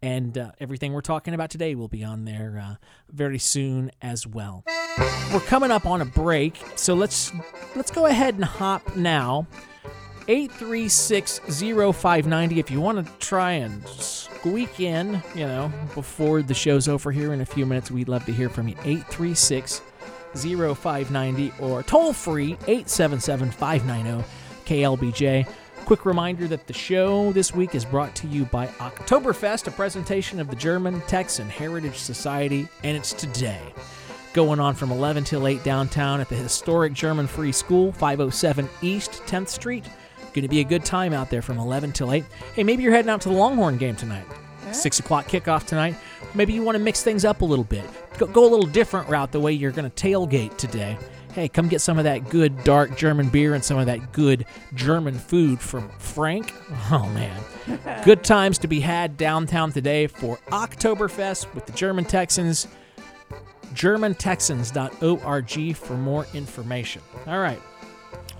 And 0.00 0.36
uh, 0.38 0.52
everything 0.60 0.92
we're 0.92 1.02
talking 1.02 1.34
about 1.34 1.50
today 1.50 1.74
will 1.74 1.88
be 1.88 2.04
on 2.04 2.24
there 2.24 2.62
uh, 2.62 2.74
very 3.10 3.38
soon 3.38 3.90
as 4.00 4.26
well. 4.26 4.64
We're 5.32 5.40
coming 5.40 5.70
up 5.70 5.84
on 5.86 6.00
a 6.00 6.06
break, 6.06 6.58
so 6.76 6.94
let's 6.94 7.32
let's 7.76 7.90
go 7.90 8.06
ahead 8.06 8.36
and 8.36 8.44
hop 8.44 8.96
now 8.96 9.46
836 10.28 11.38
0590 11.38 12.58
if 12.58 12.70
you 12.70 12.80
want 12.80 13.04
to 13.04 13.12
try 13.18 13.52
and 13.52 13.86
squeak 13.88 14.80
in, 14.80 15.22
you 15.34 15.46
know, 15.46 15.72
before 15.94 16.42
the 16.42 16.54
show's 16.54 16.88
over 16.88 17.12
here 17.12 17.32
in 17.32 17.40
a 17.40 17.46
few 17.46 17.66
minutes. 17.66 17.90
We'd 17.90 18.08
love 18.08 18.24
to 18.26 18.32
hear 18.32 18.48
from 18.48 18.68
you. 18.68 18.76
836 18.84 19.82
0590 20.34 21.52
or 21.60 21.82
toll 21.82 22.12
free 22.12 22.54
877 22.66 23.50
590 23.50 24.24
KLBJ. 24.64 25.48
Quick 25.84 26.06
reminder 26.06 26.48
that 26.48 26.66
the 26.66 26.72
show 26.72 27.30
this 27.32 27.54
week 27.54 27.74
is 27.74 27.84
brought 27.84 28.14
to 28.16 28.26
you 28.26 28.46
by 28.46 28.66
Oktoberfest, 28.66 29.66
a 29.66 29.70
presentation 29.70 30.40
of 30.40 30.48
the 30.48 30.56
German 30.56 31.02
Texan 31.02 31.46
Heritage 31.48 31.98
Society, 31.98 32.66
and 32.82 32.96
it's 32.96 33.12
today. 33.12 33.60
Going 34.32 34.60
on 34.60 34.74
from 34.74 34.90
11 34.90 35.24
till 35.24 35.46
8 35.46 35.62
downtown 35.62 36.20
at 36.20 36.30
the 36.30 36.36
historic 36.36 36.94
German 36.94 37.26
Free 37.26 37.52
School, 37.52 37.92
507 37.92 38.68
East 38.80 39.22
10th 39.26 39.48
Street. 39.48 39.84
Going 40.34 40.42
to 40.42 40.48
be 40.48 40.60
a 40.60 40.64
good 40.64 40.84
time 40.84 41.12
out 41.12 41.30
there 41.30 41.42
from 41.42 41.58
11 41.58 41.92
till 41.92 42.12
8. 42.12 42.24
Hey, 42.54 42.64
maybe 42.64 42.82
you're 42.82 42.92
heading 42.92 43.08
out 43.08 43.20
to 43.20 43.28
the 43.28 43.36
Longhorn 43.36 43.78
game 43.78 43.94
tonight. 43.94 44.26
Yeah. 44.64 44.72
6 44.72 44.98
o'clock 44.98 45.28
kickoff 45.28 45.64
tonight. 45.64 45.94
Maybe 46.34 46.52
you 46.52 46.64
want 46.64 46.74
to 46.74 46.82
mix 46.82 47.04
things 47.04 47.24
up 47.24 47.42
a 47.42 47.44
little 47.44 47.64
bit. 47.64 47.84
Go, 48.18 48.26
go 48.26 48.42
a 48.42 48.50
little 48.50 48.66
different 48.66 49.08
route 49.08 49.30
the 49.30 49.38
way 49.38 49.52
you're 49.52 49.70
going 49.70 49.88
to 49.88 50.08
tailgate 50.08 50.56
today. 50.56 50.98
Hey, 51.34 51.48
come 51.48 51.68
get 51.68 51.80
some 51.80 51.98
of 51.98 52.04
that 52.04 52.30
good 52.30 52.64
dark 52.64 52.96
German 52.96 53.28
beer 53.28 53.54
and 53.54 53.64
some 53.64 53.78
of 53.78 53.86
that 53.86 54.12
good 54.12 54.44
German 54.74 55.16
food 55.16 55.60
from 55.60 55.88
Frank. 55.98 56.52
Oh, 56.90 57.08
man. 57.10 57.40
good 58.04 58.24
times 58.24 58.58
to 58.58 58.66
be 58.66 58.80
had 58.80 59.16
downtown 59.16 59.70
today 59.70 60.08
for 60.08 60.38
Oktoberfest 60.48 61.54
with 61.54 61.66
the 61.66 61.72
German 61.72 62.04
Texans. 62.04 62.66
GermanTexans.org 63.72 65.76
for 65.76 65.96
more 65.96 66.26
information. 66.34 67.02
All 67.26 67.38
right. 67.38 67.60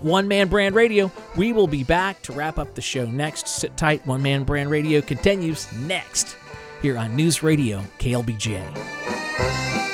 One 0.01 0.27
Man 0.27 0.47
Brand 0.47 0.75
Radio. 0.75 1.11
We 1.35 1.53
will 1.53 1.67
be 1.67 1.83
back 1.83 2.21
to 2.23 2.33
wrap 2.33 2.59
up 2.59 2.75
the 2.75 2.81
show 2.81 3.05
next. 3.05 3.47
Sit 3.47 3.75
tight. 3.77 4.05
One 4.05 4.21
Man 4.21 4.43
Brand 4.43 4.69
Radio 4.69 5.01
continues 5.01 5.71
next 5.73 6.35
here 6.81 6.97
on 6.97 7.15
News 7.15 7.43
Radio 7.43 7.83
KLBJ. 7.99 9.84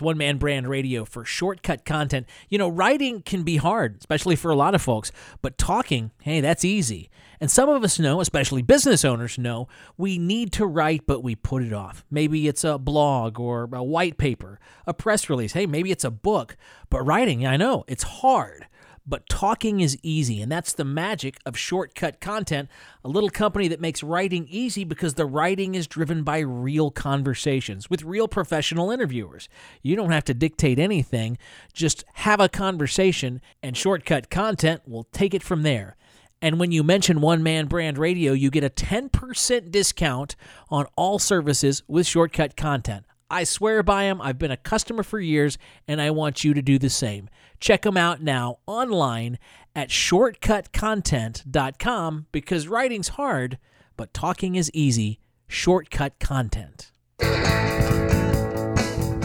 It's 0.00 0.02
one 0.06 0.16
man 0.16 0.38
brand 0.38 0.66
radio 0.66 1.04
for 1.04 1.26
shortcut 1.26 1.84
content. 1.84 2.26
You 2.48 2.56
know, 2.56 2.70
writing 2.70 3.20
can 3.20 3.42
be 3.42 3.58
hard, 3.58 3.98
especially 3.98 4.34
for 4.34 4.50
a 4.50 4.54
lot 4.54 4.74
of 4.74 4.80
folks, 4.80 5.12
but 5.42 5.58
talking, 5.58 6.10
hey, 6.22 6.40
that's 6.40 6.64
easy. 6.64 7.10
And 7.38 7.50
some 7.50 7.68
of 7.68 7.84
us 7.84 7.98
know, 7.98 8.22
especially 8.22 8.62
business 8.62 9.04
owners 9.04 9.36
know, 9.36 9.68
we 9.98 10.16
need 10.16 10.52
to 10.52 10.64
write, 10.64 11.02
but 11.06 11.22
we 11.22 11.34
put 11.34 11.62
it 11.62 11.74
off. 11.74 12.02
Maybe 12.10 12.48
it's 12.48 12.64
a 12.64 12.78
blog 12.78 13.38
or 13.38 13.68
a 13.74 13.84
white 13.84 14.16
paper, 14.16 14.58
a 14.86 14.94
press 14.94 15.28
release. 15.28 15.52
Hey, 15.52 15.66
maybe 15.66 15.90
it's 15.90 16.04
a 16.04 16.10
book. 16.10 16.56
But 16.88 17.02
writing, 17.02 17.46
I 17.46 17.58
know, 17.58 17.84
it's 17.86 18.04
hard 18.04 18.68
but 19.10 19.28
talking 19.28 19.80
is 19.80 19.98
easy, 20.02 20.40
and 20.40 20.50
that's 20.50 20.72
the 20.72 20.84
magic 20.84 21.38
of 21.44 21.58
Shortcut 21.58 22.20
Content, 22.20 22.68
a 23.04 23.08
little 23.08 23.28
company 23.28 23.66
that 23.68 23.80
makes 23.80 24.02
writing 24.02 24.46
easy 24.48 24.84
because 24.84 25.14
the 25.14 25.26
writing 25.26 25.74
is 25.74 25.88
driven 25.88 26.22
by 26.22 26.38
real 26.38 26.90
conversations 26.90 27.90
with 27.90 28.04
real 28.04 28.28
professional 28.28 28.90
interviewers. 28.90 29.48
You 29.82 29.96
don't 29.96 30.12
have 30.12 30.24
to 30.24 30.34
dictate 30.34 30.78
anything, 30.78 31.36
just 31.72 32.04
have 32.14 32.40
a 32.40 32.48
conversation, 32.48 33.42
and 33.62 33.76
Shortcut 33.76 34.30
Content 34.30 34.82
will 34.86 35.04
take 35.04 35.34
it 35.34 35.42
from 35.42 35.62
there. 35.62 35.96
And 36.40 36.58
when 36.58 36.72
you 36.72 36.82
mention 36.82 37.20
One 37.20 37.42
Man 37.42 37.66
Brand 37.66 37.98
Radio, 37.98 38.32
you 38.32 38.50
get 38.50 38.64
a 38.64 38.70
10% 38.70 39.70
discount 39.70 40.36
on 40.70 40.86
all 40.96 41.18
services 41.18 41.82
with 41.86 42.06
shortcut 42.06 42.56
content. 42.56 43.04
I 43.30 43.44
swear 43.44 43.82
by 43.82 44.04
them. 44.04 44.20
I've 44.20 44.38
been 44.38 44.50
a 44.50 44.56
customer 44.56 45.02
for 45.02 45.20
years, 45.20 45.58
and 45.86 46.00
I 46.00 46.10
want 46.10 46.42
you 46.44 46.54
to 46.54 46.62
do 46.62 46.78
the 46.78 46.88
same. 46.90 47.28
Check 47.60 47.82
them 47.82 47.96
out 47.96 48.22
now 48.22 48.58
online 48.66 49.38
at 49.74 49.88
shortcutcontent.com 49.90 52.26
because 52.32 52.68
writing's 52.68 53.08
hard, 53.08 53.58
but 53.96 54.12
talking 54.12 54.56
is 54.56 54.70
easy. 54.74 55.20
Shortcut 55.46 56.18
Content. 56.18 56.90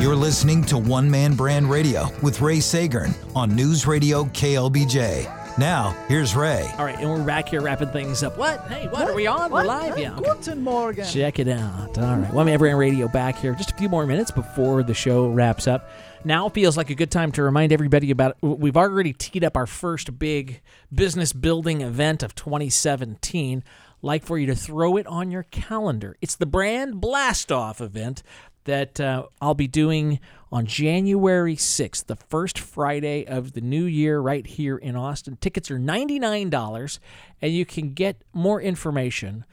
You're 0.01 0.15
listening 0.15 0.63
to 0.65 0.77
One 0.77 1.09
Man 1.09 1.35
Brand 1.35 1.69
Radio 1.69 2.09
with 2.21 2.41
Ray 2.41 2.57
Seggern 2.57 3.15
on 3.35 3.55
News 3.55 3.87
Radio 3.87 4.25
KLBJ. 4.25 5.44
Now, 5.57 5.91
here's 6.09 6.35
Ray. 6.35 6.69
All 6.77 6.83
right, 6.83 6.97
and 6.99 7.09
we're 7.09 7.23
back 7.23 7.47
here 7.47 7.61
wrapping 7.61 7.87
things 7.89 8.23
up. 8.23 8.37
What? 8.37 8.59
Hey, 8.67 8.87
what? 8.89 9.07
Are 9.09 9.13
we 9.15 9.25
on? 9.25 9.49
We're 9.49 9.63
What? 9.63 9.65
live? 9.67 9.97
Yeah. 9.97 10.17
okay. 10.17 10.25
Guten 10.33 10.61
Morgen. 10.61 11.05
Check 11.05 11.39
it 11.39 11.47
out. 11.47 11.97
All 11.97 12.17
right. 12.17 12.33
One 12.33 12.47
Man 12.47 12.57
Brand 12.59 12.77
Radio 12.77 13.07
back 13.07 13.37
here. 13.37 13.53
Just 13.55 13.71
a 13.71 13.75
few 13.75 13.87
more 13.87 14.05
minutes 14.05 14.31
before 14.31 14.83
the 14.83 14.93
show 14.93 15.29
wraps 15.29 15.65
up. 15.65 15.89
Now 16.25 16.49
feels 16.49 16.75
like 16.75 16.89
a 16.89 16.95
good 16.95 17.09
time 17.09 17.31
to 17.33 17.43
remind 17.43 17.71
everybody 17.71 18.11
about 18.11 18.35
we've 18.41 18.75
already 18.75 19.13
teed 19.13 19.45
up 19.45 19.55
our 19.55 19.65
first 19.65 20.19
big 20.19 20.61
business 20.93 21.31
building 21.31 21.79
event 21.79 22.21
of 22.21 22.35
2017. 22.35 23.63
Like 24.01 24.25
for 24.25 24.37
you 24.37 24.47
to 24.47 24.55
throw 24.55 24.97
it 24.97 25.07
on 25.07 25.31
your 25.31 25.43
calendar. 25.43 26.17
It's 26.21 26.35
the 26.35 26.45
Brand 26.45 26.99
Blast 26.99 27.49
Off 27.49 27.79
event 27.79 28.23
that 28.65 28.99
uh, 28.99 29.23
I'll 29.41 29.55
be 29.55 29.67
doing 29.67 30.19
on 30.51 30.65
January 30.65 31.55
6th, 31.55 32.05
the 32.05 32.15
first 32.15 32.57
Friday 32.59 33.25
of 33.25 33.53
the 33.53 33.61
new 33.61 33.85
year, 33.85 34.19
right 34.19 34.45
here 34.45 34.77
in 34.77 34.95
Austin. 34.95 35.37
Tickets 35.41 35.71
are 35.71 35.79
$99, 35.79 36.99
and 37.41 37.51
you 37.51 37.65
can 37.65 37.93
get 37.93 38.21
more 38.33 38.61
information 38.61 39.43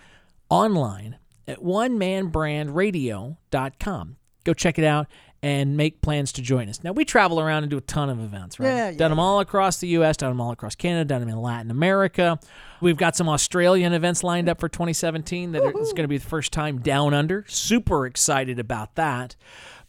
online 0.48 1.16
at 1.46 1.60
onemanbrandradio.com. 1.60 4.16
Go 4.44 4.54
check 4.54 4.76
it 4.78 4.84
out 4.84 5.06
and 5.42 5.76
make 5.76 6.00
plans 6.00 6.32
to 6.32 6.42
join 6.42 6.68
us. 6.68 6.84
Now, 6.84 6.92
we 6.92 7.04
travel 7.04 7.40
around 7.40 7.64
and 7.64 7.70
do 7.70 7.76
a 7.76 7.82
ton 7.82 8.08
of 8.08 8.20
events, 8.20 8.60
right? 8.60 8.68
Yeah, 8.68 8.90
yeah, 8.90 8.96
done 8.96 9.10
them 9.10 9.18
all 9.18 9.40
across 9.40 9.78
the 9.78 9.88
U.S., 9.88 10.16
done 10.16 10.30
them 10.30 10.40
all 10.40 10.52
across 10.52 10.76
Canada, 10.76 11.04
done 11.04 11.20
them 11.20 11.28
in 11.28 11.40
Latin 11.40 11.70
America. 11.70 12.38
We've 12.80 12.96
got 12.96 13.16
some 13.16 13.28
Australian 13.28 13.92
events 13.92 14.22
lined 14.22 14.48
up 14.48 14.60
for 14.60 14.68
2017 14.68 15.52
that 15.52 15.62
is 15.64 15.92
going 15.92 16.04
to 16.04 16.08
be 16.08 16.18
the 16.18 16.26
first 16.26 16.52
time 16.52 16.78
down 16.78 17.12
under. 17.12 17.44
Super 17.48 18.06
excited 18.06 18.60
about 18.60 18.94
that. 18.94 19.34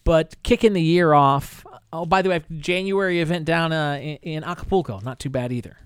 But 0.03 0.41
kicking 0.43 0.73
the 0.73 0.81
year 0.81 1.13
off, 1.13 1.65
oh, 1.93 2.05
by 2.05 2.21
the 2.21 2.29
way, 2.29 2.35
I 2.35 2.39
have 2.39 2.49
a 2.49 2.53
January 2.55 3.21
event 3.21 3.45
down 3.45 3.71
uh, 3.71 3.95
in, 4.01 4.17
in 4.17 4.43
Acapulco. 4.43 4.99
Not 5.01 5.19
too 5.19 5.29
bad 5.29 5.51
either. 5.51 5.77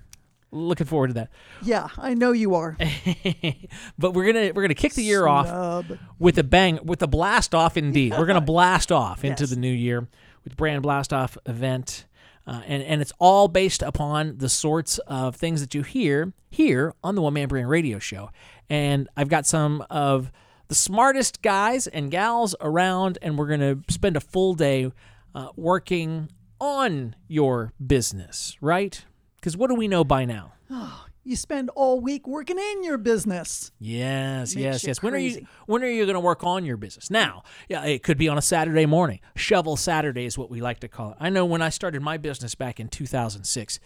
Looking 0.50 0.86
forward 0.86 1.08
to 1.08 1.14
that. 1.14 1.30
Yeah, 1.62 1.88
I 1.98 2.14
know 2.14 2.32
you 2.32 2.54
are. 2.54 2.76
but 3.98 4.12
we're 4.14 4.32
gonna 4.32 4.52
we're 4.54 4.62
gonna 4.62 4.74
kick 4.74 4.94
the 4.94 5.02
year 5.02 5.26
off 5.26 5.84
with 6.18 6.38
a 6.38 6.42
bang, 6.44 6.78
with 6.82 7.02
a 7.02 7.06
blast 7.06 7.54
off. 7.54 7.76
Indeed, 7.76 8.14
we're 8.16 8.26
gonna 8.26 8.40
blast 8.54 8.90
off 8.90 9.24
into 9.24 9.42
Yes. 9.42 9.50
the 9.50 9.56
new 9.56 9.72
year 9.72 10.08
with 10.44 10.56
brand 10.56 10.82
blast 10.82 11.12
off 11.12 11.36
event, 11.46 12.06
uh, 12.46 12.62
and 12.66 12.82
and 12.82 13.02
it's 13.02 13.12
all 13.18 13.48
based 13.48 13.82
upon 13.82 14.38
the 14.38 14.48
sorts 14.48 14.98
of 15.06 15.36
things 15.36 15.60
that 15.60 15.74
you 15.74 15.82
hear 15.82 16.32
here 16.50 16.94
on 17.04 17.14
the 17.14 17.20
One 17.22 17.34
Man 17.34 17.48
Brand 17.48 17.68
Radio 17.68 17.98
Show. 17.98 18.30
And 18.70 19.08
I've 19.16 19.28
got 19.28 19.44
some 19.46 19.84
of 19.90 20.32
the 20.68 20.74
smartest 20.74 21.42
guys 21.42 21.86
and 21.86 22.10
gals 22.10 22.54
around, 22.60 23.18
and 23.20 23.36
we're 23.36 23.48
gonna 23.48 23.76
spend 23.90 24.16
a 24.16 24.20
full 24.20 24.54
day 24.54 24.90
uh, 25.34 25.48
working 25.56 26.30
on 26.60 27.14
your 27.28 27.72
business, 27.86 28.56
right? 28.62 29.04
Because 29.38 29.56
what 29.56 29.68
do 29.68 29.74
we 29.74 29.88
know 29.88 30.04
by 30.04 30.24
now? 30.24 30.52
Ah, 30.70 31.06
you 31.24 31.36
spend 31.36 31.70
all 31.70 32.00
week 32.00 32.26
working 32.26 32.58
in 32.58 32.82
your 32.82 32.98
business. 32.98 33.70
Yes, 33.78 34.56
yes, 34.56 34.84
yes. 34.84 35.02
When 35.02 35.14
are 35.14 35.18
you 35.18 35.46
when 35.66 35.82
are 35.82 35.88
you 35.88 36.04
going 36.04 36.14
to 36.14 36.20
work 36.20 36.42
on 36.42 36.64
your 36.64 36.76
business? 36.76 37.10
Now, 37.10 37.42
yeah, 37.68 37.84
it 37.84 38.02
could 38.02 38.18
be 38.18 38.28
on 38.28 38.38
a 38.38 38.42
Saturday 38.42 38.86
morning. 38.86 39.20
Shovel 39.36 39.76
Saturday 39.76 40.24
is 40.24 40.36
what 40.36 40.50
we 40.50 40.60
like 40.60 40.80
to 40.80 40.88
call 40.88 41.12
it. 41.12 41.16
I 41.20 41.28
know 41.30 41.44
when 41.44 41.62
I 41.62 41.68
started 41.68 42.02
my 42.02 42.16
business 42.16 42.54
back 42.54 42.80
in 42.80 42.88
2006, 42.88 43.78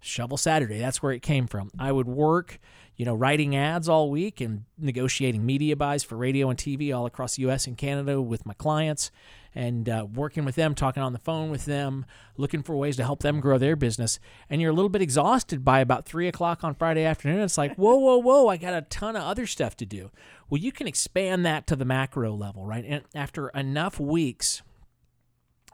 Shovel 0.00 0.36
Saturday, 0.36 0.78
that's 0.78 1.02
where 1.02 1.12
it 1.12 1.22
came 1.22 1.46
from. 1.46 1.70
I 1.78 1.92
would 1.92 2.06
work, 2.06 2.58
you 2.96 3.04
know, 3.04 3.14
writing 3.14 3.54
ads 3.54 3.88
all 3.88 4.10
week 4.10 4.40
and 4.40 4.64
negotiating 4.78 5.44
media 5.44 5.76
buys 5.76 6.02
for 6.02 6.16
radio 6.16 6.48
and 6.48 6.58
TV 6.58 6.96
all 6.96 7.06
across 7.06 7.36
the 7.36 7.42
US 7.48 7.66
and 7.66 7.76
Canada 7.76 8.20
with 8.22 8.46
my 8.46 8.54
clients 8.54 9.10
and 9.54 9.88
uh, 9.88 10.06
working 10.14 10.44
with 10.44 10.54
them, 10.54 10.74
talking 10.74 11.02
on 11.02 11.12
the 11.12 11.18
phone 11.18 11.50
with 11.50 11.64
them, 11.64 12.04
looking 12.36 12.62
for 12.62 12.76
ways 12.76 12.96
to 12.96 13.04
help 13.04 13.20
them 13.20 13.40
grow 13.40 13.56
their 13.58 13.76
business. 13.76 14.18
And 14.50 14.60
you're 14.60 14.70
a 14.70 14.74
little 14.74 14.90
bit 14.90 15.02
exhausted 15.02 15.64
by 15.64 15.80
about 15.80 16.06
three 16.06 16.28
o'clock 16.28 16.62
on 16.62 16.74
Friday 16.74 17.04
afternoon. 17.04 17.40
It's 17.40 17.58
like, 17.58 17.74
whoa, 17.76 17.96
whoa, 17.96 18.18
whoa, 18.18 18.48
I 18.48 18.58
got 18.58 18.74
a 18.74 18.82
ton 18.82 19.16
of 19.16 19.22
other 19.22 19.46
stuff 19.46 19.76
to 19.78 19.86
do. 19.86 20.10
Well, 20.48 20.60
you 20.60 20.72
can 20.72 20.86
expand 20.86 21.44
that 21.46 21.66
to 21.68 21.76
the 21.76 21.86
macro 21.86 22.34
level, 22.34 22.66
right? 22.66 22.84
And 22.86 23.02
after 23.14 23.48
enough 23.48 23.98
weeks, 23.98 24.62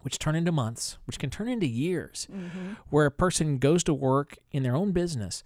which 0.03 0.18
turn 0.18 0.35
into 0.35 0.53
months, 0.53 0.99
which 1.05 1.18
can 1.18 1.31
turn 1.31 1.49
into 1.49 1.66
years, 1.66 2.27
where 2.91 3.07
a 3.07 3.11
person 3.11 3.59
goes 3.59 3.85
to 3.85 3.95
work 3.95 4.39
in 4.51 4.62
their 4.62 4.75
own 4.77 4.93
business, 4.93 5.43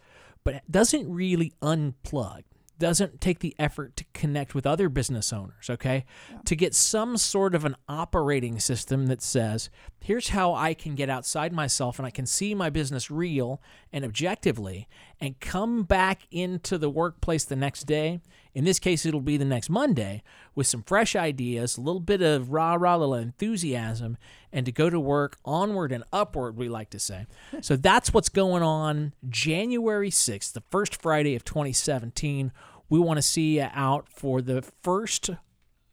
but 0.47 0.55
it 0.55 0.62
doesn't 0.70 1.12
really 1.12 1.53
unplug, 1.61 2.44
doesn't 2.78 3.20
take 3.20 3.40
the 3.40 3.57
effort 3.59 3.97
to 3.97 4.05
connect 4.14 4.55
with 4.55 4.64
other 4.64 4.88
business 4.88 5.32
owners, 5.32 5.68
okay? 5.68 6.05
To 6.44 6.55
get 6.55 6.72
some 6.72 7.16
sort 7.16 7.57
of 7.57 7.64
an 7.64 7.74
operating 7.88 8.61
system 8.61 9.09
that 9.09 9.22
says, 9.22 9.70
here's 9.99 10.28
how 10.28 10.55
I 10.55 10.72
can 10.72 10.94
get 10.94 11.11
outside 11.11 11.53
myself 11.53 11.99
and 11.99 12.07
I 12.07 12.11
can 12.11 12.26
see 12.26 12.55
my 12.55 12.70
business 12.70 13.11
real 13.11 13.61
and 13.92 14.05
objectively 14.05 14.86
and 15.20 15.40
come 15.40 15.82
back 15.82 16.28
into 16.30 16.78
the 16.78 16.90
workplace 16.90 17.44
the 17.44 17.57
next 17.57 17.88
day. 17.88 18.20
In 18.57 18.64
this 18.64 18.78
case, 18.78 19.04
it'll 19.04 19.20
be 19.20 19.36
the 19.36 19.44
next 19.44 19.68
Monday 19.68 20.22
with 20.54 20.66
some 20.66 20.82
fresh 20.82 21.14
ideas, 21.14 21.76
a 21.76 21.82
little 21.82 22.00
bit 22.00 22.22
of 22.22 22.52
rah 22.52 22.72
rah, 22.72 22.96
little 22.96 23.14
enthusiasm, 23.14 24.16
and 24.50 24.64
to 24.64 24.72
go 24.72 24.88
to 24.88 24.98
work 24.98 25.36
onward 25.44 25.92
and 25.92 26.04
upward, 26.11 26.57
we 26.57 26.70
like 26.70 26.88
to 26.88 26.98
say. 26.98 27.26
so 27.61 27.76
that's 27.76 28.14
what's 28.14 28.30
going 28.30 28.62
on 28.62 29.12
January 29.28 30.09
6th, 30.09 30.54
the 30.54 30.62
first 30.70 31.02
Friday 31.02 31.36
of 31.36 31.44
2017. 31.44 32.50
We 32.88 32.98
want 32.98 33.18
to 33.18 33.22
see 33.22 33.59
you 33.59 33.68
out 33.74 34.09
for 34.09 34.40
the 34.40 34.62
first 34.82 35.28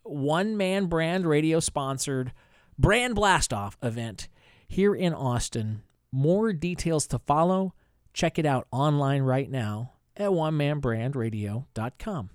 one 0.03 0.55
man 0.55 0.85
brand 0.85 1.25
radio 1.25 1.59
sponsored 1.59 2.31
brand 2.79 3.15
blast 3.15 3.51
off 3.51 3.77
event 3.83 4.29
here 4.69 4.95
in 4.95 5.13
Austin. 5.13 5.81
More 6.13 6.53
details 6.53 7.07
to 7.07 7.19
follow. 7.19 7.73
Check 8.13 8.39
it 8.39 8.45
out 8.45 8.67
online 8.71 9.23
right 9.23 9.51
now 9.51 9.95
at 10.15 10.29
onemanbrandradio.com. 10.29 12.29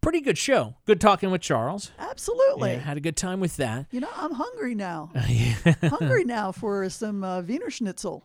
Pretty 0.00 0.20
good 0.20 0.38
show. 0.38 0.76
Good 0.86 1.00
talking 1.00 1.30
with 1.30 1.40
Charles. 1.40 1.90
Absolutely. 1.98 2.72
Yeah, 2.72 2.78
had 2.78 2.96
a 2.96 3.00
good 3.00 3.16
time 3.16 3.40
with 3.40 3.56
that. 3.56 3.86
You 3.90 4.00
know, 4.00 4.08
I'm 4.16 4.32
hungry 4.32 4.74
now. 4.74 5.10
hungry 5.82 6.24
now 6.24 6.52
for 6.52 6.88
some 6.88 7.24
uh, 7.24 7.42
Wiener 7.42 7.70
Schnitzel. 7.70 8.24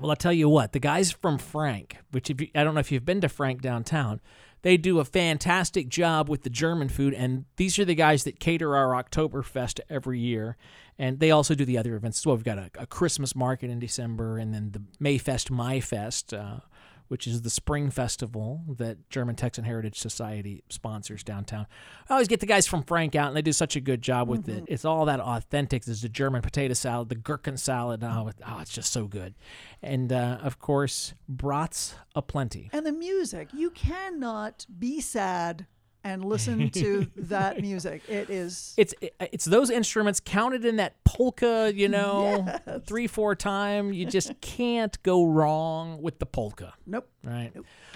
Well, 0.00 0.10
I'll 0.10 0.16
tell 0.16 0.32
you 0.32 0.48
what, 0.48 0.72
the 0.72 0.80
guys 0.80 1.12
from 1.12 1.38
Frank, 1.38 1.98
which 2.10 2.28
if 2.28 2.40
you, 2.40 2.48
I 2.54 2.64
don't 2.64 2.74
know 2.74 2.80
if 2.80 2.90
you've 2.90 3.04
been 3.04 3.20
to 3.20 3.28
Frank 3.28 3.62
downtown, 3.62 4.20
they 4.62 4.76
do 4.76 4.98
a 4.98 5.04
fantastic 5.04 5.88
job 5.88 6.28
with 6.28 6.42
the 6.42 6.50
German 6.50 6.88
food, 6.88 7.14
and 7.14 7.44
these 7.56 7.78
are 7.78 7.84
the 7.84 7.94
guys 7.94 8.24
that 8.24 8.40
cater 8.40 8.74
our 8.74 9.00
Oktoberfest 9.00 9.78
every 9.88 10.18
year. 10.18 10.56
And 10.98 11.20
they 11.20 11.30
also 11.30 11.54
do 11.54 11.64
the 11.64 11.76
other 11.78 11.94
events 11.96 12.20
as 12.20 12.26
well. 12.26 12.34
We've 12.34 12.44
got 12.44 12.58
a, 12.58 12.70
a 12.78 12.86
Christmas 12.86 13.36
market 13.36 13.70
in 13.70 13.78
December, 13.78 14.38
and 14.38 14.54
then 14.54 14.72
the 14.72 14.82
Mayfest, 15.00 15.50
Maifest, 15.50 16.32
uh, 16.36 16.60
which 17.08 17.26
is 17.26 17.42
the 17.42 17.50
spring 17.50 17.90
festival 17.90 18.62
that 18.78 19.08
German 19.10 19.36
Texan 19.36 19.64
Heritage 19.64 19.98
Society 19.98 20.64
sponsors 20.68 21.22
downtown. 21.22 21.66
I 22.08 22.14
always 22.14 22.28
get 22.28 22.40
the 22.40 22.46
guys 22.46 22.66
from 22.66 22.82
Frank 22.82 23.14
out, 23.14 23.28
and 23.28 23.36
they 23.36 23.42
do 23.42 23.52
such 23.52 23.76
a 23.76 23.80
good 23.80 24.02
job 24.02 24.28
with 24.28 24.48
it. 24.48 24.64
It's 24.68 24.84
all 24.84 25.04
that 25.06 25.20
authentic. 25.20 25.84
There's 25.84 26.02
the 26.02 26.08
German 26.08 26.42
potato 26.42 26.74
salad, 26.74 27.08
the 27.08 27.14
gherkin 27.14 27.56
salad. 27.56 28.02
Oh, 28.02 28.28
it- 28.28 28.36
oh 28.46 28.58
it's 28.60 28.72
just 28.72 28.92
so 28.92 29.06
good. 29.06 29.34
And 29.82 30.12
uh, 30.12 30.38
of 30.42 30.58
course, 30.58 31.14
brats 31.28 31.94
aplenty. 32.14 32.70
And 32.72 32.86
the 32.86 32.92
music. 32.92 33.48
You 33.52 33.70
cannot 33.70 34.66
be 34.78 35.00
sad 35.00 35.66
and 36.04 36.24
listen 36.24 36.70
to 36.70 37.06
that 37.16 37.60
music. 37.60 38.02
It 38.08 38.30
is. 38.30 38.74
It's 38.84 38.94
it's 39.18 39.44
those 39.46 39.70
instruments 39.70 40.20
counted 40.20 40.64
in 40.64 40.76
that 40.76 41.02
polka, 41.04 41.72
you 41.74 41.88
know, 41.88 42.46
three 42.86 43.06
four 43.06 43.34
time. 43.34 43.92
You 43.92 44.04
just 44.06 44.32
can't 44.40 45.02
go 45.02 45.24
wrong 45.24 46.02
with 46.02 46.18
the 46.18 46.26
polka. 46.26 46.74
Nope. 46.86 47.08
right? 47.24 47.52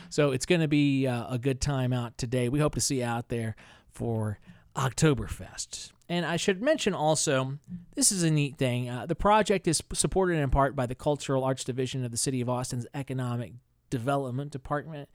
So 0.09 0.30
it's 0.30 0.46
going 0.46 0.62
to 0.62 0.68
be 0.68 1.06
uh, 1.06 1.34
a 1.34 1.38
good 1.38 1.61
time 1.61 1.92
out 1.92 2.16
today. 2.16 2.48
We 2.48 2.59
hope 2.59 2.74
to 2.74 2.80
see 2.80 3.00
you 3.00 3.04
out 3.04 3.28
there 3.28 3.54
for 3.90 4.38
Oktoberfest. 4.74 5.92
And 6.09 6.24
I 6.24 6.36
should 6.36 6.62
mention 6.62 6.94
also, 6.94 7.59
this 7.94 8.11
is 8.11 8.22
a 8.22 8.30
neat 8.30 8.56
thing. 8.56 8.88
Uh, 8.88 9.04
the 9.04 9.14
project 9.14 9.68
is 9.68 9.82
supported 9.92 10.38
in 10.38 10.48
part 10.48 10.74
by 10.74 10.86
the 10.86 10.94
Cultural 10.94 11.44
Arts 11.44 11.64
Division 11.64 12.04
of 12.04 12.11
the 12.11 12.16
City 12.16 12.40
of 12.40 12.48
Austin's 12.48 12.86
Economic 12.94 13.52
Development 13.90 14.50
Department. 14.50 15.11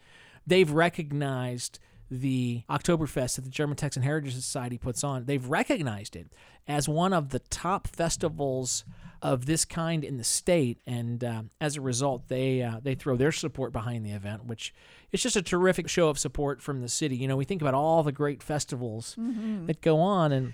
They've 0.45 0.69
recognized 0.69 1.79
the 2.12 2.64
Oktoberfest 2.70 3.36
that 3.36 3.41
the 3.43 3.49
German 3.49 3.76
Texan 3.76 4.04
Heritage 4.04 4.34
Society 4.36 4.78
puts 4.78 5.04
on, 5.04 5.26
they've 5.26 5.45
recognized 5.45 6.16
it 6.16 6.28
as 6.68 6.88
one 6.88 7.12
of 7.14 7.30
the 7.30 7.39
top 7.39 7.88
festivals 7.88 8.86
of 9.22 9.45
this 9.45 9.64
kind 9.66 10.04
in 10.04 10.18
the 10.18 10.24
state, 10.24 10.80
and 10.86 11.24
uh, 11.24 11.43
as 11.62 11.78
a 11.78 11.82
result, 11.82 12.28
they 12.28 12.62
uh, 12.62 12.80
they 12.84 12.93
throw 12.93 13.16
their 13.16 13.32
support 13.32 13.72
behind 13.72 14.06
the 14.06 14.12
event, 14.12 14.45
which 14.45 14.74
is 15.14 15.24
just 15.24 15.36
a 15.38 15.41
terrific 15.41 15.88
show 15.88 16.10
of 16.10 16.20
support 16.20 16.62
from 16.62 16.82
the 16.82 16.89
city. 16.89 17.16
You 17.16 17.28
know, 17.30 17.38
we 17.38 17.45
think 17.45 17.62
about 17.62 17.74
all 17.74 18.04
the 18.04 18.12
great 18.12 18.43
festivals 18.43 19.16
Mm-hmm. 19.18 19.68
that 19.68 19.82
go 19.82 19.99
on, 20.01 20.32
and 20.34 20.54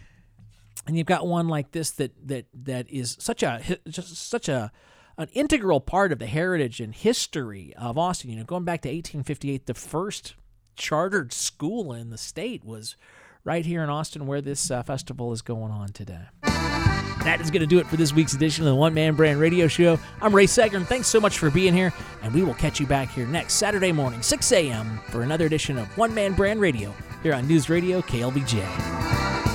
and 0.86 0.96
you've 0.98 1.08
got 1.08 1.26
one 1.28 1.48
like 1.48 1.72
this 1.72 1.92
that 1.92 2.12
that 2.28 2.46
that 2.54 2.90
is 2.90 3.18
such 3.20 3.42
a 3.44 3.62
just 3.90 4.16
such 4.16 4.48
a 4.48 4.72
an 5.18 5.28
integral 5.34 5.82
part 5.82 6.12
of 6.12 6.20
the 6.20 6.28
heritage 6.28 6.80
and 6.80 6.94
history 6.94 7.74
of 7.76 7.98
Austin. 7.98 8.30
You 8.30 8.38
know, 8.38 8.44
going 8.44 8.64
back 8.66 8.82
to 8.84 8.90
1858, 8.90 9.66
the 9.66 9.74
first 9.74 10.36
chartered 10.80 11.32
school 11.32 11.94
in 11.94 12.10
the 12.10 12.18
state 12.18 12.66
was 12.66 12.96
right 13.44 13.66
here 13.66 13.84
in 13.84 13.90
Austin, 13.90 14.26
where 14.26 14.42
this 14.42 14.72
uh, 14.72 14.82
festival 14.82 15.32
is 15.32 15.44
going 15.44 15.72
on 15.72 15.90
today. 15.90 16.26
That 16.42 17.40
is 17.42 17.52
going 17.52 17.62
to 17.62 17.68
do 17.68 17.80
it 17.80 17.86
for 17.86 17.98
this 17.98 18.14
week's 18.14 18.34
edition 18.34 18.64
of 18.64 18.70
the 18.70 18.76
One 18.76 18.94
Man 18.94 19.14
Brand 19.14 19.40
Radio 19.40 19.68
Show. 19.68 20.00
I'm 20.22 20.34
Ray 20.34 20.46
Seggern. 20.46 20.86
Thanks 20.86 21.08
so 21.08 21.20
much 21.20 21.38
for 21.38 21.52
being 21.52 21.74
here, 21.74 21.94
and 22.24 22.34
we 22.34 22.44
will 22.44 22.54
catch 22.54 22.80
you 22.80 22.88
back 22.88 23.10
here 23.10 23.28
next 23.28 23.56
Saturday 23.56 23.92
morning, 23.92 24.22
6 24.22 24.52
a.m., 24.54 25.00
for 25.10 25.22
another 25.22 25.46
edition 25.46 25.78
of 25.78 25.96
One 25.98 26.14
Man 26.14 26.34
Brand 26.34 26.62
Radio 26.62 26.94
here 27.22 27.34
on 27.34 27.46
News 27.48 27.70
Radio 27.70 28.02
KLBJ. 28.02 29.49